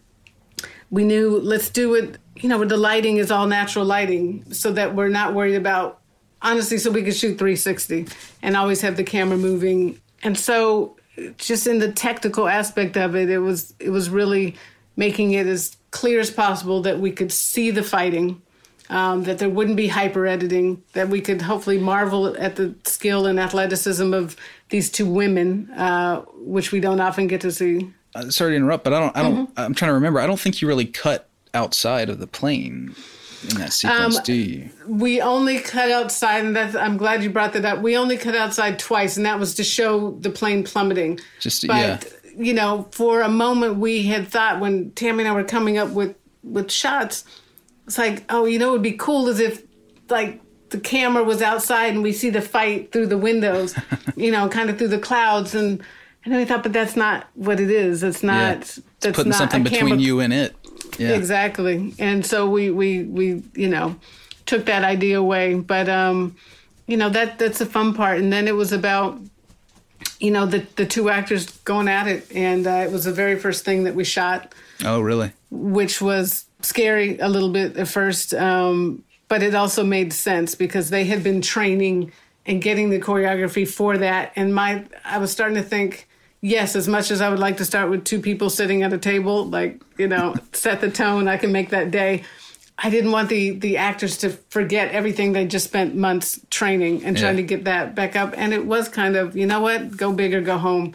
we 0.91 1.05
knew 1.05 1.39
let's 1.39 1.71
do 1.71 1.95
it. 1.95 2.19
You 2.37 2.51
know, 2.51 2.63
the 2.65 2.77
lighting 2.77 3.17
is 3.17 3.31
all 3.31 3.47
natural 3.47 3.87
lighting, 3.87 4.53
so 4.53 4.73
that 4.73 4.95
we're 4.95 5.09
not 5.09 5.35
worried 5.35 5.57
about 5.57 6.01
honestly, 6.43 6.79
so 6.79 6.91
we 6.91 7.03
could 7.03 7.17
shoot 7.17 7.39
360 7.39 8.07
and 8.43 8.57
always 8.57 8.81
have 8.81 8.97
the 8.97 9.05
camera 9.05 9.37
moving. 9.37 10.01
And 10.23 10.37
so, 10.37 10.97
just 11.37 11.67
in 11.67 11.79
the 11.79 11.93
technical 11.93 12.49
aspect 12.49 12.97
of 12.97 13.17
it, 13.17 13.29
it 13.29 13.39
was 13.39 13.75
it 13.79 13.91
was 13.91 14.11
really 14.11 14.57
making 14.97 15.33
it 15.33 15.47
as 15.47 15.77
clear 15.91 16.21
as 16.21 16.31
possible 16.31 16.83
that 16.83 17.01
we 17.01 17.11
could 17.11 17.33
see 17.33 17.71
the 17.71 17.83
fighting. 17.83 18.43
Um, 18.91 19.25
that 19.25 19.39
there 19.39 19.51
wouldn't 19.51 19.77
be 19.77 19.89
hyper 19.89 20.27
editing, 20.27 20.83
that 20.95 21.11
we 21.11 21.21
could 21.21 21.43
hopefully 21.43 21.77
marvel 21.77 22.35
at 22.39 22.57
the 22.57 22.75
skill 22.85 23.27
and 23.27 23.39
athleticism 23.39 24.15
of 24.15 24.35
these 24.71 24.89
two 24.89 25.05
women, 25.05 25.71
uh, 25.73 26.23
which 26.37 26.73
we 26.73 26.81
don't 26.81 26.99
often 26.99 27.27
get 27.27 27.43
to 27.43 27.53
see. 27.53 27.93
Uh, 28.15 28.31
sorry 28.31 28.53
to 28.53 28.57
interrupt, 28.57 28.85
but 28.85 28.95
I 28.95 29.01
don't 29.01 29.17
I 29.17 29.23
don't 29.23 29.51
I'm 29.59 29.75
trying 29.75 29.91
to 29.91 29.95
remember. 29.95 30.21
I 30.21 30.27
don't 30.27 30.41
think 30.41 30.63
you 30.63 30.69
really 30.69 30.87
cut 30.87 31.29
outside 31.53 32.09
of 32.09 32.19
the 32.19 32.27
plane 32.27 32.95
in 33.43 33.57
that 33.59 33.85
um, 33.85 34.11
sequence, 34.11 34.21
do 34.21 34.33
you? 34.33 34.71
We 34.87 35.21
only 35.21 35.61
cut 35.61 35.91
outside, 35.91 36.45
and 36.45 36.57
that's, 36.57 36.75
I'm 36.75 36.97
glad 36.97 37.23
you 37.23 37.31
brought 37.31 37.53
that 37.53 37.65
up. 37.65 37.81
We 37.81 37.97
only 37.97 38.17
cut 38.17 38.35
outside 38.35 38.79
twice, 38.79 39.17
and 39.17 39.27
that 39.27 39.39
was 39.39 39.55
to 39.57 39.65
show 39.65 40.13
the 40.13 40.31
plane 40.31 40.65
plummeting. 40.65 41.21
Just 41.41 41.67
but 41.67 41.77
yeah. 41.77 42.01
you 42.37 42.53
know, 42.53 42.89
for 42.93 43.23
a 43.23 43.29
moment, 43.29 43.77
we 43.77 44.05
had 44.05 44.29
thought 44.29 44.61
when 44.61 44.91
Tami 44.93 45.21
and 45.21 45.29
I 45.29 45.33
were 45.33 45.45
coming 45.45 45.79
up 45.79 45.91
with 45.91 46.17
with 46.43 46.71
shots, 46.71 47.25
it's 47.87 47.99
like, 47.99 48.25
oh, 48.29 48.45
you 48.45 48.59
know, 48.59 48.71
it 48.71 48.73
would 48.73 48.83
be 48.83 48.93
cool 48.93 49.29
as 49.29 49.41
if 49.41 49.63
like 50.09 50.41
the 50.71 50.81
camera 50.81 51.23
was 51.23 51.43
outside 51.43 51.95
and 51.95 52.03
we 52.03 52.13
see 52.13 52.31
the 52.31 52.43
fight 52.43 52.93
through 52.93 53.07
the 53.07 53.19
windows, 53.19 53.75
you 54.17 54.31
know, 54.31 54.49
kind 54.49 54.71
of 54.71 54.79
through 54.79 54.89
the 54.89 54.99
clouds, 54.99 55.55
and 55.55 55.83
and 56.25 56.33
then 56.33 56.41
we 56.41 56.45
thought, 56.45 56.63
but 56.63 56.73
that's 56.73 56.97
not 56.97 57.29
what 57.35 57.61
it 57.61 57.71
is. 57.71 58.03
It's 58.03 58.23
not. 58.23 58.35
Yeah. 58.35 58.55
That's 58.55 58.79
It's 58.79 59.17
putting 59.17 59.31
not 59.31 59.39
something 59.39 59.63
between 59.63 59.81
camera 59.81 59.99
you 59.99 60.21
and 60.21 60.33
it. 60.33 60.55
Yeah. 60.99 61.11
Exactly. 61.11 61.95
And 61.99 62.25
so 62.25 62.49
we, 62.49 62.71
we, 62.71 63.05
we, 63.05 63.43
you 63.55 63.69
know, 63.69 63.97
took 64.47 64.67
that 64.67 64.85
idea 64.85 65.19
away. 65.19 65.55
But, 65.55 65.89
um, 65.89 66.37
you 66.89 66.97
know 66.97 67.11
that 67.11 67.39
that's 67.39 67.61
the 67.61 67.67
fun 67.67 67.95
part. 67.95 68.19
And 68.19 68.33
then 68.33 68.49
it 68.49 68.57
was 68.57 68.73
about 68.73 69.21
you 70.19 70.33
know 70.33 70.47
the 70.47 70.67
the 70.75 70.87
two 70.87 71.11
actors 71.11 71.47
going 71.59 71.87
at 71.87 72.09
it, 72.09 72.33
and 72.35 72.67
uh, 72.67 72.85
it 72.87 72.91
was 72.91 73.05
the 73.05 73.13
very 73.13 73.39
first 73.39 73.65
thing 73.65 73.85
that 73.85 73.95
we 73.95 74.03
shot. 74.03 74.53
Oh, 74.85 75.01
really? 75.01 75.33
Which 75.51 76.01
was 76.03 76.47
scary 76.63 77.19
a 77.19 77.29
little 77.29 77.53
bit 77.53 77.77
at 77.77 77.87
first, 77.87 78.35
um, 78.35 79.05
but 79.29 79.43
it 79.43 79.55
also 79.55 79.85
made 79.85 80.13
sense 80.13 80.57
because 80.57 80.91
they 80.91 81.05
had 81.05 81.23
been 81.23 81.41
training 81.41 82.11
and 82.47 82.63
getting 82.63 82.91
the 82.91 82.99
choreography 82.99 83.69
for 83.69 83.99
that. 83.99 84.33
And 84.35 84.55
my 84.55 84.85
I 85.05 85.19
was 85.19 85.31
starting 85.31 85.57
to 85.57 85.63
think, 85.63 86.08
yes, 86.41 86.77
as 86.77 86.89
much 86.89 87.11
as 87.11 87.21
I 87.21 87.29
would 87.29 87.39
like 87.39 87.57
to 87.59 87.65
start 87.65 87.91
with 87.91 88.05
two 88.05 88.21
people 88.21 88.51
sitting 88.51 88.83
at 88.83 88.93
a 88.93 88.99
table, 88.99 89.47
like 89.47 89.83
you 89.97 90.09
know, 90.09 90.35
set 90.53 90.81
the 90.81 90.91
tone, 90.91 91.29
I 91.29 91.37
can 91.37 91.53
make 91.53 91.71
that 91.71 91.91
day. 91.91 92.25
I 92.81 92.91
didn't 92.91 93.11
want 93.11 93.29
the 93.29 93.51
the 93.51 93.77
actors 93.79 94.19
to 94.19 94.31
forget 94.31 94.93
everything 94.93 95.33
they 95.33 95.47
just 95.47 95.67
spent 95.67 95.97
months 95.97 96.41
training 96.49 97.05
and 97.05 97.19
trying 97.19 97.37
to 97.37 97.43
get 97.43 97.65
that 97.65 97.97
back 97.97 98.15
up. 98.15 98.35
And 98.37 98.55
it 98.55 98.65
was 98.67 98.89
kind 98.89 99.17
of, 99.17 99.37
you 99.37 99.47
know 99.47 99.61
what, 99.61 99.97
go 99.97 100.13
big 100.13 100.33
or 100.33 100.41
go 100.41 100.59
home. 100.59 100.95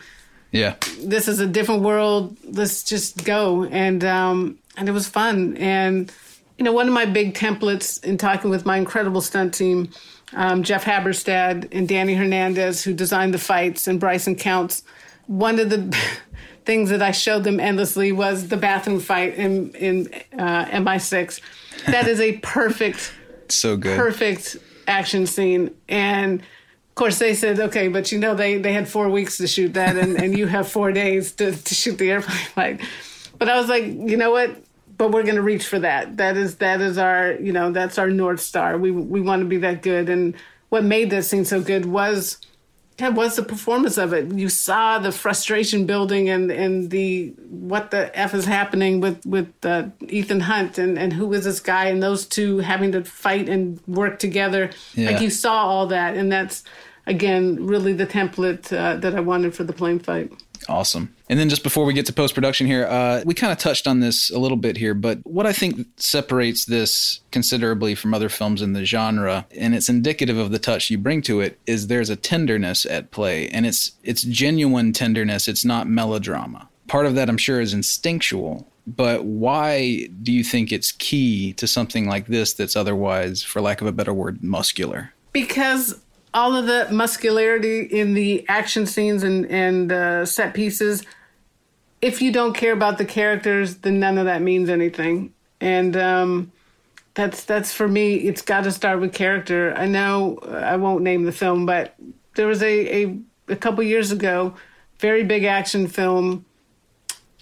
Yeah, 0.52 0.76
this 1.02 1.28
is 1.28 1.40
a 1.40 1.48
different 1.48 1.82
world. 1.82 2.38
Let's 2.46 2.84
just 2.84 3.26
go. 3.26 3.66
And 3.66 4.04
um, 4.06 4.60
and 4.78 4.88
it 4.88 4.94
was 4.94 5.10
fun. 5.10 5.58
And 5.58 6.12
you 6.58 6.64
know, 6.64 6.72
one 6.72 6.88
of 6.88 6.94
my 6.94 7.06
big 7.06 7.34
templates 7.34 8.02
in 8.04 8.18
talking 8.18 8.50
with 8.50 8.66
my 8.66 8.78
incredible 8.78 9.22
stunt 9.22 9.54
team, 9.54 9.90
um, 10.34 10.64
Jeff 10.64 10.86
Habberstad 10.86 11.68
and 11.74 11.88
Danny 11.88 12.14
Hernandez, 12.14 12.84
who 12.84 12.94
designed 12.94 13.34
the 13.34 13.40
fights, 13.40 13.88
and 13.88 14.00
Bryson 14.00 14.36
Counts. 14.36 14.84
One 15.28 15.60
of 15.60 15.70
the 15.70 15.98
things 16.66 16.90
that 16.90 17.02
I 17.02 17.12
showed 17.12 17.44
them 17.44 17.60
endlessly 17.60 18.12
was 18.12 18.48
the 18.48 18.58
bathroom 18.58 19.00
fight 19.00 19.36
in 19.36 19.74
in 19.76 20.14
uh, 20.38 20.66
MI6 20.66 21.42
that 21.86 22.08
is 22.08 22.20
a 22.20 22.38
perfect, 22.38 23.14
so 23.50 23.78
good, 23.78 23.98
perfect 23.98 24.58
action 24.88 25.26
scene. 25.26 25.76
And 25.90 26.40
of 26.42 26.96
course, 26.96 27.20
they 27.20 27.34
said, 27.34 27.60
okay, 27.60 27.88
but 27.88 28.12
you 28.12 28.20
know, 28.20 28.36
they 28.36 28.58
they 28.58 28.74
had 28.74 28.88
four 28.88 29.10
weeks 29.10 29.38
to 29.38 29.48
shoot 29.48 29.74
that, 29.74 29.98
and, 29.98 30.16
and 30.16 30.38
you 30.38 30.48
have 30.48 30.68
four 30.68 30.92
days 30.92 31.32
to, 31.34 31.52
to 31.52 31.74
shoot 31.74 31.98
the 31.98 32.12
airplane 32.12 32.38
fight. 32.56 32.82
But 33.38 33.50
I 33.50 33.60
was 33.60 33.68
like, 33.68 33.86
you 33.86 34.18
know 34.18 34.32
what? 34.32 34.58
But 34.96 35.12
we're 35.12 35.24
going 35.24 35.36
to 35.36 35.42
reach 35.42 35.66
for 35.66 35.80
that. 35.80 36.18
That 36.18 36.38
is 36.38 36.58
that 36.58 36.82
is 36.82 36.98
our 36.98 37.34
you 37.34 37.52
know 37.52 37.72
that's 37.72 37.98
our 37.98 38.10
north 38.10 38.40
star. 38.40 38.78
We 38.78 38.92
we 38.92 39.22
want 39.22 39.42
to 39.42 39.48
be 39.48 39.58
that 39.58 39.82
good. 39.82 40.10
And 40.10 40.36
what 40.70 40.84
made 40.84 41.10
that 41.10 41.24
scene 41.24 41.46
so 41.46 41.62
good 41.62 41.86
was 41.86 42.38
that 42.98 43.14
was 43.14 43.36
the 43.36 43.44
performance 43.44 43.98
of 43.98 44.14
it. 44.14 44.32
You 44.32 44.50
saw 44.50 45.00
the 45.00 45.12
frustration 45.12 45.86
building 45.86 46.30
and 46.30 46.52
and 46.52 46.92
the 46.92 47.34
what 47.50 47.92
the 47.92 48.18
f 48.18 48.34
is 48.34 48.46
happening 48.46 49.02
with 49.02 49.26
with 49.26 49.52
uh, 49.64 49.88
Ethan 50.08 50.42
Hunt 50.42 50.78
and 50.78 50.98
and 50.98 51.14
who 51.14 51.32
is 51.34 51.46
this 51.46 51.60
guy 51.60 51.86
and 51.86 52.04
those 52.04 52.26
two 52.26 52.60
having 52.60 52.92
to 52.92 53.04
fight 53.04 53.50
and 53.50 53.80
work 53.88 54.20
together. 54.20 54.70
Yeah. 54.94 55.12
Like 55.12 55.22
you 55.22 55.30
saw 55.30 55.66
all 55.66 55.88
that, 55.88 56.16
and 56.16 56.32
that's 56.32 56.64
again 57.08 57.66
really 57.66 57.94
the 57.94 58.06
template 58.06 58.72
uh, 58.72 58.98
that 58.98 59.16
I 59.16 59.22
wanted 59.22 59.56
for 59.56 59.64
the 59.64 59.74
plane 59.74 60.00
fight. 60.00 60.32
Awesome. 60.70 61.14
And 61.34 61.40
then 61.40 61.50
just 61.50 61.64
before 61.64 61.86
we 61.86 61.96
get 61.96 62.06
to 62.06 62.14
post 62.14 62.36
production 62.36 62.68
here, 62.68 62.86
uh, 62.86 63.24
we 63.26 63.34
kind 63.34 63.52
of 63.52 63.58
touched 63.58 63.88
on 63.88 64.02
this 64.02 64.30
a 64.30 64.38
little 64.38 64.56
bit 64.56 64.78
here, 64.78 64.94
but 64.94 65.18
what 65.24 65.48
I 65.48 65.52
think 65.52 65.88
separates 65.98 66.66
this 66.66 67.22
considerably 67.32 67.96
from 67.96 68.14
other 68.14 68.30
films 68.30 68.62
in 68.62 68.74
the 68.74 68.86
genre, 68.86 69.48
and 69.58 69.74
it's 69.74 69.90
indicative 69.90 70.38
of 70.38 70.52
the 70.52 70.60
touch 70.60 70.92
you 70.92 71.00
bring 71.00 71.24
to 71.24 71.42
it, 71.42 71.58
is 71.66 71.88
there's 71.88 72.12
a 72.12 72.16
tenderness 72.16 72.86
at 72.86 73.10
play, 73.10 73.48
and 73.48 73.66
it's 73.66 73.94
it's 74.04 74.22
genuine 74.22 74.94
tenderness. 74.94 75.48
It's 75.48 75.66
not 75.66 75.88
melodrama. 75.88 76.70
Part 76.88 77.08
of 77.08 77.16
that, 77.16 77.30
I'm 77.30 77.40
sure, 77.40 77.60
is 77.60 77.74
instinctual. 77.74 78.68
But 78.86 79.26
why 79.26 80.10
do 80.22 80.32
you 80.32 80.44
think 80.44 80.72
it's 80.72 80.92
key 80.92 81.54
to 81.54 81.66
something 81.66 82.08
like 82.08 82.28
this 82.28 82.54
that's 82.54 82.76
otherwise, 82.76 83.42
for 83.42 83.60
lack 83.60 83.82
of 83.82 83.88
a 83.88 83.92
better 83.92 84.14
word, 84.14 84.44
muscular? 84.44 85.16
Because 85.32 86.00
all 86.36 86.56
of 86.56 86.68
the 86.68 86.88
muscularity 86.92 87.82
in 87.82 88.14
the 88.14 88.48
action 88.48 88.86
scenes 88.86 89.24
and 89.24 89.48
and 89.48 89.92
uh, 89.92 90.28
set 90.28 90.54
pieces. 90.54 91.04
If 92.04 92.22
you 92.22 92.34
don't 92.34 92.54
care 92.54 92.74
about 92.74 92.98
the 92.98 93.06
characters, 93.06 93.78
then 93.78 93.98
none 93.98 94.18
of 94.18 94.26
that 94.26 94.42
means 94.42 94.70
anything. 94.70 95.34
And 95.62 95.96
um, 95.96 96.52
that's 97.14 97.46
that's 97.46 97.72
for 97.72 97.88
me. 97.88 98.16
It's 98.16 98.42
got 98.42 98.66
to 98.66 98.72
start 98.74 99.00
with 99.00 99.14
character. 99.14 99.74
I 99.78 99.86
know 99.86 100.40
uh, 100.44 100.50
I 100.50 100.76
won't 100.76 101.02
name 101.02 101.24
the 101.24 101.32
film, 101.32 101.66
but 101.66 101.96
there 102.36 102.46
was 102.46 102.62
a 102.62 103.04
a, 103.04 103.18
a 103.48 103.56
couple 103.56 103.82
years 103.84 104.12
ago, 104.12 104.54
very 105.00 105.24
big 105.24 105.46
action 105.46 105.88
film 105.88 106.44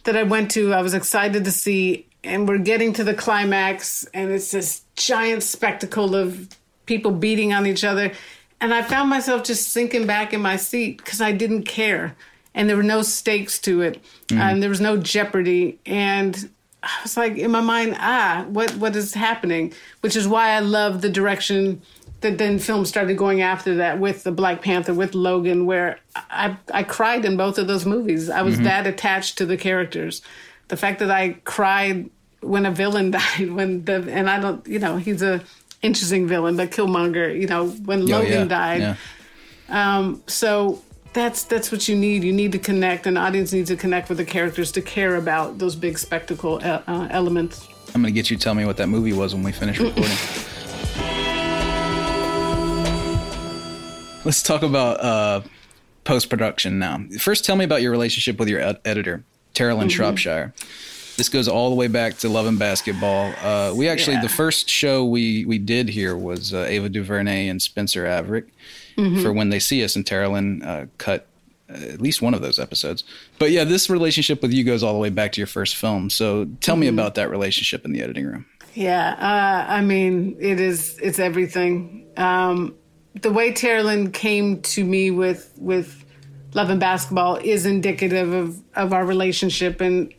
that 0.03 0.15
I 0.15 0.21
went 0.21 0.51
to. 0.51 0.73
I 0.73 0.83
was 0.83 0.93
excited 0.93 1.43
to 1.45 1.51
see, 1.51 2.07
and 2.23 2.47
we're 2.47 2.59
getting 2.59 2.93
to 2.93 3.03
the 3.03 3.15
climax, 3.15 4.05
and 4.13 4.31
it's 4.31 4.51
this 4.51 4.83
giant 4.95 5.41
spectacle 5.41 6.15
of 6.15 6.49
people 6.85 7.09
beating 7.09 7.51
on 7.51 7.65
each 7.65 7.83
other 7.83 8.11
and 8.61 8.75
I 8.75 8.83
found 8.83 9.09
myself 9.09 9.43
just 9.43 9.69
sinking 9.69 10.05
back 10.05 10.33
in 10.33 10.41
my 10.41 10.55
seat 10.55 10.97
because 10.97 11.19
I 11.19 11.31
didn't 11.31 11.63
care. 11.63 12.15
And 12.53 12.69
there 12.69 12.77
were 12.77 12.83
no 12.83 13.01
stakes 13.01 13.59
to 13.59 13.81
it. 13.81 14.01
Mm. 14.27 14.37
And 14.39 14.63
there 14.63 14.69
was 14.69 14.81
no 14.81 14.97
jeopardy. 14.97 15.79
And 15.85 16.49
I 16.83 16.99
was 17.03 17.15
like, 17.15 17.37
in 17.37 17.51
my 17.51 17.61
mind, 17.61 17.95
ah, 17.99 18.45
what, 18.49 18.75
what 18.75 18.95
is 18.95 19.13
happening? 19.13 19.73
Which 20.01 20.15
is 20.15 20.27
why 20.27 20.51
I 20.51 20.59
love 20.59 21.01
the 21.01 21.09
direction 21.09 21.81
that 22.21 22.37
then 22.37 22.59
film 22.59 22.85
started 22.85 23.17
going 23.17 23.41
after 23.41 23.75
that 23.75 23.99
with 23.99 24.23
the 24.23 24.31
Black 24.31 24.61
Panther, 24.61 24.93
with 24.93 25.15
Logan, 25.15 25.65
where 25.65 25.99
I, 26.15 26.55
I 26.71 26.83
cried 26.83 27.25
in 27.25 27.35
both 27.35 27.57
of 27.57 27.67
those 27.67 27.85
movies. 27.85 28.29
I 28.29 28.41
was 28.41 28.55
mm-hmm. 28.55 28.65
that 28.65 28.85
attached 28.85 29.37
to 29.39 29.45
the 29.45 29.57
characters. 29.57 30.21
The 30.67 30.77
fact 30.77 30.99
that 30.99 31.09
I 31.09 31.33
cried 31.45 32.09
when 32.41 32.65
a 32.65 32.71
villain 32.71 33.11
died, 33.11 33.51
when 33.51 33.85
the, 33.85 34.05
and 34.11 34.29
I 34.29 34.39
don't, 34.39 34.65
you 34.67 34.79
know, 34.79 34.97
he's 34.97 35.21
a, 35.21 35.41
interesting 35.81 36.27
villain, 36.27 36.57
but 36.57 36.71
Killmonger, 36.71 37.39
you 37.39 37.47
know, 37.47 37.69
when 37.69 38.01
oh, 38.01 38.17
Logan 38.17 38.31
yeah, 38.31 38.45
died. 38.45 38.81
Yeah. 38.81 38.95
Um, 39.69 40.23
so 40.27 40.81
that's 41.13 41.43
that's 41.43 41.71
what 41.71 41.87
you 41.87 41.95
need. 41.95 42.23
You 42.23 42.33
need 42.33 42.51
to 42.53 42.59
connect. 42.59 43.05
An 43.05 43.17
audience 43.17 43.51
needs 43.53 43.69
to 43.69 43.75
connect 43.75 44.09
with 44.09 44.17
the 44.17 44.25
characters 44.25 44.71
to 44.73 44.81
care 44.81 45.15
about 45.15 45.57
those 45.57 45.75
big 45.75 45.97
spectacle 45.97 46.59
uh, 46.63 46.81
uh 46.87 47.07
elements. 47.11 47.67
I'm 47.93 48.01
gonna 48.01 48.11
get 48.11 48.29
you 48.29 48.37
to 48.37 48.43
tell 48.43 48.55
me 48.55 48.65
what 48.65 48.77
that 48.77 48.87
movie 48.87 49.13
was 49.13 49.33
when 49.33 49.43
we 49.43 49.51
finish 49.51 49.79
recording. 49.79 50.17
Let's 54.23 54.43
talk 54.43 54.61
about 54.61 55.01
uh, 55.01 55.41
post 56.03 56.29
production 56.29 56.79
now. 56.79 57.03
First, 57.19 57.43
tell 57.43 57.55
me 57.55 57.65
about 57.65 57.81
your 57.81 57.91
relationship 57.91 58.37
with 58.37 58.47
your 58.47 58.61
ed- 58.61 58.79
editor, 58.85 59.23
Terilyn 59.55 59.79
mm-hmm. 59.79 59.89
Shropshire. 59.89 60.53
This 61.17 61.27
goes 61.27 61.47
all 61.47 61.69
the 61.69 61.75
way 61.75 61.87
back 61.87 62.17
to 62.19 62.29
Love 62.29 62.45
and 62.45 62.57
Basketball. 62.57 63.33
Uh, 63.43 63.73
we 63.75 63.89
actually 63.89 64.13
yeah. 64.13 64.21
the 64.21 64.29
first 64.29 64.69
show 64.69 65.03
we 65.03 65.43
we 65.45 65.57
did 65.57 65.89
here 65.89 66.15
was 66.15 66.53
uh, 66.53 66.65
Ava 66.69 66.87
DuVernay 66.87 67.49
and 67.49 67.61
Spencer 67.61 68.05
Averick 68.05 68.47
mm-hmm. 68.97 69.21
for 69.21 69.33
when 69.33 69.49
they 69.49 69.59
see 69.59 69.83
us, 69.83 69.95
and 69.95 70.05
Terilyn 70.05 70.65
uh, 70.65 70.85
cut 70.97 71.27
uh, 71.69 71.73
at 71.73 72.01
least 72.01 72.21
one 72.21 72.33
of 72.33 72.41
those 72.41 72.59
episodes. 72.59 73.03
But 73.39 73.51
yeah, 73.51 73.63
this 73.63 73.89
relationship 73.89 74.41
with 74.41 74.53
you 74.53 74.63
goes 74.63 74.83
all 74.83 74.93
the 74.93 74.99
way 74.99 75.09
back 75.09 75.31
to 75.33 75.39
your 75.39 75.47
first 75.47 75.75
film. 75.75 76.09
So 76.09 76.45
tell 76.61 76.75
mm-hmm. 76.75 76.81
me 76.81 76.87
about 76.87 77.15
that 77.15 77.29
relationship 77.29 77.85
in 77.85 77.93
the 77.93 78.01
editing 78.01 78.25
room. 78.25 78.45
Yeah, 78.73 79.11
uh, 79.13 79.71
I 79.71 79.81
mean, 79.81 80.37
it 80.39 80.59
is 80.59 80.97
it's 81.01 81.19
everything. 81.19 82.07
Um, 82.17 82.75
the 83.21 83.31
way 83.31 83.51
Terilyn 83.51 84.13
came 84.13 84.61
to 84.61 84.83
me 84.85 85.11
with 85.11 85.53
with 85.57 86.05
Love 86.53 86.69
and 86.69 86.79
Basketball 86.79 87.37
is 87.37 87.65
indicative 87.65 88.31
of 88.31 88.61
of 88.75 88.93
our 88.93 89.05
relationship 89.05 89.81
and 89.81 90.13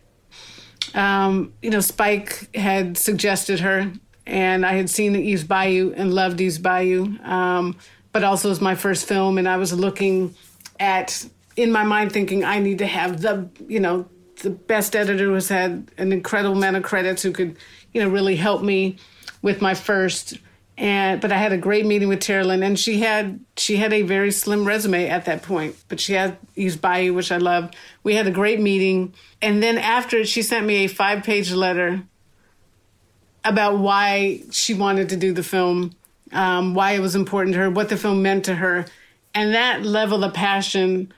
um, 0.95 1.53
you 1.63 1.71
know, 1.71 1.81
Spike 1.81 2.55
had 2.55 2.99
suggested 2.99 3.61
her, 3.61 3.93
and 4.27 4.67
I 4.67 4.75
had 4.75 4.91
seen 4.91 5.17
Eve's 5.17 5.45
Bayou 5.45 5.93
and 5.97 6.13
loved 6.13 6.41
Eve's 6.41 6.59
Bayou. 6.59 7.19
Um, 7.23 7.77
but 8.13 8.25
also, 8.25 8.49
it 8.49 8.53
was 8.53 8.61
my 8.61 8.75
first 8.75 9.07
film, 9.07 9.39
and 9.39 9.49
I 9.49 9.57
was 9.57 9.73
looking 9.73 10.35
at, 10.79 11.27
in 11.57 11.73
my 11.73 11.85
mind, 11.85 12.13
thinking 12.13 12.45
I 12.45 12.59
need 12.59 12.79
to 12.79 12.87
have 12.87 13.21
the, 13.23 13.49
you 13.67 13.81
know, 13.81 14.07
the 14.43 14.51
best 14.51 14.95
editor 14.97 15.25
who 15.25 15.35
has 15.35 15.49
had 15.49 15.91
an 15.99 16.13
incredible 16.13 16.57
amount 16.57 16.77
of 16.77 16.83
credits 16.83 17.23
who 17.23 17.33
could, 17.33 17.57
you 17.93 18.03
know, 18.03 18.09
really 18.09 18.37
help 18.37 18.63
me 18.63 18.97
with 19.43 19.61
my 19.61 19.75
first 19.75 20.39
and 20.79 21.21
but 21.21 21.31
I 21.31 21.37
had 21.37 21.53
a 21.53 21.59
great 21.59 21.85
meeting 21.85 22.09
with 22.09 22.21
Terilyn, 22.21 22.65
and 22.65 22.79
she 22.79 23.01
had 23.01 23.41
she 23.57 23.77
had 23.77 23.93
a 23.93 24.03
very 24.03 24.33
slim 24.33 24.65
resume 24.65 25.09
at 25.09 25.27
that 25.27 25.43
point, 25.43 25.77
but 25.89 26.01
she 26.01 26.15
had 26.15 26.39
Eve's 26.57 26.77
Bayou, 26.77 27.13
which 27.13 27.31
I 27.31 27.37
love. 27.37 27.71
We 28.03 28.15
had 28.15 28.27
a 28.27 28.31
great 28.31 28.61
meeting, 28.61 29.15
and 29.41 29.63
then 29.63 29.77
after 29.79 30.25
she 30.25 30.43
sent 30.43 30.67
me 30.67 30.85
a 30.85 30.87
five 30.89 31.25
page 31.25 31.53
letter 31.53 32.03
about 33.45 33.79
why 33.79 34.43
she 34.51 34.73
wanted 34.73 35.11
to 35.11 35.17
do 35.17 35.33
the 35.33 35.43
film, 35.43 35.93
um, 36.33 36.75
why 36.75 36.93
it 36.93 37.01
was 37.01 37.15
important 37.15 37.55
to 37.55 37.61
her, 37.61 37.71
what 37.71 37.89
the 37.89 37.97
film 37.97 38.23
meant 38.23 38.45
to 38.47 38.55
her, 38.55 38.85
and 39.35 39.55
that 39.55 39.85
level 39.85 40.25
of 40.25 40.35
passion. 40.35 41.13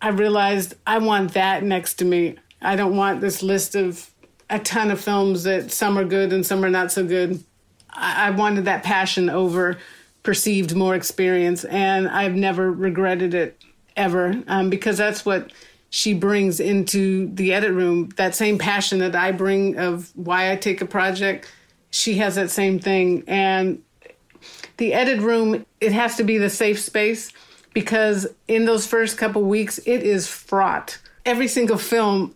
I 0.00 0.08
realized 0.08 0.74
I 0.86 0.98
want 0.98 1.34
that 1.34 1.64
next 1.64 1.94
to 1.94 2.04
me. 2.04 2.36
I 2.62 2.76
don't 2.76 2.96
want 2.96 3.20
this 3.20 3.42
list 3.42 3.74
of 3.74 4.10
a 4.50 4.58
ton 4.58 4.90
of 4.90 5.00
films 5.00 5.44
that 5.44 5.70
some 5.70 5.98
are 5.98 6.04
good 6.04 6.32
and 6.32 6.46
some 6.46 6.64
are 6.64 6.70
not 6.70 6.92
so 6.92 7.04
good. 7.04 7.42
I 7.90 8.30
wanted 8.30 8.66
that 8.66 8.84
passion 8.84 9.28
over 9.28 9.78
perceived 10.22 10.74
more 10.74 10.94
experience, 10.94 11.64
and 11.64 12.08
I've 12.08 12.34
never 12.34 12.70
regretted 12.70 13.34
it 13.34 13.62
ever 13.96 14.42
um, 14.46 14.70
because 14.70 14.98
that's 14.98 15.24
what 15.24 15.52
she 15.90 16.12
brings 16.12 16.60
into 16.60 17.28
the 17.34 17.54
edit 17.54 17.72
room. 17.72 18.10
That 18.16 18.34
same 18.34 18.58
passion 18.58 18.98
that 18.98 19.16
I 19.16 19.32
bring 19.32 19.78
of 19.78 20.12
why 20.14 20.52
I 20.52 20.56
take 20.56 20.80
a 20.80 20.86
project, 20.86 21.50
she 21.90 22.18
has 22.18 22.34
that 22.34 22.50
same 22.50 22.78
thing, 22.78 23.24
and 23.26 23.82
the 24.78 24.94
edit 24.94 25.20
room, 25.20 25.66
it 25.80 25.92
has 25.92 26.16
to 26.16 26.24
be 26.24 26.38
the 26.38 26.50
safe 26.50 26.80
space 26.80 27.32
because 27.74 28.26
in 28.48 28.64
those 28.64 28.86
first 28.86 29.18
couple 29.18 29.42
weeks, 29.42 29.78
it 29.78 30.02
is 30.02 30.26
fraught. 30.26 30.98
Every 31.26 31.48
single 31.48 31.78
film, 31.78 32.34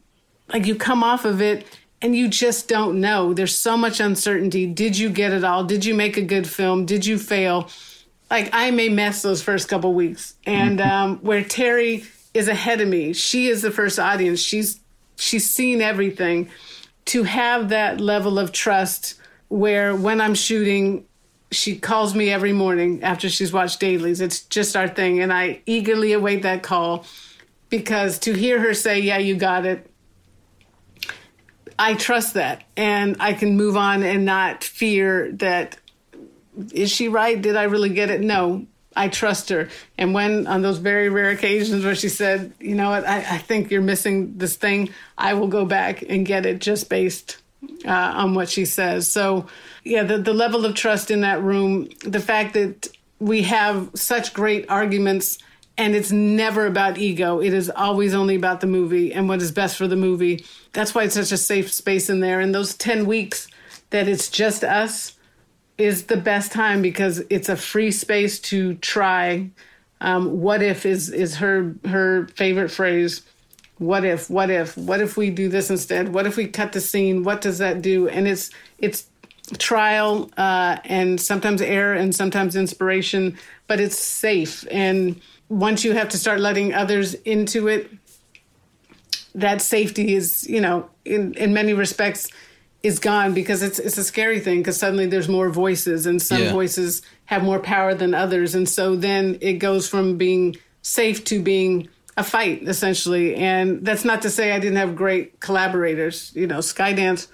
like 0.52 0.66
you 0.66 0.74
come 0.74 1.02
off 1.02 1.24
of 1.24 1.40
it 1.40 1.66
and 2.02 2.14
you 2.14 2.28
just 2.28 2.68
don't 2.68 3.00
know. 3.00 3.32
There's 3.32 3.56
so 3.56 3.76
much 3.76 4.00
uncertainty. 4.00 4.66
Did 4.66 4.98
you 4.98 5.08
get 5.08 5.32
it 5.32 5.44
all? 5.44 5.64
Did 5.64 5.84
you 5.84 5.94
make 5.94 6.16
a 6.16 6.22
good 6.22 6.46
film? 6.46 6.84
Did 6.84 7.06
you 7.06 7.18
fail? 7.18 7.70
Like 8.30 8.50
I 8.52 8.70
may 8.72 8.88
mess 8.88 9.22
those 9.22 9.42
first 9.42 9.68
couple 9.68 9.94
weeks, 9.94 10.34
and 10.46 10.78
mm-hmm. 10.78 10.90
um, 10.90 11.18
where 11.18 11.44
Terry 11.44 12.04
is 12.32 12.48
ahead 12.48 12.80
of 12.80 12.88
me, 12.88 13.12
she 13.12 13.48
is 13.48 13.62
the 13.62 13.70
first 13.70 13.98
audience. 13.98 14.40
She's 14.40 14.80
she's 15.16 15.48
seen 15.48 15.80
everything. 15.80 16.50
To 17.06 17.24
have 17.24 17.70
that 17.70 18.00
level 18.00 18.38
of 18.38 18.52
trust, 18.52 19.14
where 19.48 19.94
when 19.94 20.20
I'm 20.20 20.34
shooting, 20.34 21.04
she 21.52 21.78
calls 21.78 22.14
me 22.14 22.30
every 22.30 22.52
morning 22.52 23.02
after 23.02 23.28
she's 23.28 23.52
watched 23.52 23.78
dailies. 23.78 24.20
It's 24.20 24.42
just 24.44 24.76
our 24.76 24.88
thing. 24.88 25.20
And 25.20 25.32
I 25.32 25.60
eagerly 25.66 26.12
await 26.12 26.42
that 26.42 26.62
call 26.62 27.04
because 27.68 28.18
to 28.20 28.32
hear 28.32 28.60
her 28.60 28.74
say, 28.74 29.00
Yeah, 29.00 29.18
you 29.18 29.36
got 29.36 29.66
it, 29.66 29.90
I 31.78 31.94
trust 31.94 32.34
that. 32.34 32.64
And 32.76 33.16
I 33.20 33.34
can 33.34 33.56
move 33.56 33.76
on 33.76 34.02
and 34.02 34.24
not 34.24 34.64
fear 34.64 35.32
that, 35.32 35.78
is 36.72 36.90
she 36.90 37.08
right? 37.08 37.40
Did 37.40 37.56
I 37.56 37.64
really 37.64 37.90
get 37.90 38.10
it? 38.10 38.20
No, 38.20 38.66
I 38.94 39.08
trust 39.08 39.48
her. 39.48 39.68
And 39.98 40.14
when 40.14 40.46
on 40.46 40.62
those 40.62 40.78
very 40.78 41.08
rare 41.08 41.30
occasions 41.30 41.84
where 41.84 41.94
she 41.94 42.08
said, 42.08 42.52
You 42.60 42.74
know 42.74 42.90
what, 42.90 43.06
I, 43.06 43.18
I 43.18 43.38
think 43.38 43.70
you're 43.70 43.82
missing 43.82 44.38
this 44.38 44.56
thing, 44.56 44.90
I 45.18 45.34
will 45.34 45.48
go 45.48 45.64
back 45.64 46.02
and 46.02 46.26
get 46.26 46.46
it 46.46 46.60
just 46.60 46.88
based 46.88 47.41
uh, 47.84 48.12
on 48.16 48.34
what 48.34 48.48
she 48.48 48.64
says. 48.64 49.10
So, 49.10 49.46
yeah, 49.84 50.02
the, 50.02 50.18
the 50.18 50.34
level 50.34 50.64
of 50.64 50.74
trust 50.74 51.10
in 51.10 51.20
that 51.22 51.42
room, 51.42 51.88
the 52.04 52.20
fact 52.20 52.54
that 52.54 52.88
we 53.18 53.42
have 53.42 53.90
such 53.94 54.34
great 54.34 54.68
arguments 54.68 55.38
and 55.78 55.94
it's 55.94 56.12
never 56.12 56.66
about 56.66 56.98
ego. 56.98 57.40
It 57.40 57.52
is 57.52 57.70
always 57.70 58.14
only 58.14 58.34
about 58.34 58.60
the 58.60 58.66
movie 58.66 59.12
and 59.12 59.28
what 59.28 59.40
is 59.40 59.50
best 59.50 59.76
for 59.78 59.86
the 59.86 59.96
movie. 59.96 60.44
That's 60.72 60.94
why 60.94 61.04
it's 61.04 61.14
such 61.14 61.32
a 61.32 61.36
safe 61.36 61.72
space 61.72 62.10
in 62.10 62.20
there. 62.20 62.40
And 62.40 62.54
those 62.54 62.74
10 62.74 63.06
weeks 63.06 63.48
that 63.90 64.06
it's 64.06 64.28
just 64.28 64.64
us 64.64 65.16
is 65.78 66.04
the 66.04 66.16
best 66.16 66.52
time 66.52 66.82
because 66.82 67.22
it's 67.30 67.48
a 67.48 67.56
free 67.56 67.90
space 67.90 68.38
to 68.40 68.74
try. 68.74 69.50
Um, 70.00 70.40
what 70.40 70.62
if 70.62 70.84
is 70.84 71.10
is 71.10 71.36
her 71.36 71.74
her 71.86 72.28
favorite 72.34 72.70
phrase 72.70 73.22
what 73.78 74.04
if 74.04 74.30
what 74.30 74.50
if 74.50 74.76
what 74.76 75.00
if 75.00 75.16
we 75.16 75.30
do 75.30 75.48
this 75.48 75.70
instead? 75.70 76.12
What 76.12 76.26
if 76.26 76.36
we 76.36 76.46
cut 76.46 76.72
the 76.72 76.80
scene? 76.80 77.24
What 77.24 77.40
does 77.40 77.58
that 77.58 77.82
do? 77.82 78.08
And 78.08 78.28
it's 78.28 78.50
it's 78.78 79.06
trial 79.58 80.30
uh, 80.36 80.78
and 80.84 81.20
sometimes 81.20 81.60
error 81.60 81.94
and 81.94 82.14
sometimes 82.14 82.56
inspiration 82.56 83.36
but 83.66 83.80
it's 83.80 83.98
safe. 83.98 84.66
And 84.70 85.20
once 85.48 85.84
you 85.84 85.92
have 85.92 86.08
to 86.10 86.18
start 86.18 86.40
letting 86.40 86.74
others 86.74 87.14
into 87.14 87.68
it 87.68 87.90
that 89.34 89.62
safety 89.62 90.14
is 90.14 90.46
you 90.48 90.60
know 90.60 90.90
in 91.06 91.32
in 91.34 91.54
many 91.54 91.72
respects 91.72 92.28
is 92.82 92.98
gone 92.98 93.32
because 93.32 93.62
it's 93.62 93.78
it's 93.78 93.96
a 93.96 94.04
scary 94.04 94.40
thing 94.40 94.58
because 94.58 94.76
suddenly 94.76 95.06
there's 95.06 95.28
more 95.28 95.48
voices 95.50 96.06
and 96.06 96.20
some 96.20 96.42
yeah. 96.42 96.52
voices 96.52 97.02
have 97.26 97.42
more 97.42 97.60
power 97.60 97.94
than 97.94 98.14
others. 98.14 98.54
And 98.54 98.68
so 98.68 98.96
then 98.96 99.38
it 99.40 99.54
goes 99.54 99.88
from 99.88 100.18
being 100.18 100.56
safe 100.82 101.24
to 101.24 101.40
being 101.40 101.88
a 102.16 102.24
fight 102.24 102.62
essentially. 102.68 103.34
And 103.36 103.84
that's 103.84 104.04
not 104.04 104.22
to 104.22 104.30
say 104.30 104.52
i 104.52 104.58
didn't 104.58 104.76
have 104.76 104.94
great 104.96 105.40
collaborators. 105.40 106.32
You 106.34 106.46
know 106.46 106.58
skydance 106.58 107.28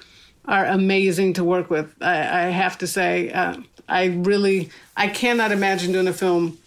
are 0.45 0.65
amazing 0.65 1.35
to 1.35 1.45
work 1.45 1.71
with. 1.71 1.95
I, 2.01 2.19
I 2.19 2.43
have 2.51 2.79
to 2.79 2.87
say 2.87 3.31
uh, 3.31 3.57
i 3.89 4.07
really 4.07 4.71
i 4.97 5.09
cannot 5.09 5.53
imagine 5.53 5.93
doing 5.93 6.09
a 6.09 6.13
film 6.13 6.59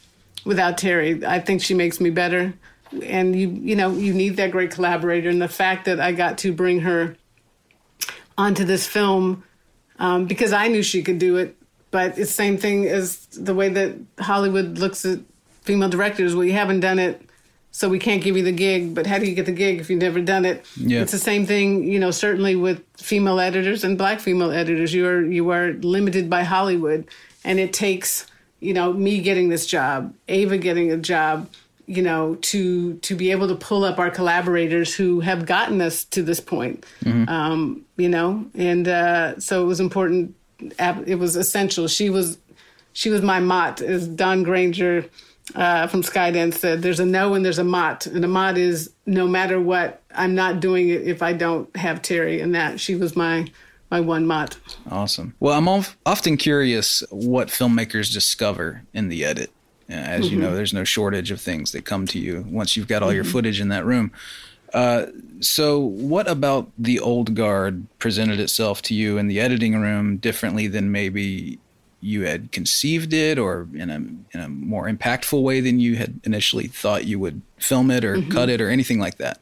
without 0.46 0.78
terry. 0.78 1.26
I 1.26 1.40
think 1.40 1.62
she 1.62 1.74
makes 1.74 2.00
me 2.00 2.10
better. 2.10 2.54
And 3.04 3.36
you 3.36 3.50
you 3.50 3.76
know 3.76 3.92
you 3.92 4.14
need 4.14 4.38
that 4.38 4.52
great 4.52 4.72
collaborator. 4.72 5.30
And 5.30 5.42
the 5.42 5.48
fact 5.48 5.86
that 5.86 6.00
i 6.00 6.12
got 6.12 6.38
to 6.40 6.54
bring 6.54 6.82
her 6.82 7.16
onto 8.38 8.66
this 8.66 8.88
film 8.88 9.44
um, 10.00 10.26
because 10.26 10.52
i 10.52 10.68
knew 10.68 10.84
she 10.84 11.02
could 11.04 11.20
do 11.20 11.38
it. 11.38 11.56
But 11.92 12.12
it's 12.12 12.18
the 12.18 12.26
same 12.26 12.58
thing 12.58 12.88
as 12.88 13.26
the 13.28 13.54
way 13.54 13.70
that 13.70 13.96
hollywood 14.20 14.78
looks 14.80 15.06
at 15.06 15.20
female 15.62 15.90
directors. 15.90 16.36
Well 16.36 16.44
you 16.44 16.54
haven't 16.54 16.82
done 16.82 17.00
it 17.00 17.22
so 17.72 17.88
we 17.88 17.98
can't 17.98 18.22
give 18.22 18.38
you 18.38 18.44
the 18.44 18.52
gig 18.52 18.94
but 18.94 19.08
how 19.08 19.18
do 19.18 19.26
you 19.26 19.34
get 19.34 19.46
the 19.46 19.52
gig 19.52 19.80
if 19.80 19.90
you've 19.90 20.02
never 20.02 20.22
done 20.22 20.46
it 20.46 20.66
yeah. 20.76 21.02
it's 21.02 21.12
the 21.12 21.18
same 21.18 21.46
thing 21.46 21.84
you 21.84 22.00
know 22.00 22.12
certainly 22.12 22.56
with 22.56 22.84
female 22.98 23.40
editors 23.40 23.84
and 23.84 23.98
black 23.98 24.20
female 24.20 24.52
editors 24.52 24.94
you 24.94 25.08
are 25.08 25.22
you 25.22 25.50
are 25.50 25.74
limited 25.74 26.30
by 26.30 26.44
hollywood 26.44 27.08
and 27.44 27.60
it 27.60 27.74
takes 27.74 28.28
you 28.60 28.74
know 28.74 28.94
me 28.94 29.20
getting 29.22 29.50
this 29.50 29.66
job 29.66 30.14
ava 30.28 30.58
getting 30.58 30.92
a 30.92 30.98
job 30.98 31.50
you 31.88 32.02
know 32.02 32.36
to 32.36 32.96
to 32.98 33.16
be 33.16 33.32
able 33.32 33.48
to 33.48 33.56
pull 33.56 33.84
up 33.84 34.00
our 34.00 34.10
collaborators 34.10 34.96
who 34.96 35.20
have 35.20 35.46
gotten 35.46 35.82
us 35.82 36.06
to 36.06 36.22
this 36.22 36.40
point 36.40 36.86
mm-hmm. 37.04 37.28
um, 37.28 37.86
you 37.98 38.10
know 38.10 38.46
and 38.56 38.88
uh, 38.88 39.40
so 39.40 39.64
it 39.64 39.66
was 39.66 39.80
important 39.80 40.36
it 40.80 41.18
was 41.18 41.36
essential 41.36 41.88
she 41.88 42.10
was 42.10 42.38
she 42.94 43.10
was 43.10 43.22
my 43.22 43.40
mot 43.40 43.82
as 43.82 44.08
don 44.08 44.44
granger 44.44 45.06
uh, 45.56 45.88
from 45.88 46.02
Skydance 46.02 46.56
said, 46.56 46.82
"There's 46.82 47.00
a 47.00 47.06
no 47.06 47.34
and 47.34 47.44
there's 47.44 47.60
a 47.60 47.64
mott, 47.64 48.06
and 48.06 48.24
a 48.24 48.28
mott 48.28 48.58
is 48.58 48.92
no 49.06 49.28
matter 49.28 49.60
what, 49.60 50.02
I'm 50.16 50.36
not 50.36 50.60
doing 50.60 50.90
it 50.90 51.08
if 51.08 51.22
I 51.22 51.34
don't 51.34 51.74
have 51.76 52.02
Terry." 52.02 52.40
And 52.42 52.56
that 52.56 52.80
she 52.80 52.96
was 52.96 53.16
my 53.16 53.48
my 53.90 54.00
one 54.00 54.26
mott. 54.26 54.58
Awesome. 54.90 55.36
Well, 55.40 55.58
I'm 55.58 55.86
often 56.06 56.38
curious 56.38 57.04
what 57.10 57.50
filmmakers 57.50 58.14
discover 58.14 58.84
in 58.94 59.10
the 59.10 59.26
edit. 59.26 59.52
As 59.90 60.26
mm-hmm. 60.26 60.34
you 60.34 60.40
know, 60.40 60.48
mm-hmm. 60.48 60.56
there's 60.56 60.74
no 60.74 60.86
shortage 60.86 61.32
of 61.32 61.42
things 61.42 61.74
that 61.74 61.84
come 61.84 62.08
to 62.08 62.20
you 62.20 62.46
once 62.48 62.78
you've 62.78 62.88
got 62.88 63.04
all 63.04 63.10
mm-hmm. 63.10 63.16
your 63.16 63.26
footage 63.26 63.60
in 63.60 63.68
that 63.68 63.86
room. 63.86 64.12
Uh, 64.74 65.08
so, 65.42 65.80
what 65.80 66.30
about 66.30 66.72
the 66.78 67.00
old 67.00 67.36
guard 67.36 67.86
presented 68.00 68.40
itself 68.40 68.82
to 68.84 68.94
you 68.94 69.18
in 69.18 69.28
the 69.28 69.40
editing 69.40 69.76
room 69.76 70.16
differently 70.18 70.68
than 70.68 70.92
maybe 70.92 71.60
you 72.02 72.26
had 72.26 72.52
conceived 72.52 73.14
it 73.14 73.38
or 73.38 73.68
in 73.74 73.90
a, 73.90 73.96
in 74.36 74.44
a 74.44 74.50
more 74.50 74.90
impactful 74.90 75.42
way 75.42 75.62
than 75.62 75.80
you 75.80 75.96
had 75.96 76.20
initially 76.24 76.68
thought 76.68 77.06
you 77.06 77.20
would 77.20 77.42
film 77.58 77.92
it 77.92 78.04
or 78.04 78.18
mm-hmm. 78.18 78.32
cut 78.32 78.50
it 78.50 78.60
or 78.60 78.70
anything 78.70 79.00
like 79.00 79.18
that? 79.18 79.40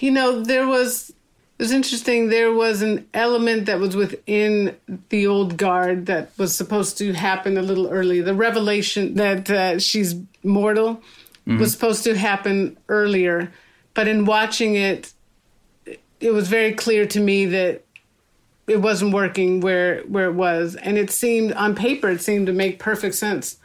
You 0.00 0.10
know, 0.10 0.42
there 0.42 0.66
was, 0.66 1.10
it 1.10 1.16
was 1.58 1.72
interesting. 1.72 2.28
There 2.28 2.52
was 2.52 2.82
an 2.82 3.08
element 3.14 3.66
that 3.66 3.78
was 3.78 3.96
within 3.96 4.76
the 5.08 5.26
old 5.26 5.56
guard 5.56 6.06
that 6.06 6.30
was 6.36 6.54
supposed 6.54 6.98
to 6.98 7.12
happen 7.14 7.56
a 7.56 7.62
little 7.62 7.88
early. 7.88 8.20
The 8.20 8.34
revelation 8.34 9.14
that 9.14 9.50
uh, 9.50 9.78
she's 9.78 10.14
mortal 10.44 10.96
mm-hmm. 11.46 11.58
was 11.58 11.72
supposed 11.72 12.04
to 12.04 12.16
happen 12.16 12.76
earlier. 12.88 13.50
But 13.94 14.08
in 14.08 14.26
watching 14.26 14.74
it, 14.74 15.12
it 16.20 16.30
was 16.32 16.48
very 16.48 16.72
clear 16.72 17.06
to 17.06 17.20
me 17.20 17.46
that 17.46 17.84
it 18.66 18.78
wasn't 18.80 19.12
working 19.12 19.60
where 19.60 20.02
where 20.02 20.26
it 20.26 20.34
was, 20.34 20.76
and 20.76 20.96
it 20.98 21.10
seemed 21.10 21.52
on 21.54 21.74
paper 21.74 22.08
it 22.08 22.22
seemed 22.22 22.46
to 22.46 22.52
make 22.52 22.78
perfect 22.78 23.14
sense. 23.14 23.58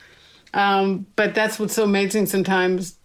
Um, 0.54 1.06
but 1.16 1.36
that's 1.36 1.60
what's 1.60 1.76
so 1.76 1.84
amazing 1.84 2.26
sometimes 2.26 2.98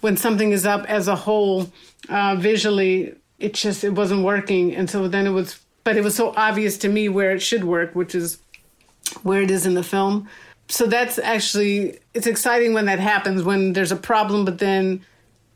when 0.00 0.16
something 0.16 0.52
is 0.52 0.66
up 0.66 0.84
as 0.88 1.08
a 1.08 1.16
whole 1.16 1.70
uh, 2.08 2.36
visually, 2.38 3.14
it 3.38 3.54
just 3.54 3.84
it 3.84 3.90
wasn't 3.90 4.22
working, 4.22 4.74
and 4.74 4.88
so 4.88 5.08
then 5.08 5.26
it 5.26 5.30
was. 5.30 5.60
But 5.84 5.96
it 5.96 6.02
was 6.02 6.16
so 6.16 6.32
obvious 6.36 6.78
to 6.78 6.88
me 6.88 7.08
where 7.08 7.30
it 7.30 7.40
should 7.40 7.64
work, 7.64 7.94
which 7.94 8.14
is 8.14 8.38
where 9.22 9.40
it 9.40 9.50
is 9.52 9.66
in 9.66 9.74
the 9.74 9.84
film. 9.84 10.28
So 10.68 10.86
that's 10.86 11.18
actually 11.18 11.98
it's 12.12 12.26
exciting 12.26 12.72
when 12.72 12.86
that 12.86 12.98
happens 12.98 13.42
when 13.42 13.72
there's 13.72 13.92
a 13.92 13.96
problem, 13.96 14.44
but 14.44 14.58
then 14.58 15.04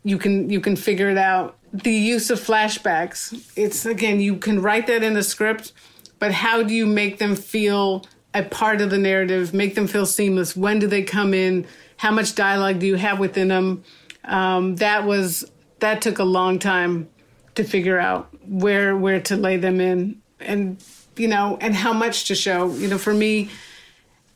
you 0.05 0.19
can 0.19 0.49
you 0.49 0.61
can 0.61 0.77
figure 0.77 1.11
it 1.11 1.19
out 1.19 1.57
the 1.73 1.93
use 1.93 2.31
of 2.31 2.41
flashbacks. 2.41 3.51
It's 3.57 3.87
again, 3.87 4.21
you 4.21 4.37
can 4.37 4.61
write 4.61 4.87
that 4.89 5.03
in 5.03 5.15
the 5.15 5.23
script, 5.23 5.73
but 6.19 6.33
how 6.33 6.63
do 6.63 6.75
you 6.75 6.87
make 6.87 7.19
them 7.19 7.37
feel 7.37 8.05
a 8.35 8.43
part 8.43 8.81
of 8.81 8.91
the 8.91 8.99
narrative, 8.99 9.55
make 9.55 9.75
them 9.75 9.87
feel 9.87 10.07
seamless? 10.07 10.57
When 10.57 10.79
do 10.79 10.87
they 10.87 11.03
come 11.03 11.35
in? 11.35 11.67
How 11.97 12.11
much 12.11 12.35
dialogue 12.35 12.79
do 12.79 12.87
you 12.87 12.97
have 12.97 13.19
within 13.19 13.49
them? 13.49 13.85
Um, 14.25 14.77
that 14.77 15.05
was 15.07 15.51
that 15.81 16.03
took 16.03 16.19
a 16.19 16.25
long 16.25 16.59
time 16.59 17.09
to 17.55 17.65
figure 17.65 17.99
out 17.99 18.29
where 18.47 18.97
where 18.97 19.21
to 19.23 19.37
lay 19.37 19.57
them 19.57 19.81
in, 19.81 20.21
and 20.41 20.83
you 21.17 21.29
know, 21.29 21.59
and 21.61 21.75
how 21.75 21.93
much 21.93 22.25
to 22.29 22.35
show. 22.35 22.73
You 22.75 22.89
know, 22.89 22.99
for 22.99 23.15
me, 23.15 23.51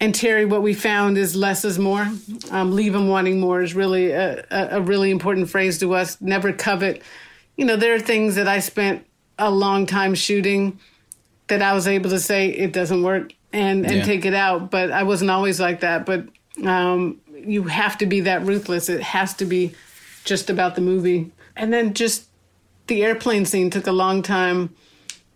and 0.01 0.15
Terry, 0.15 0.45
what 0.45 0.63
we 0.63 0.75
found 0.75 1.17
is 1.17 1.37
less 1.37 1.65
is 1.65 1.79
more. 1.79 2.11
Um, 2.51 2.73
leave 2.73 2.93
them 2.93 3.09
wanting 3.09 3.41
more 3.41 3.63
is 3.63 3.75
really 3.75 4.11
a, 4.11 4.45
a, 4.51 4.69
a, 4.73 4.81
really 4.81 5.11
important 5.11 5.49
phrase 5.49 5.79
to 5.79 5.95
us. 5.95 6.21
Never 6.21 6.53
covet. 6.53 7.03
You 7.57 7.65
know, 7.65 7.77
there 7.77 7.95
are 7.95 8.01
things 8.01 8.35
that 8.35 8.49
I 8.49 8.59
spent 8.59 9.07
a 9.39 9.51
long 9.51 9.87
time 9.87 10.15
shooting 10.15 10.79
that 11.49 11.63
I 11.63 11.75
was 11.75 11.87
able 11.87 12.11
to 12.11 12.21
say 12.21 12.49
it 12.49 12.73
doesn't 12.73 13.03
work 13.03 13.33
and 13.53 13.85
and 13.85 13.97
yeah. 13.97 14.05
take 14.05 14.25
it 14.25 14.35
out. 14.35 14.71
But 14.71 14.91
I 14.91 15.03
wasn't 15.03 15.31
always 15.31 15.61
like 15.61 15.81
that. 15.81 16.07
But 16.07 16.29
um, 16.65 17.21
you 17.35 17.65
have 17.65 17.99
to 17.99 18.07
be 18.07 18.21
that 18.23 18.43
ruthless. 18.43 18.89
It 18.89 19.03
has 19.03 19.35
to 19.35 19.45
be 19.45 19.75
just 20.25 20.51
about 20.51 20.75
the 20.75 20.81
movie. 20.81 21.31
And 21.57 21.73
then 21.73 21.95
just 21.95 22.27
the 22.87 23.05
airplane 23.05 23.47
scene 23.47 23.71
took 23.71 23.87
a 23.87 23.93
long 23.93 24.23
time 24.23 24.75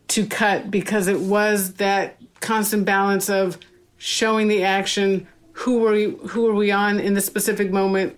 to 0.09 0.27
cut 0.27 0.71
because 0.71 1.07
it 1.07 1.21
was 1.21 1.75
that 1.75 2.17
constant 2.41 2.85
balance 2.85 3.29
of 3.29 3.59
showing 3.99 4.49
the 4.49 4.65
action, 4.65 5.27
who 5.53 5.81
were 5.81 5.93
we 5.93 6.17
who 6.29 6.49
are 6.49 6.55
we 6.55 6.71
on 6.71 7.01
in 7.01 7.15
the 7.15 7.21
specific 7.21 7.71
moment 7.71 8.17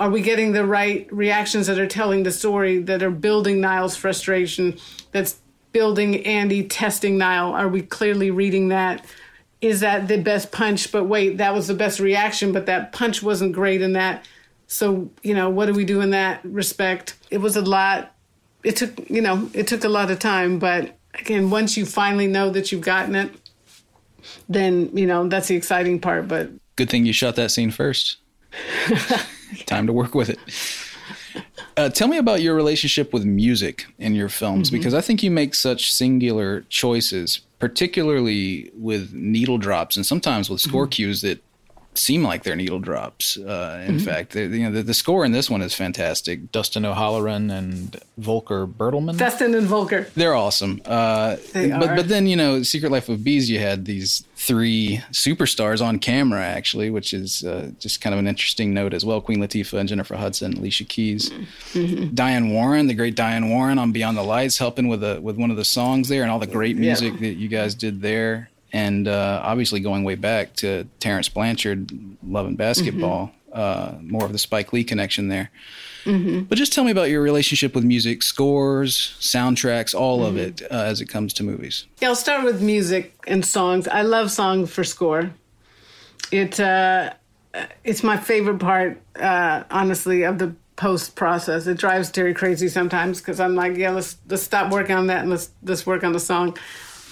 are 0.00 0.08
we 0.08 0.22
getting 0.22 0.52
the 0.52 0.64
right 0.64 1.06
reactions 1.12 1.66
that 1.66 1.78
are 1.78 1.86
telling 1.86 2.22
the 2.22 2.32
story 2.32 2.78
that 2.78 3.02
are 3.02 3.10
building 3.10 3.60
Nile's 3.60 3.94
frustration 3.94 4.78
that's 5.12 5.38
building 5.72 6.26
Andy 6.26 6.64
testing 6.64 7.18
Nile? 7.18 7.52
Are 7.52 7.68
we 7.68 7.82
clearly 7.82 8.30
reading 8.30 8.68
that? 8.68 9.04
Is 9.60 9.80
that 9.80 10.08
the 10.08 10.16
best 10.16 10.52
punch? 10.52 10.90
But 10.90 11.04
wait 11.04 11.36
that 11.36 11.54
was 11.54 11.68
the 11.68 11.74
best 11.74 12.00
reaction 12.00 12.50
but 12.50 12.64
that 12.64 12.92
punch 12.92 13.22
wasn't 13.22 13.52
great 13.52 13.82
in 13.82 13.92
that. 13.92 14.26
So 14.66 15.10
you 15.22 15.34
know 15.34 15.50
what 15.50 15.66
do 15.66 15.74
we 15.74 15.84
do 15.84 16.00
in 16.00 16.10
that 16.10 16.40
respect? 16.44 17.16
It 17.30 17.38
was 17.38 17.56
a 17.56 17.62
lot. 17.62 18.14
It 18.64 18.76
took 18.76 19.10
you 19.10 19.20
know 19.20 19.50
it 19.52 19.66
took 19.66 19.84
a 19.84 19.88
lot 19.90 20.10
of 20.10 20.18
time 20.18 20.58
but 20.58 20.96
again 21.14 21.50
once 21.50 21.76
you 21.76 21.84
finally 21.84 22.26
know 22.26 22.48
that 22.50 22.72
you've 22.72 22.80
gotten 22.80 23.14
it 23.14 23.32
then 24.48 24.96
you 24.96 25.06
know 25.06 25.28
that's 25.28 25.48
the 25.48 25.56
exciting 25.56 25.98
part 25.98 26.28
but 26.28 26.50
good 26.76 26.90
thing 26.90 27.06
you 27.06 27.12
shot 27.12 27.36
that 27.36 27.50
scene 27.50 27.70
first 27.70 28.18
time 29.70 29.86
to 29.86 29.92
work 29.92 30.14
with 30.20 30.30
it 30.30 30.38
uh, 31.76 31.88
tell 31.88 32.08
me 32.08 32.18
about 32.18 32.42
your 32.42 32.54
relationship 32.54 33.12
with 33.12 33.24
music 33.24 33.86
in 33.98 34.14
your 34.14 34.28
films 34.28 34.68
mm-hmm. 34.68 34.78
because 34.78 34.94
i 34.94 35.00
think 35.00 35.22
you 35.22 35.30
make 35.30 35.54
such 35.54 35.92
singular 35.92 36.62
choices 36.68 37.40
particularly 37.58 38.70
with 38.74 39.12
needle 39.12 39.58
drops 39.58 39.96
and 39.96 40.04
sometimes 40.04 40.50
with 40.50 40.60
score 40.60 40.84
mm-hmm. 40.84 40.90
cues 40.90 41.22
that 41.22 41.42
seem 41.94 42.22
like 42.22 42.44
they're 42.44 42.56
needle 42.56 42.78
drops. 42.78 43.36
Uh, 43.36 43.84
in 43.86 43.96
mm-hmm. 43.96 44.04
fact, 44.04 44.32
the, 44.32 44.42
you 44.46 44.64
know, 44.64 44.70
the, 44.70 44.82
the, 44.82 44.94
score 44.94 45.24
in 45.24 45.32
this 45.32 45.50
one 45.50 45.60
is 45.60 45.74
fantastic. 45.74 46.52
Dustin 46.52 46.84
O'Halloran 46.84 47.50
and 47.50 48.00
Volker 48.16 48.66
Bertelmann. 48.66 49.16
Dustin 49.16 49.54
and 49.54 49.66
Volker. 49.66 50.06
They're 50.14 50.34
awesome. 50.34 50.80
Uh, 50.84 51.36
they 51.52 51.70
but, 51.70 51.90
are. 51.90 51.96
but 51.96 52.08
then, 52.08 52.26
you 52.26 52.36
know, 52.36 52.62
Secret 52.62 52.92
Life 52.92 53.08
of 53.08 53.24
Bees, 53.24 53.50
you 53.50 53.58
had 53.58 53.84
these 53.86 54.24
three 54.36 55.02
superstars 55.10 55.84
on 55.84 55.98
camera, 55.98 56.42
actually, 56.42 56.90
which 56.90 57.12
is 57.12 57.44
uh, 57.44 57.70
just 57.78 58.00
kind 58.00 58.14
of 58.14 58.20
an 58.20 58.28
interesting 58.28 58.72
note 58.72 58.94
as 58.94 59.04
well. 59.04 59.20
Queen 59.20 59.38
Latifah 59.38 59.80
and 59.80 59.88
Jennifer 59.88 60.14
Hudson, 60.14 60.54
Alicia 60.54 60.84
Keys. 60.84 61.30
Mm-hmm. 61.30 62.14
Diane 62.14 62.50
Warren, 62.50 62.86
the 62.86 62.94
great 62.94 63.16
Diane 63.16 63.50
Warren 63.50 63.78
on 63.78 63.90
Beyond 63.90 64.16
the 64.16 64.22
Lights, 64.22 64.58
helping 64.58 64.88
with, 64.88 65.02
a, 65.02 65.20
with 65.20 65.36
one 65.36 65.50
of 65.50 65.56
the 65.56 65.64
songs 65.64 66.08
there 66.08 66.22
and 66.22 66.30
all 66.30 66.38
the 66.38 66.46
great 66.46 66.76
music 66.76 67.14
yeah. 67.14 67.20
that 67.20 67.34
you 67.34 67.48
guys 67.48 67.74
did 67.74 68.00
there 68.00 68.50
and 68.72 69.08
uh, 69.08 69.40
obviously 69.42 69.80
going 69.80 70.04
way 70.04 70.14
back 70.14 70.54
to 70.56 70.86
Terence 70.98 71.28
Blanchard, 71.28 71.90
Love 72.26 72.46
and 72.46 72.56
Basketball, 72.56 73.32
mm-hmm. 73.52 73.58
uh, 73.58 73.98
more 74.02 74.24
of 74.24 74.32
the 74.32 74.38
Spike 74.38 74.72
Lee 74.72 74.84
connection 74.84 75.28
there. 75.28 75.50
Mm-hmm. 76.04 76.44
But 76.44 76.56
just 76.56 76.72
tell 76.72 76.84
me 76.84 76.90
about 76.90 77.10
your 77.10 77.22
relationship 77.22 77.74
with 77.74 77.84
music, 77.84 78.22
scores, 78.22 79.16
soundtracks, 79.20 79.94
all 79.94 80.20
mm-hmm. 80.20 80.28
of 80.28 80.36
it 80.38 80.62
uh, 80.70 80.74
as 80.74 81.00
it 81.00 81.06
comes 81.06 81.32
to 81.34 81.42
movies. 81.42 81.86
Yeah, 82.00 82.08
I'll 82.08 82.16
start 82.16 82.44
with 82.44 82.62
music 82.62 83.14
and 83.26 83.44
songs. 83.44 83.86
I 83.88 84.02
love 84.02 84.30
songs 84.30 84.72
for 84.72 84.84
score. 84.84 85.30
It 86.32 86.60
uh, 86.60 87.12
it's 87.84 88.02
my 88.02 88.16
favorite 88.16 88.58
part, 88.58 89.00
uh, 89.16 89.64
honestly, 89.70 90.22
of 90.22 90.38
the 90.38 90.54
post 90.76 91.14
process. 91.14 91.66
It 91.66 91.76
drives 91.76 92.10
Terry 92.10 92.32
crazy 92.32 92.68
sometimes 92.68 93.20
because 93.20 93.38
I'm 93.40 93.54
like, 93.54 93.76
yeah, 93.76 93.90
let's 93.90 94.16
let's 94.28 94.42
stop 94.42 94.72
working 94.72 94.96
on 94.96 95.08
that 95.08 95.20
and 95.20 95.30
let's 95.30 95.50
let's 95.62 95.86
work 95.86 96.04
on 96.04 96.12
the 96.12 96.20
song. 96.20 96.56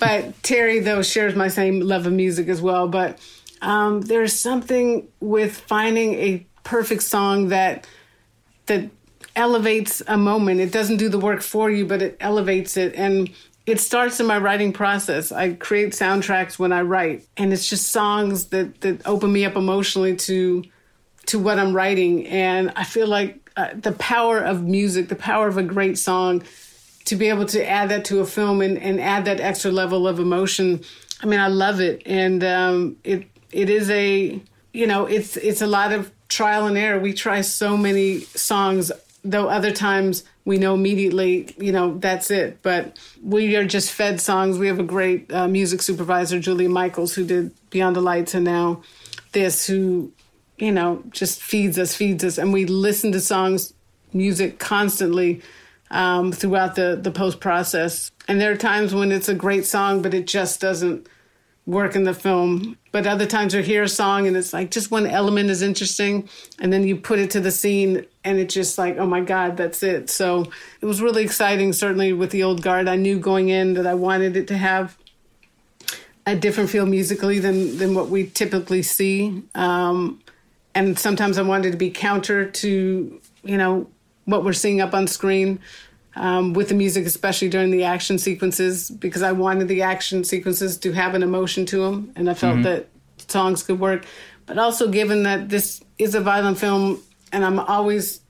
But 0.00 0.42
Terry, 0.42 0.80
though, 0.80 1.02
shares 1.02 1.34
my 1.34 1.48
same 1.48 1.80
love 1.80 2.06
of 2.06 2.12
music 2.12 2.48
as 2.48 2.60
well. 2.60 2.88
But 2.88 3.18
um, 3.62 4.00
there's 4.02 4.32
something 4.32 5.08
with 5.20 5.56
finding 5.56 6.14
a 6.14 6.46
perfect 6.64 7.02
song 7.02 7.48
that 7.48 7.86
that 8.66 8.90
elevates 9.34 10.02
a 10.06 10.16
moment. 10.16 10.60
It 10.60 10.72
doesn't 10.72 10.98
do 10.98 11.08
the 11.08 11.18
work 11.18 11.40
for 11.40 11.70
you, 11.70 11.86
but 11.86 12.02
it 12.02 12.16
elevates 12.20 12.76
it. 12.76 12.94
And 12.94 13.30
it 13.66 13.80
starts 13.80 14.18
in 14.20 14.26
my 14.26 14.38
writing 14.38 14.72
process. 14.72 15.30
I 15.30 15.52
create 15.54 15.92
soundtracks 15.92 16.58
when 16.58 16.72
I 16.72 16.82
write, 16.82 17.26
and 17.36 17.52
it's 17.52 17.68
just 17.68 17.90
songs 17.90 18.46
that 18.46 18.80
that 18.80 19.06
open 19.06 19.32
me 19.32 19.44
up 19.44 19.56
emotionally 19.56 20.16
to 20.16 20.64
to 21.26 21.38
what 21.38 21.58
I'm 21.58 21.74
writing. 21.74 22.26
And 22.26 22.72
I 22.76 22.84
feel 22.84 23.06
like 23.06 23.50
uh, 23.56 23.68
the 23.74 23.92
power 23.92 24.38
of 24.38 24.64
music, 24.64 25.08
the 25.08 25.16
power 25.16 25.48
of 25.48 25.58
a 25.58 25.62
great 25.62 25.98
song 25.98 26.42
to 27.08 27.16
be 27.16 27.28
able 27.28 27.46
to 27.46 27.68
add 27.68 27.90
that 27.90 28.04
to 28.06 28.20
a 28.20 28.26
film 28.26 28.60
and, 28.60 28.78
and 28.78 29.00
add 29.00 29.24
that 29.24 29.40
extra 29.40 29.70
level 29.70 30.06
of 30.06 30.18
emotion. 30.18 30.82
I 31.22 31.26
mean, 31.26 31.40
I 31.40 31.48
love 31.48 31.80
it. 31.80 32.02
And 32.06 32.44
um, 32.44 32.96
it 33.04 33.26
it 33.50 33.70
is 33.70 33.90
a 33.90 34.40
you 34.72 34.86
know, 34.86 35.06
it's 35.06 35.36
it's 35.36 35.62
a 35.62 35.66
lot 35.66 35.92
of 35.92 36.10
trial 36.28 36.66
and 36.66 36.76
error. 36.76 36.98
We 36.98 37.14
try 37.14 37.40
so 37.40 37.76
many 37.76 38.20
songs, 38.20 38.92
though 39.24 39.48
other 39.48 39.72
times 39.72 40.24
we 40.44 40.58
know 40.58 40.74
immediately, 40.74 41.54
you 41.58 41.72
know, 41.72 41.98
that's 41.98 42.30
it. 42.30 42.62
But 42.62 42.98
we 43.22 43.56
are 43.56 43.64
just 43.64 43.92
fed 43.92 44.20
songs. 44.20 44.58
We 44.58 44.68
have 44.68 44.78
a 44.78 44.84
great 44.84 45.32
uh, 45.32 45.48
music 45.48 45.82
supervisor, 45.82 46.38
Julia 46.38 46.68
Michels, 46.68 47.14
who 47.14 47.24
did 47.24 47.52
Beyond 47.70 47.96
the 47.96 48.00
Lights 48.00 48.34
and 48.34 48.44
now 48.44 48.82
this, 49.32 49.66
who, 49.66 50.12
you 50.56 50.72
know, 50.72 51.02
just 51.10 51.42
feeds 51.42 51.78
us, 51.78 51.94
feeds 51.94 52.24
us. 52.24 52.38
And 52.38 52.52
we 52.52 52.64
listen 52.64 53.12
to 53.12 53.20
songs, 53.20 53.74
music 54.12 54.58
constantly 54.58 55.42
um, 55.90 56.32
throughout 56.32 56.74
the, 56.74 56.98
the 57.00 57.10
post 57.10 57.40
process. 57.40 58.10
And 58.26 58.40
there 58.40 58.52
are 58.52 58.56
times 58.56 58.94
when 58.94 59.12
it's 59.12 59.28
a 59.28 59.34
great 59.34 59.66
song, 59.66 60.02
but 60.02 60.14
it 60.14 60.26
just 60.26 60.60
doesn't 60.60 61.08
work 61.66 61.94
in 61.94 62.04
the 62.04 62.14
film. 62.14 62.78
But 62.92 63.06
other 63.06 63.26
times 63.26 63.54
you 63.54 63.60
hear 63.60 63.82
a 63.82 63.88
song 63.88 64.26
and 64.26 64.36
it's 64.36 64.52
like 64.54 64.70
just 64.70 64.90
one 64.90 65.06
element 65.06 65.50
is 65.50 65.60
interesting, 65.60 66.28
and 66.58 66.72
then 66.72 66.86
you 66.86 66.96
put 66.96 67.18
it 67.18 67.30
to 67.32 67.40
the 67.40 67.50
scene 67.50 68.06
and 68.24 68.38
it's 68.38 68.54
just 68.54 68.78
like, 68.78 68.96
oh 68.96 69.06
my 69.06 69.20
God, 69.20 69.56
that's 69.56 69.82
it. 69.82 70.08
So 70.08 70.50
it 70.80 70.86
was 70.86 71.02
really 71.02 71.22
exciting, 71.22 71.72
certainly 71.72 72.12
with 72.12 72.30
the 72.30 72.42
old 72.42 72.62
guard. 72.62 72.88
I 72.88 72.96
knew 72.96 73.18
going 73.18 73.50
in 73.50 73.74
that 73.74 73.86
I 73.86 73.94
wanted 73.94 74.36
it 74.36 74.48
to 74.48 74.56
have 74.56 74.96
a 76.26 76.34
different 76.36 76.68
feel 76.68 76.84
musically 76.84 77.38
than, 77.38 77.78
than 77.78 77.94
what 77.94 78.08
we 78.08 78.26
typically 78.26 78.82
see. 78.82 79.42
Um, 79.54 80.20
and 80.74 80.98
sometimes 80.98 81.38
I 81.38 81.42
wanted 81.42 81.72
to 81.72 81.78
be 81.78 81.90
counter 81.90 82.50
to, 82.50 83.20
you 83.42 83.56
know, 83.56 83.88
what 84.28 84.44
we're 84.44 84.52
seeing 84.52 84.82
up 84.82 84.92
on 84.92 85.06
screen 85.06 85.58
um, 86.14 86.52
with 86.52 86.68
the 86.68 86.74
music, 86.74 87.06
especially 87.06 87.48
during 87.48 87.70
the 87.70 87.84
action 87.84 88.18
sequences, 88.18 88.90
because 88.90 89.22
I 89.22 89.32
wanted 89.32 89.68
the 89.68 89.82
action 89.82 90.22
sequences 90.22 90.76
to 90.78 90.92
have 90.92 91.14
an 91.14 91.22
emotion 91.22 91.64
to 91.66 91.78
them, 91.78 92.12
and 92.14 92.28
I 92.28 92.34
felt 92.34 92.56
mm-hmm. 92.56 92.62
that 92.64 92.88
songs 93.26 93.62
could 93.62 93.80
work. 93.80 94.04
But 94.44 94.58
also, 94.58 94.88
given 94.88 95.22
that 95.22 95.48
this 95.48 95.80
is 95.98 96.14
a 96.14 96.20
violent 96.20 96.58
film, 96.58 97.02
and 97.32 97.42
I'm 97.42 97.58
always 97.58 98.20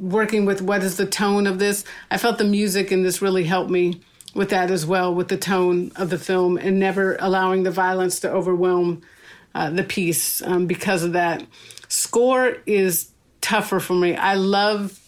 working 0.00 0.46
with 0.46 0.62
what 0.62 0.82
is 0.82 0.96
the 0.96 1.06
tone 1.06 1.46
of 1.46 1.60
this, 1.60 1.84
I 2.10 2.18
felt 2.18 2.38
the 2.38 2.44
music 2.44 2.90
in 2.90 3.04
this 3.04 3.22
really 3.22 3.44
helped 3.44 3.70
me 3.70 4.00
with 4.34 4.50
that 4.50 4.70
as 4.70 4.84
well, 4.84 5.14
with 5.14 5.28
the 5.28 5.36
tone 5.36 5.92
of 5.94 6.10
the 6.10 6.18
film, 6.18 6.58
and 6.58 6.80
never 6.80 7.16
allowing 7.20 7.62
the 7.62 7.70
violence 7.70 8.18
to 8.20 8.30
overwhelm 8.30 9.02
uh, 9.54 9.70
the 9.70 9.84
piece 9.84 10.42
um, 10.42 10.66
because 10.66 11.04
of 11.04 11.12
that. 11.12 11.44
Score 11.88 12.58
is 12.66 13.10
tougher 13.48 13.80
for 13.80 13.94
me. 13.94 14.14
I 14.14 14.34
love 14.34 15.00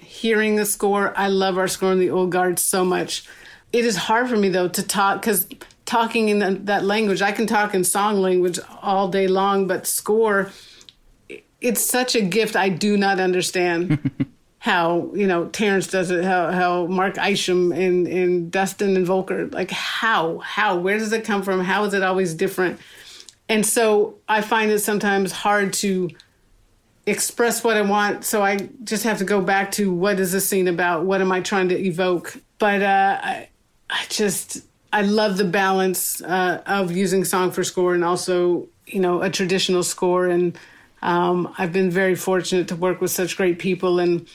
hearing 0.00 0.56
the 0.56 0.66
score. 0.66 1.16
I 1.16 1.28
love 1.28 1.56
our 1.56 1.68
score 1.68 1.92
in 1.92 2.00
the 2.00 2.10
old 2.10 2.32
guard 2.32 2.58
so 2.58 2.84
much. 2.84 3.24
It 3.72 3.84
is 3.84 3.96
hard 3.96 4.28
for 4.28 4.36
me 4.36 4.48
though 4.48 4.68
to 4.68 4.82
talk 4.82 5.20
because 5.20 5.46
talking 5.84 6.28
in 6.28 6.40
the, 6.40 6.50
that 6.64 6.84
language, 6.84 7.22
I 7.22 7.30
can 7.30 7.46
talk 7.46 7.74
in 7.74 7.84
song 7.84 8.20
language 8.20 8.58
all 8.82 9.08
day 9.08 9.28
long, 9.28 9.68
but 9.68 9.86
score, 9.86 10.50
it's 11.60 11.80
such 11.80 12.16
a 12.16 12.20
gift. 12.20 12.56
I 12.56 12.70
do 12.70 12.96
not 12.96 13.20
understand. 13.20 14.10
how 14.58 15.12
you 15.14 15.28
know 15.28 15.46
Terence 15.46 15.86
does 15.86 16.10
it, 16.10 16.24
how 16.24 16.50
how 16.50 16.86
Mark 16.86 17.18
Isham 17.18 17.70
and 17.70 18.08
and 18.08 18.50
Dustin 18.50 18.96
and 18.96 19.06
Volker, 19.06 19.46
like 19.46 19.70
how 19.70 20.38
how 20.38 20.76
where 20.76 20.98
does 20.98 21.12
it 21.12 21.24
come 21.24 21.42
from? 21.44 21.60
How 21.60 21.84
is 21.84 21.94
it 21.94 22.02
always 22.02 22.34
different? 22.34 22.80
And 23.48 23.64
so 23.64 24.16
I 24.28 24.40
find 24.40 24.72
it 24.72 24.80
sometimes 24.80 25.30
hard 25.30 25.72
to 25.74 26.10
express 27.06 27.62
what 27.62 27.76
I 27.76 27.82
want. 27.82 28.24
So 28.24 28.42
I 28.42 28.68
just 28.84 29.04
have 29.04 29.18
to 29.18 29.24
go 29.24 29.40
back 29.40 29.70
to 29.72 29.92
what 29.92 30.18
is 30.18 30.32
this 30.32 30.48
scene 30.48 30.68
about? 30.68 31.04
What 31.04 31.20
am 31.20 31.30
I 31.30 31.40
trying 31.40 31.68
to 31.68 31.78
evoke? 31.78 32.36
But 32.58 32.82
uh, 32.82 33.20
I, 33.22 33.48
I 33.88 34.04
just 34.08 34.62
I 34.92 35.02
love 35.02 35.36
the 35.36 35.44
balance 35.44 36.20
uh, 36.22 36.62
of 36.66 36.92
using 36.92 37.24
song 37.24 37.52
for 37.52 37.62
score 37.62 37.94
and 37.94 38.04
also 38.04 38.68
you 38.86 39.00
know 39.00 39.22
a 39.22 39.30
traditional 39.30 39.82
score. 39.82 40.26
And 40.26 40.58
um, 41.02 41.54
I've 41.58 41.72
been 41.72 41.90
very 41.90 42.16
fortunate 42.16 42.68
to 42.68 42.76
work 42.76 43.00
with 43.00 43.12
such 43.12 43.36
great 43.36 43.58
people. 43.58 44.00
And 44.00 44.26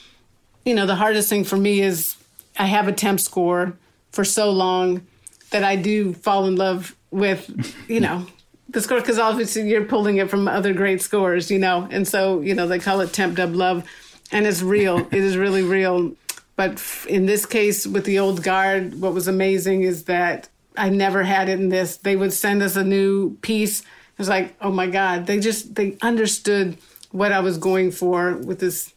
you 0.65 0.73
know 0.73 0.85
the 0.85 0.95
hardest 0.95 1.29
thing 1.29 1.43
for 1.43 1.57
me 1.57 1.81
is 1.81 2.15
I 2.57 2.65
have 2.65 2.87
a 2.87 2.93
temp 2.93 3.19
score 3.19 3.73
for 4.11 4.23
so 4.23 4.49
long 4.49 5.05
that 5.51 5.63
I 5.63 5.75
do 5.75 6.13
fall 6.13 6.45
in 6.45 6.55
love 6.55 6.95
with 7.11 7.75
you 7.89 7.99
know 7.99 8.25
the 8.71 8.81
score 8.81 8.99
because 8.99 9.19
obviously 9.19 9.69
you're 9.69 9.85
pulling 9.85 10.17
it 10.17 10.29
from 10.29 10.47
other 10.47 10.73
great 10.73 11.01
scores, 11.01 11.51
you 11.51 11.59
know, 11.59 11.87
and 11.91 12.07
so 12.07 12.41
you 12.41 12.55
know 12.55 12.67
they 12.67 12.79
call 12.79 13.01
it 13.01 13.13
temp 13.13 13.35
dub 13.35 13.53
love, 13.53 13.85
and 14.31 14.45
it's 14.47 14.61
real. 14.61 14.99
it 15.11 15.13
is 15.13 15.37
really 15.37 15.63
real. 15.63 16.13
But 16.55 16.81
in 17.07 17.25
this 17.25 17.45
case, 17.45 17.87
with 17.87 18.05
the 18.05 18.19
old 18.19 18.43
guard, 18.43 18.99
what 18.99 19.13
was 19.13 19.27
amazing 19.27 19.83
is 19.83 20.03
that 20.05 20.49
I 20.77 20.89
never 20.89 21.23
had 21.23 21.49
it 21.49 21.59
in 21.59 21.69
this. 21.69 21.97
They 21.97 22.15
would 22.15 22.33
send 22.33 22.61
us 22.61 22.75
a 22.75 22.83
new 22.83 23.35
piece. 23.37 23.81
It 23.81 24.17
was 24.17 24.29
like, 24.29 24.55
oh 24.61 24.71
my 24.71 24.87
God, 24.87 25.25
they 25.25 25.39
just 25.39 25.75
they 25.75 25.97
understood 26.01 26.77
what 27.11 27.31
I 27.31 27.39
was 27.39 27.57
going 27.57 27.91
for 27.91 28.35
with 28.35 28.59
this 28.59 28.93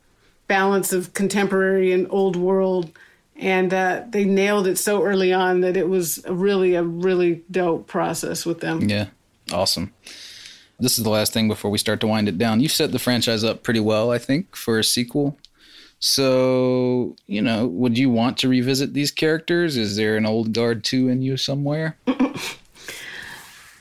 balance 0.46 0.92
of 0.92 1.14
contemporary 1.14 1.92
and 1.92 2.06
old 2.10 2.36
world. 2.36 2.90
And 3.36 3.74
uh, 3.74 4.02
they 4.08 4.24
nailed 4.24 4.68
it 4.68 4.78
so 4.78 5.02
early 5.02 5.32
on 5.32 5.60
that 5.62 5.76
it 5.76 5.88
was 5.88 6.24
really 6.28 6.74
a 6.76 6.84
really 6.84 7.42
dope 7.50 7.88
process 7.88 8.46
with 8.46 8.60
them. 8.60 8.88
Yeah. 8.88 9.06
Awesome. 9.52 9.92
This 10.80 10.98
is 10.98 11.04
the 11.04 11.10
last 11.10 11.32
thing 11.32 11.48
before 11.48 11.70
we 11.70 11.78
start 11.78 12.00
to 12.00 12.06
wind 12.06 12.28
it 12.28 12.38
down. 12.38 12.60
You've 12.60 12.72
set 12.72 12.92
the 12.92 12.98
franchise 12.98 13.44
up 13.44 13.62
pretty 13.62 13.80
well, 13.80 14.10
I 14.10 14.18
think, 14.18 14.56
for 14.56 14.78
a 14.78 14.84
sequel. 14.84 15.38
So, 16.00 17.16
you 17.26 17.40
know, 17.40 17.66
would 17.66 17.96
you 17.96 18.10
want 18.10 18.36
to 18.38 18.48
revisit 18.48 18.92
these 18.92 19.10
characters? 19.10 19.76
Is 19.76 19.96
there 19.96 20.16
an 20.16 20.26
old 20.26 20.52
guard 20.52 20.84
2 20.84 21.08
in 21.08 21.22
you 21.22 21.36
somewhere? 21.36 21.96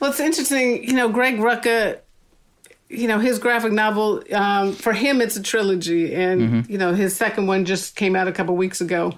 Well, 0.00 0.10
it's 0.10 0.20
interesting. 0.20 0.84
You 0.84 0.92
know, 0.92 1.08
Greg 1.08 1.38
Rucka, 1.38 1.98
you 2.90 3.08
know, 3.08 3.18
his 3.18 3.38
graphic 3.38 3.72
novel, 3.72 4.22
um, 4.34 4.74
for 4.74 4.92
him, 4.92 5.22
it's 5.22 5.34
a 5.36 5.42
trilogy. 5.42 6.14
And, 6.14 6.68
you 6.68 6.76
know, 6.76 6.92
his 6.92 7.16
second 7.16 7.46
one 7.46 7.64
just 7.64 7.96
came 7.96 8.14
out 8.14 8.28
a 8.28 8.32
couple 8.32 8.54
weeks 8.54 8.82
ago. 8.82 9.14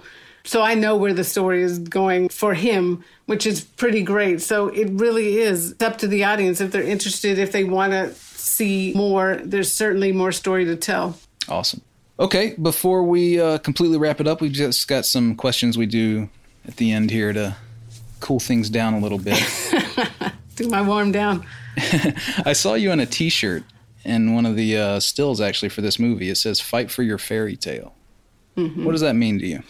So 0.47 0.61
I 0.61 0.75
know 0.75 0.95
where 0.95 1.13
the 1.13 1.25
story 1.25 1.61
is 1.61 1.77
going 1.77 2.29
for 2.29 2.53
him, 2.53 3.03
which 3.25 3.45
is 3.45 3.61
pretty 3.61 4.01
great. 4.01 4.41
So 4.41 4.69
it 4.69 4.89
really 4.91 5.39
is 5.39 5.75
up 5.81 5.97
to 5.97 6.07
the 6.07 6.23
audience 6.23 6.61
if 6.61 6.71
they're 6.71 6.81
interested, 6.81 7.37
if 7.37 7.51
they 7.51 7.65
want 7.65 7.91
to 7.91 8.13
see 8.13 8.93
more. 8.95 9.41
There's 9.43 9.71
certainly 9.71 10.13
more 10.13 10.31
story 10.31 10.63
to 10.63 10.77
tell. 10.77 11.19
Awesome. 11.49 11.81
Okay, 12.17 12.55
before 12.61 13.03
we 13.03 13.41
uh, 13.41 13.57
completely 13.57 13.97
wrap 13.97 14.21
it 14.21 14.27
up, 14.27 14.39
we've 14.39 14.53
just 14.53 14.87
got 14.87 15.05
some 15.05 15.35
questions 15.35 15.77
we 15.77 15.85
do 15.85 16.29
at 16.65 16.77
the 16.77 16.93
end 16.93 17.11
here 17.11 17.33
to 17.33 17.57
cool 18.21 18.39
things 18.39 18.69
down 18.69 18.93
a 18.93 18.99
little 18.99 19.19
bit. 19.19 19.43
Do 20.55 20.69
my 20.69 20.81
warm 20.81 21.11
down. 21.11 21.45
I 22.45 22.53
saw 22.53 22.73
you 22.73 22.91
in 22.91 22.99
a 22.99 23.05
T-shirt 23.05 23.63
in 24.03 24.33
one 24.33 24.45
of 24.45 24.55
the 24.55 24.77
uh, 24.77 24.99
stills 25.01 25.41
actually 25.41 25.69
for 25.69 25.81
this 25.81 25.99
movie. 25.99 26.29
It 26.29 26.37
says 26.37 26.59
"Fight 26.59 26.89
for 26.89 27.03
your 27.03 27.17
fairy 27.17 27.55
tale." 27.55 27.93
What 28.55 28.93
does 28.93 29.01
that 29.01 29.13
mean 29.15 29.37
to 29.37 29.45
you? 29.45 29.61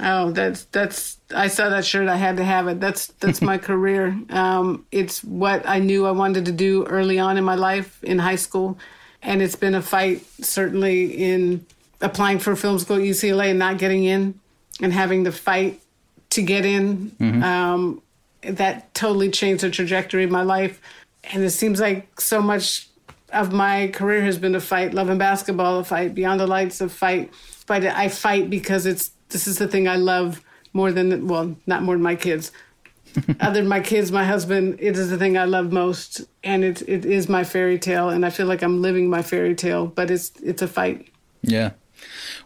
Oh, 0.00 0.30
that's 0.30 0.64
that's. 0.64 1.18
I 1.34 1.48
saw 1.48 1.68
that 1.68 1.84
shirt. 1.84 2.08
I 2.08 2.16
had 2.16 2.36
to 2.36 2.44
have 2.44 2.68
it. 2.68 2.80
That's 2.80 3.08
that's 3.20 3.42
my 3.42 3.58
career. 3.68 4.18
Um, 4.30 4.86
it's 4.92 5.22
what 5.24 5.68
I 5.68 5.78
knew 5.80 6.06
I 6.06 6.12
wanted 6.12 6.44
to 6.46 6.52
do 6.52 6.84
early 6.86 7.18
on 7.18 7.36
in 7.36 7.44
my 7.44 7.56
life 7.56 8.02
in 8.04 8.18
high 8.18 8.36
school, 8.36 8.78
and 9.22 9.42
it's 9.42 9.56
been 9.56 9.74
a 9.74 9.82
fight 9.82 10.24
certainly 10.40 11.06
in 11.06 11.66
applying 12.00 12.38
for 12.38 12.54
film 12.54 12.78
school 12.78 12.96
at 12.96 13.02
UCLA 13.02 13.50
and 13.50 13.58
not 13.58 13.78
getting 13.78 14.04
in, 14.04 14.38
and 14.80 14.92
having 14.92 15.24
to 15.24 15.32
fight 15.32 15.82
to 16.30 16.42
get 16.42 16.64
in. 16.64 17.12
Um, 17.42 18.02
that 18.42 18.94
totally 18.94 19.30
changed 19.30 19.64
the 19.64 19.70
trajectory 19.70 20.22
of 20.22 20.30
my 20.30 20.42
life, 20.42 20.80
and 21.24 21.42
it 21.42 21.50
seems 21.50 21.80
like 21.80 22.20
so 22.20 22.40
much 22.40 22.88
of 23.32 23.52
my 23.52 23.88
career 23.88 24.22
has 24.22 24.38
been 24.38 24.54
a 24.54 24.60
fight. 24.60 24.94
Love 24.94 25.08
and 25.10 25.18
basketball, 25.18 25.80
a 25.80 25.84
fight. 25.84 26.14
Beyond 26.14 26.40
the 26.40 26.46
lights, 26.46 26.80
a 26.80 26.88
fight. 26.88 27.32
But 27.66 27.84
I 27.84 28.08
fight 28.08 28.48
because 28.48 28.86
it's 28.86 29.10
this 29.30 29.46
is 29.46 29.58
the 29.58 29.68
thing 29.68 29.88
I 29.88 29.96
love 29.96 30.42
more 30.72 30.92
than 30.92 31.26
well, 31.28 31.56
not 31.66 31.82
more 31.82 31.94
than 31.94 32.02
my 32.02 32.16
kids. 32.16 32.52
Other 33.40 33.60
than 33.60 33.68
my 33.68 33.80
kids, 33.80 34.12
my 34.12 34.24
husband, 34.24 34.76
it 34.80 34.96
is 34.96 35.08
the 35.10 35.16
thing 35.16 35.38
I 35.38 35.44
love 35.44 35.72
most, 35.72 36.22
and 36.44 36.62
it 36.62 36.82
it 36.88 37.04
is 37.06 37.28
my 37.28 37.42
fairy 37.44 37.78
tale, 37.78 38.10
and 38.10 38.24
I 38.24 38.30
feel 38.30 38.46
like 38.46 38.62
I'm 38.62 38.82
living 38.82 39.08
my 39.08 39.22
fairy 39.22 39.54
tale. 39.54 39.86
But 39.86 40.10
it's 40.10 40.32
it's 40.42 40.62
a 40.62 40.68
fight. 40.68 41.08
Yeah. 41.42 41.70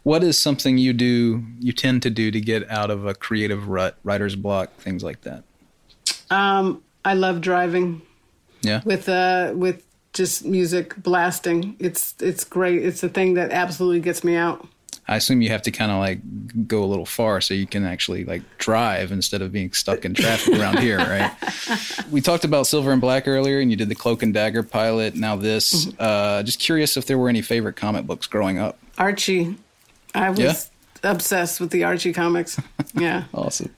What 0.02 0.22
is 0.24 0.38
something 0.38 0.78
you 0.78 0.92
do, 0.94 1.42
you 1.60 1.72
tend 1.72 2.02
to 2.02 2.10
do 2.10 2.30
to 2.30 2.40
get 2.40 2.68
out 2.70 2.90
of 2.90 3.04
a 3.06 3.14
creative 3.14 3.68
rut, 3.68 3.98
writer's 4.02 4.34
block, 4.34 4.72
things 4.76 5.02
like 5.04 5.20
that? 5.22 5.44
Um, 6.30 6.82
I 7.04 7.14
love 7.14 7.40
driving 7.40 8.00
Yeah. 8.62 8.80
with 8.84 9.08
uh 9.08 9.52
with 9.54 9.84
just 10.14 10.44
music 10.44 10.94
blasting. 11.02 11.76
It's 11.78 12.14
it's 12.20 12.44
great. 12.44 12.84
It's 12.84 13.00
the 13.00 13.08
thing 13.08 13.34
that 13.34 13.50
absolutely 13.50 14.00
gets 14.00 14.22
me 14.24 14.36
out. 14.36 14.66
I 15.08 15.16
assume 15.16 15.42
you 15.42 15.48
have 15.48 15.62
to 15.62 15.70
kind 15.72 15.90
of 15.90 15.98
like 15.98 16.20
go 16.68 16.84
a 16.84 16.86
little 16.86 17.04
far 17.06 17.40
so 17.40 17.54
you 17.54 17.66
can 17.66 17.84
actually 17.84 18.24
like 18.24 18.42
drive 18.58 19.10
instead 19.10 19.42
of 19.42 19.50
being 19.52 19.72
stuck 19.72 20.04
in 20.04 20.14
traffic 20.14 20.58
around 20.58 20.78
here, 20.78 20.98
right? 20.98 21.32
We 22.10 22.20
talked 22.20 22.44
about 22.44 22.66
Silver 22.66 22.92
and 22.92 23.00
Black 23.00 23.26
earlier, 23.26 23.58
and 23.60 23.70
you 23.70 23.76
did 23.76 23.88
the 23.88 23.94
Cloak 23.94 24.22
and 24.22 24.34
Dagger 24.34 24.62
pilot. 24.62 25.14
Now 25.16 25.34
this. 25.36 25.88
Uh, 25.98 26.42
just 26.42 26.58
curious 26.60 26.96
if 26.96 27.06
there 27.06 27.16
were 27.18 27.28
any 27.30 27.40
favorite 27.42 27.74
comic 27.76 28.06
books 28.06 28.26
growing 28.26 28.58
up. 28.58 28.78
Archie, 28.98 29.56
I 30.14 30.28
was 30.30 30.38
Yeah? 30.40 31.10
obsessed 31.10 31.58
with 31.60 31.70
the 31.70 31.84
Archie 31.84 32.12
comics. 32.12 32.60
Yeah. 32.94 33.24
Awesome. 33.32 33.74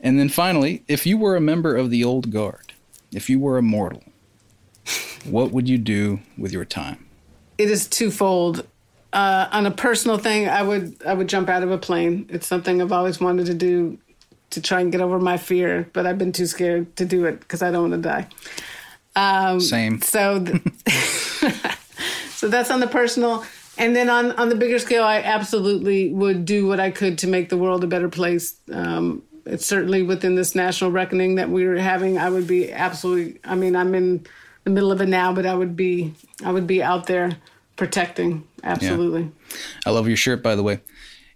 And 0.00 0.18
then 0.20 0.28
finally, 0.28 0.82
if 0.86 1.04
you 1.06 1.18
were 1.18 1.34
a 1.34 1.40
member 1.40 1.74
of 1.76 1.90
the 1.90 2.04
old 2.04 2.30
guard, 2.30 2.72
if 3.12 3.28
you 3.28 3.40
were 3.40 3.58
immortal, 3.58 4.02
what 5.24 5.50
would 5.50 5.68
you 5.68 5.78
do 5.78 6.20
with 6.38 6.52
your 6.52 6.64
time? 6.64 7.06
it 7.58 7.70
is 7.70 7.86
twofold. 7.86 8.66
Uh, 9.14 9.48
on 9.52 9.64
a 9.64 9.70
personal 9.70 10.18
thing, 10.18 10.48
I 10.48 10.60
would 10.60 11.00
I 11.06 11.14
would 11.14 11.28
jump 11.28 11.48
out 11.48 11.62
of 11.62 11.70
a 11.70 11.78
plane. 11.78 12.26
It's 12.30 12.48
something 12.48 12.82
I've 12.82 12.90
always 12.90 13.20
wanted 13.20 13.46
to 13.46 13.54
do 13.54 13.96
to 14.50 14.60
try 14.60 14.80
and 14.80 14.90
get 14.90 15.00
over 15.00 15.20
my 15.20 15.36
fear, 15.36 15.88
but 15.92 16.04
I've 16.04 16.18
been 16.18 16.32
too 16.32 16.46
scared 16.46 16.96
to 16.96 17.04
do 17.04 17.24
it 17.26 17.38
because 17.38 17.62
I 17.62 17.70
don't 17.70 17.90
want 17.90 18.02
to 18.02 18.08
die. 18.08 18.28
Um, 19.14 19.60
Same. 19.60 20.02
So, 20.02 20.44
th- 20.44 20.62
so 22.30 22.48
that's 22.48 22.72
on 22.72 22.80
the 22.80 22.88
personal, 22.88 23.44
and 23.78 23.94
then 23.94 24.10
on 24.10 24.32
on 24.32 24.48
the 24.48 24.56
bigger 24.56 24.80
scale, 24.80 25.04
I 25.04 25.18
absolutely 25.20 26.12
would 26.12 26.44
do 26.44 26.66
what 26.66 26.80
I 26.80 26.90
could 26.90 27.18
to 27.18 27.28
make 27.28 27.50
the 27.50 27.56
world 27.56 27.84
a 27.84 27.86
better 27.86 28.08
place. 28.08 28.56
Um, 28.72 29.22
it's 29.46 29.64
certainly 29.64 30.02
within 30.02 30.34
this 30.34 30.56
national 30.56 30.90
reckoning 30.90 31.36
that 31.36 31.50
we're 31.50 31.76
having. 31.76 32.18
I 32.18 32.30
would 32.30 32.48
be 32.48 32.72
absolutely. 32.72 33.38
I 33.44 33.54
mean, 33.54 33.76
I'm 33.76 33.94
in 33.94 34.26
the 34.64 34.70
middle 34.70 34.90
of 34.90 35.00
it 35.00 35.08
now, 35.08 35.32
but 35.32 35.46
I 35.46 35.54
would 35.54 35.76
be 35.76 36.14
I 36.44 36.50
would 36.50 36.66
be 36.66 36.82
out 36.82 37.06
there 37.06 37.36
protecting. 37.76 38.46
Absolutely, 38.62 39.30
I 39.86 39.90
love 39.90 40.08
your 40.08 40.16
shirt, 40.16 40.42
by 40.42 40.54
the 40.54 40.62
way. 40.62 40.80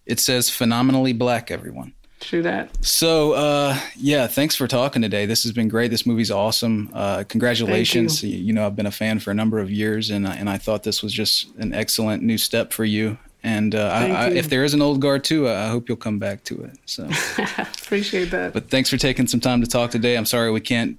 It 0.07 0.21
says 0.21 0.49
phenomenally 0.49 1.13
black, 1.13 1.51
everyone. 1.51 1.93
true 2.21 2.43
that. 2.43 2.85
So, 2.85 3.33
uh, 3.33 3.79
yeah, 3.97 4.27
thanks 4.27 4.57
for 4.57 4.67
talking 4.67 5.03
today. 5.03 5.27
This 5.27 5.43
has 5.43 5.53
been 5.53 5.69
great. 5.69 5.91
This 5.91 6.07
movie's 6.07 6.31
awesome. 6.31 6.91
Uh, 6.95 7.25
congratulations. 7.29 8.23
You. 8.23 8.37
you 8.39 8.53
know, 8.53 8.67
I've 8.67 8.75
been 8.75 8.87
a 8.87 8.91
fan 8.91 9.19
for 9.19 9.31
a 9.31 9.35
number 9.35 9.59
of 9.59 9.71
years, 9.71 10.11
and 10.11 10.27
I, 10.27 10.35
and 10.37 10.49
I 10.49 10.57
thought 10.59 10.83
this 10.83 11.03
was 11.03 11.13
just 11.13 11.55
an 11.59 11.75
excellent 11.75 12.23
new 12.23 12.39
step 12.39 12.73
for 12.73 12.85
you. 12.85 13.19
And 13.45 13.75
uh, 13.75 13.89
I, 13.93 14.07
I, 14.09 14.29
if 14.31 14.49
there 14.49 14.65
is 14.65 14.75
an 14.75 14.83
old 14.83 15.01
guard 15.01 15.23
too, 15.23 15.47
I 15.49 15.67
I 15.67 15.69
hope 15.69 15.89
you'll 15.89 15.97
come 15.97 16.19
back 16.19 16.43
to 16.45 16.61
it. 16.65 16.77
So, 16.87 17.05
Appreciate 17.85 18.31
that. 18.33 18.53
but 18.53 18.69
thanks 18.69 18.91
for 18.91 18.97
taking 18.97 19.27
some 19.29 19.41
time 19.41 19.61
to 19.61 19.67
talk 19.67 19.91
today. 19.93 20.17
I'm 20.17 20.27
sorry 20.27 20.51
we 20.51 20.61
can't 20.61 20.99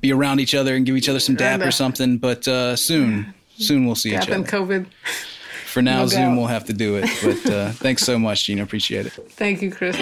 be 0.00 0.10
around 0.12 0.40
each 0.40 0.54
other 0.54 0.74
and 0.74 0.86
give 0.86 0.96
each 0.96 1.08
other 1.08 1.20
some 1.20 1.34
dap 1.34 1.60
or 1.60 1.70
something, 1.70 2.16
but 2.16 2.48
uh, 2.48 2.76
soon, 2.76 3.34
soon 3.58 3.86
we'll 3.86 3.94
see 3.94 4.10
each 4.16 4.28
other. 4.28 4.42
COVID. 4.42 4.86
For 5.66 5.82
now, 5.82 6.00
No 6.00 6.06
Zoom 6.06 6.20
doubt. 6.20 6.36
will 6.36 6.46
have 6.46 6.64
to 6.66 6.72
do 6.72 6.96
it. 6.96 7.10
But 7.22 7.52
uh, 7.52 7.70
thanks 7.72 8.02
so 8.02 8.18
much, 8.18 8.44
Gina. 8.46 8.62
Appreciate 8.62 9.06
it. 9.06 9.12
Thank 9.32 9.60
you, 9.62 9.70
Kris. 9.70 9.96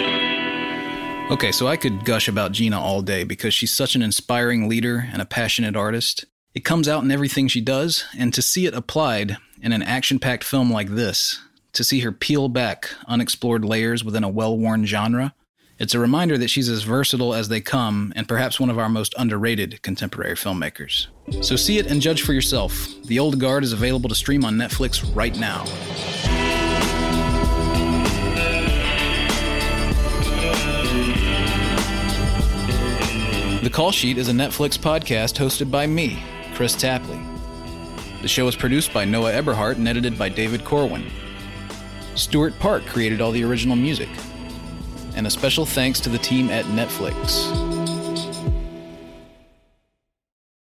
Okay, 1.30 1.52
so 1.52 1.66
I 1.66 1.76
could 1.76 2.04
gush 2.04 2.28
about 2.28 2.52
Gina 2.52 2.78
all 2.80 3.00
day 3.00 3.24
because 3.24 3.54
she's 3.54 3.74
such 3.74 3.96
an 3.96 4.02
inspiring 4.02 4.68
leader 4.68 5.08
and 5.12 5.20
a 5.22 5.24
passionate 5.24 5.74
artist. 5.74 6.26
It 6.54 6.64
comes 6.64 6.86
out 6.86 7.02
in 7.02 7.10
everything 7.10 7.48
she 7.48 7.60
does, 7.62 8.04
and 8.16 8.32
to 8.34 8.42
see 8.42 8.66
it 8.66 8.74
applied 8.74 9.38
in 9.62 9.72
an 9.72 9.82
action 9.82 10.18
packed 10.18 10.44
film 10.44 10.70
like 10.70 10.90
this, 10.90 11.40
to 11.72 11.82
see 11.82 12.00
her 12.00 12.12
peel 12.12 12.48
back 12.48 12.90
unexplored 13.08 13.64
layers 13.64 14.04
within 14.04 14.22
a 14.22 14.28
well 14.28 14.56
worn 14.56 14.84
genre, 14.86 15.34
it's 15.78 15.94
a 15.94 15.98
reminder 15.98 16.38
that 16.38 16.50
she's 16.50 16.68
as 16.68 16.82
versatile 16.82 17.34
as 17.34 17.48
they 17.48 17.60
come 17.60 18.12
and 18.14 18.28
perhaps 18.28 18.60
one 18.60 18.70
of 18.70 18.78
our 18.78 18.88
most 18.88 19.12
underrated 19.18 19.82
contemporary 19.82 20.36
filmmakers. 20.36 21.08
So 21.40 21.56
see 21.56 21.78
it 21.78 21.86
and 21.86 22.00
judge 22.00 22.22
for 22.22 22.32
yourself. 22.32 22.86
The 23.04 23.18
Old 23.18 23.40
Guard 23.40 23.64
is 23.64 23.72
available 23.72 24.08
to 24.08 24.14
stream 24.14 24.44
on 24.44 24.54
Netflix 24.54 25.04
right 25.16 25.36
now. 25.36 25.64
The 33.62 33.70
Call 33.70 33.90
Sheet 33.90 34.18
is 34.18 34.28
a 34.28 34.32
Netflix 34.32 34.78
podcast 34.78 35.38
hosted 35.38 35.70
by 35.70 35.86
me, 35.86 36.22
Kris 36.54 36.76
Tapley. 36.76 37.20
The 38.22 38.28
show 38.28 38.46
is 38.46 38.54
produced 38.54 38.92
by 38.92 39.04
Noah 39.04 39.32
Eberhart 39.32 39.76
and 39.76 39.88
edited 39.88 40.16
by 40.16 40.28
David 40.28 40.64
Corwin. 40.64 41.10
Stuart 42.14 42.56
Park 42.60 42.86
created 42.86 43.20
all 43.20 43.32
the 43.32 43.42
original 43.42 43.74
music. 43.74 44.08
And 45.16 45.26
a 45.26 45.30
special 45.30 45.66
thanks 45.66 46.00
to 46.00 46.08
the 46.08 46.18
team 46.18 46.50
at 46.50 46.64
Netflix. 46.66 47.73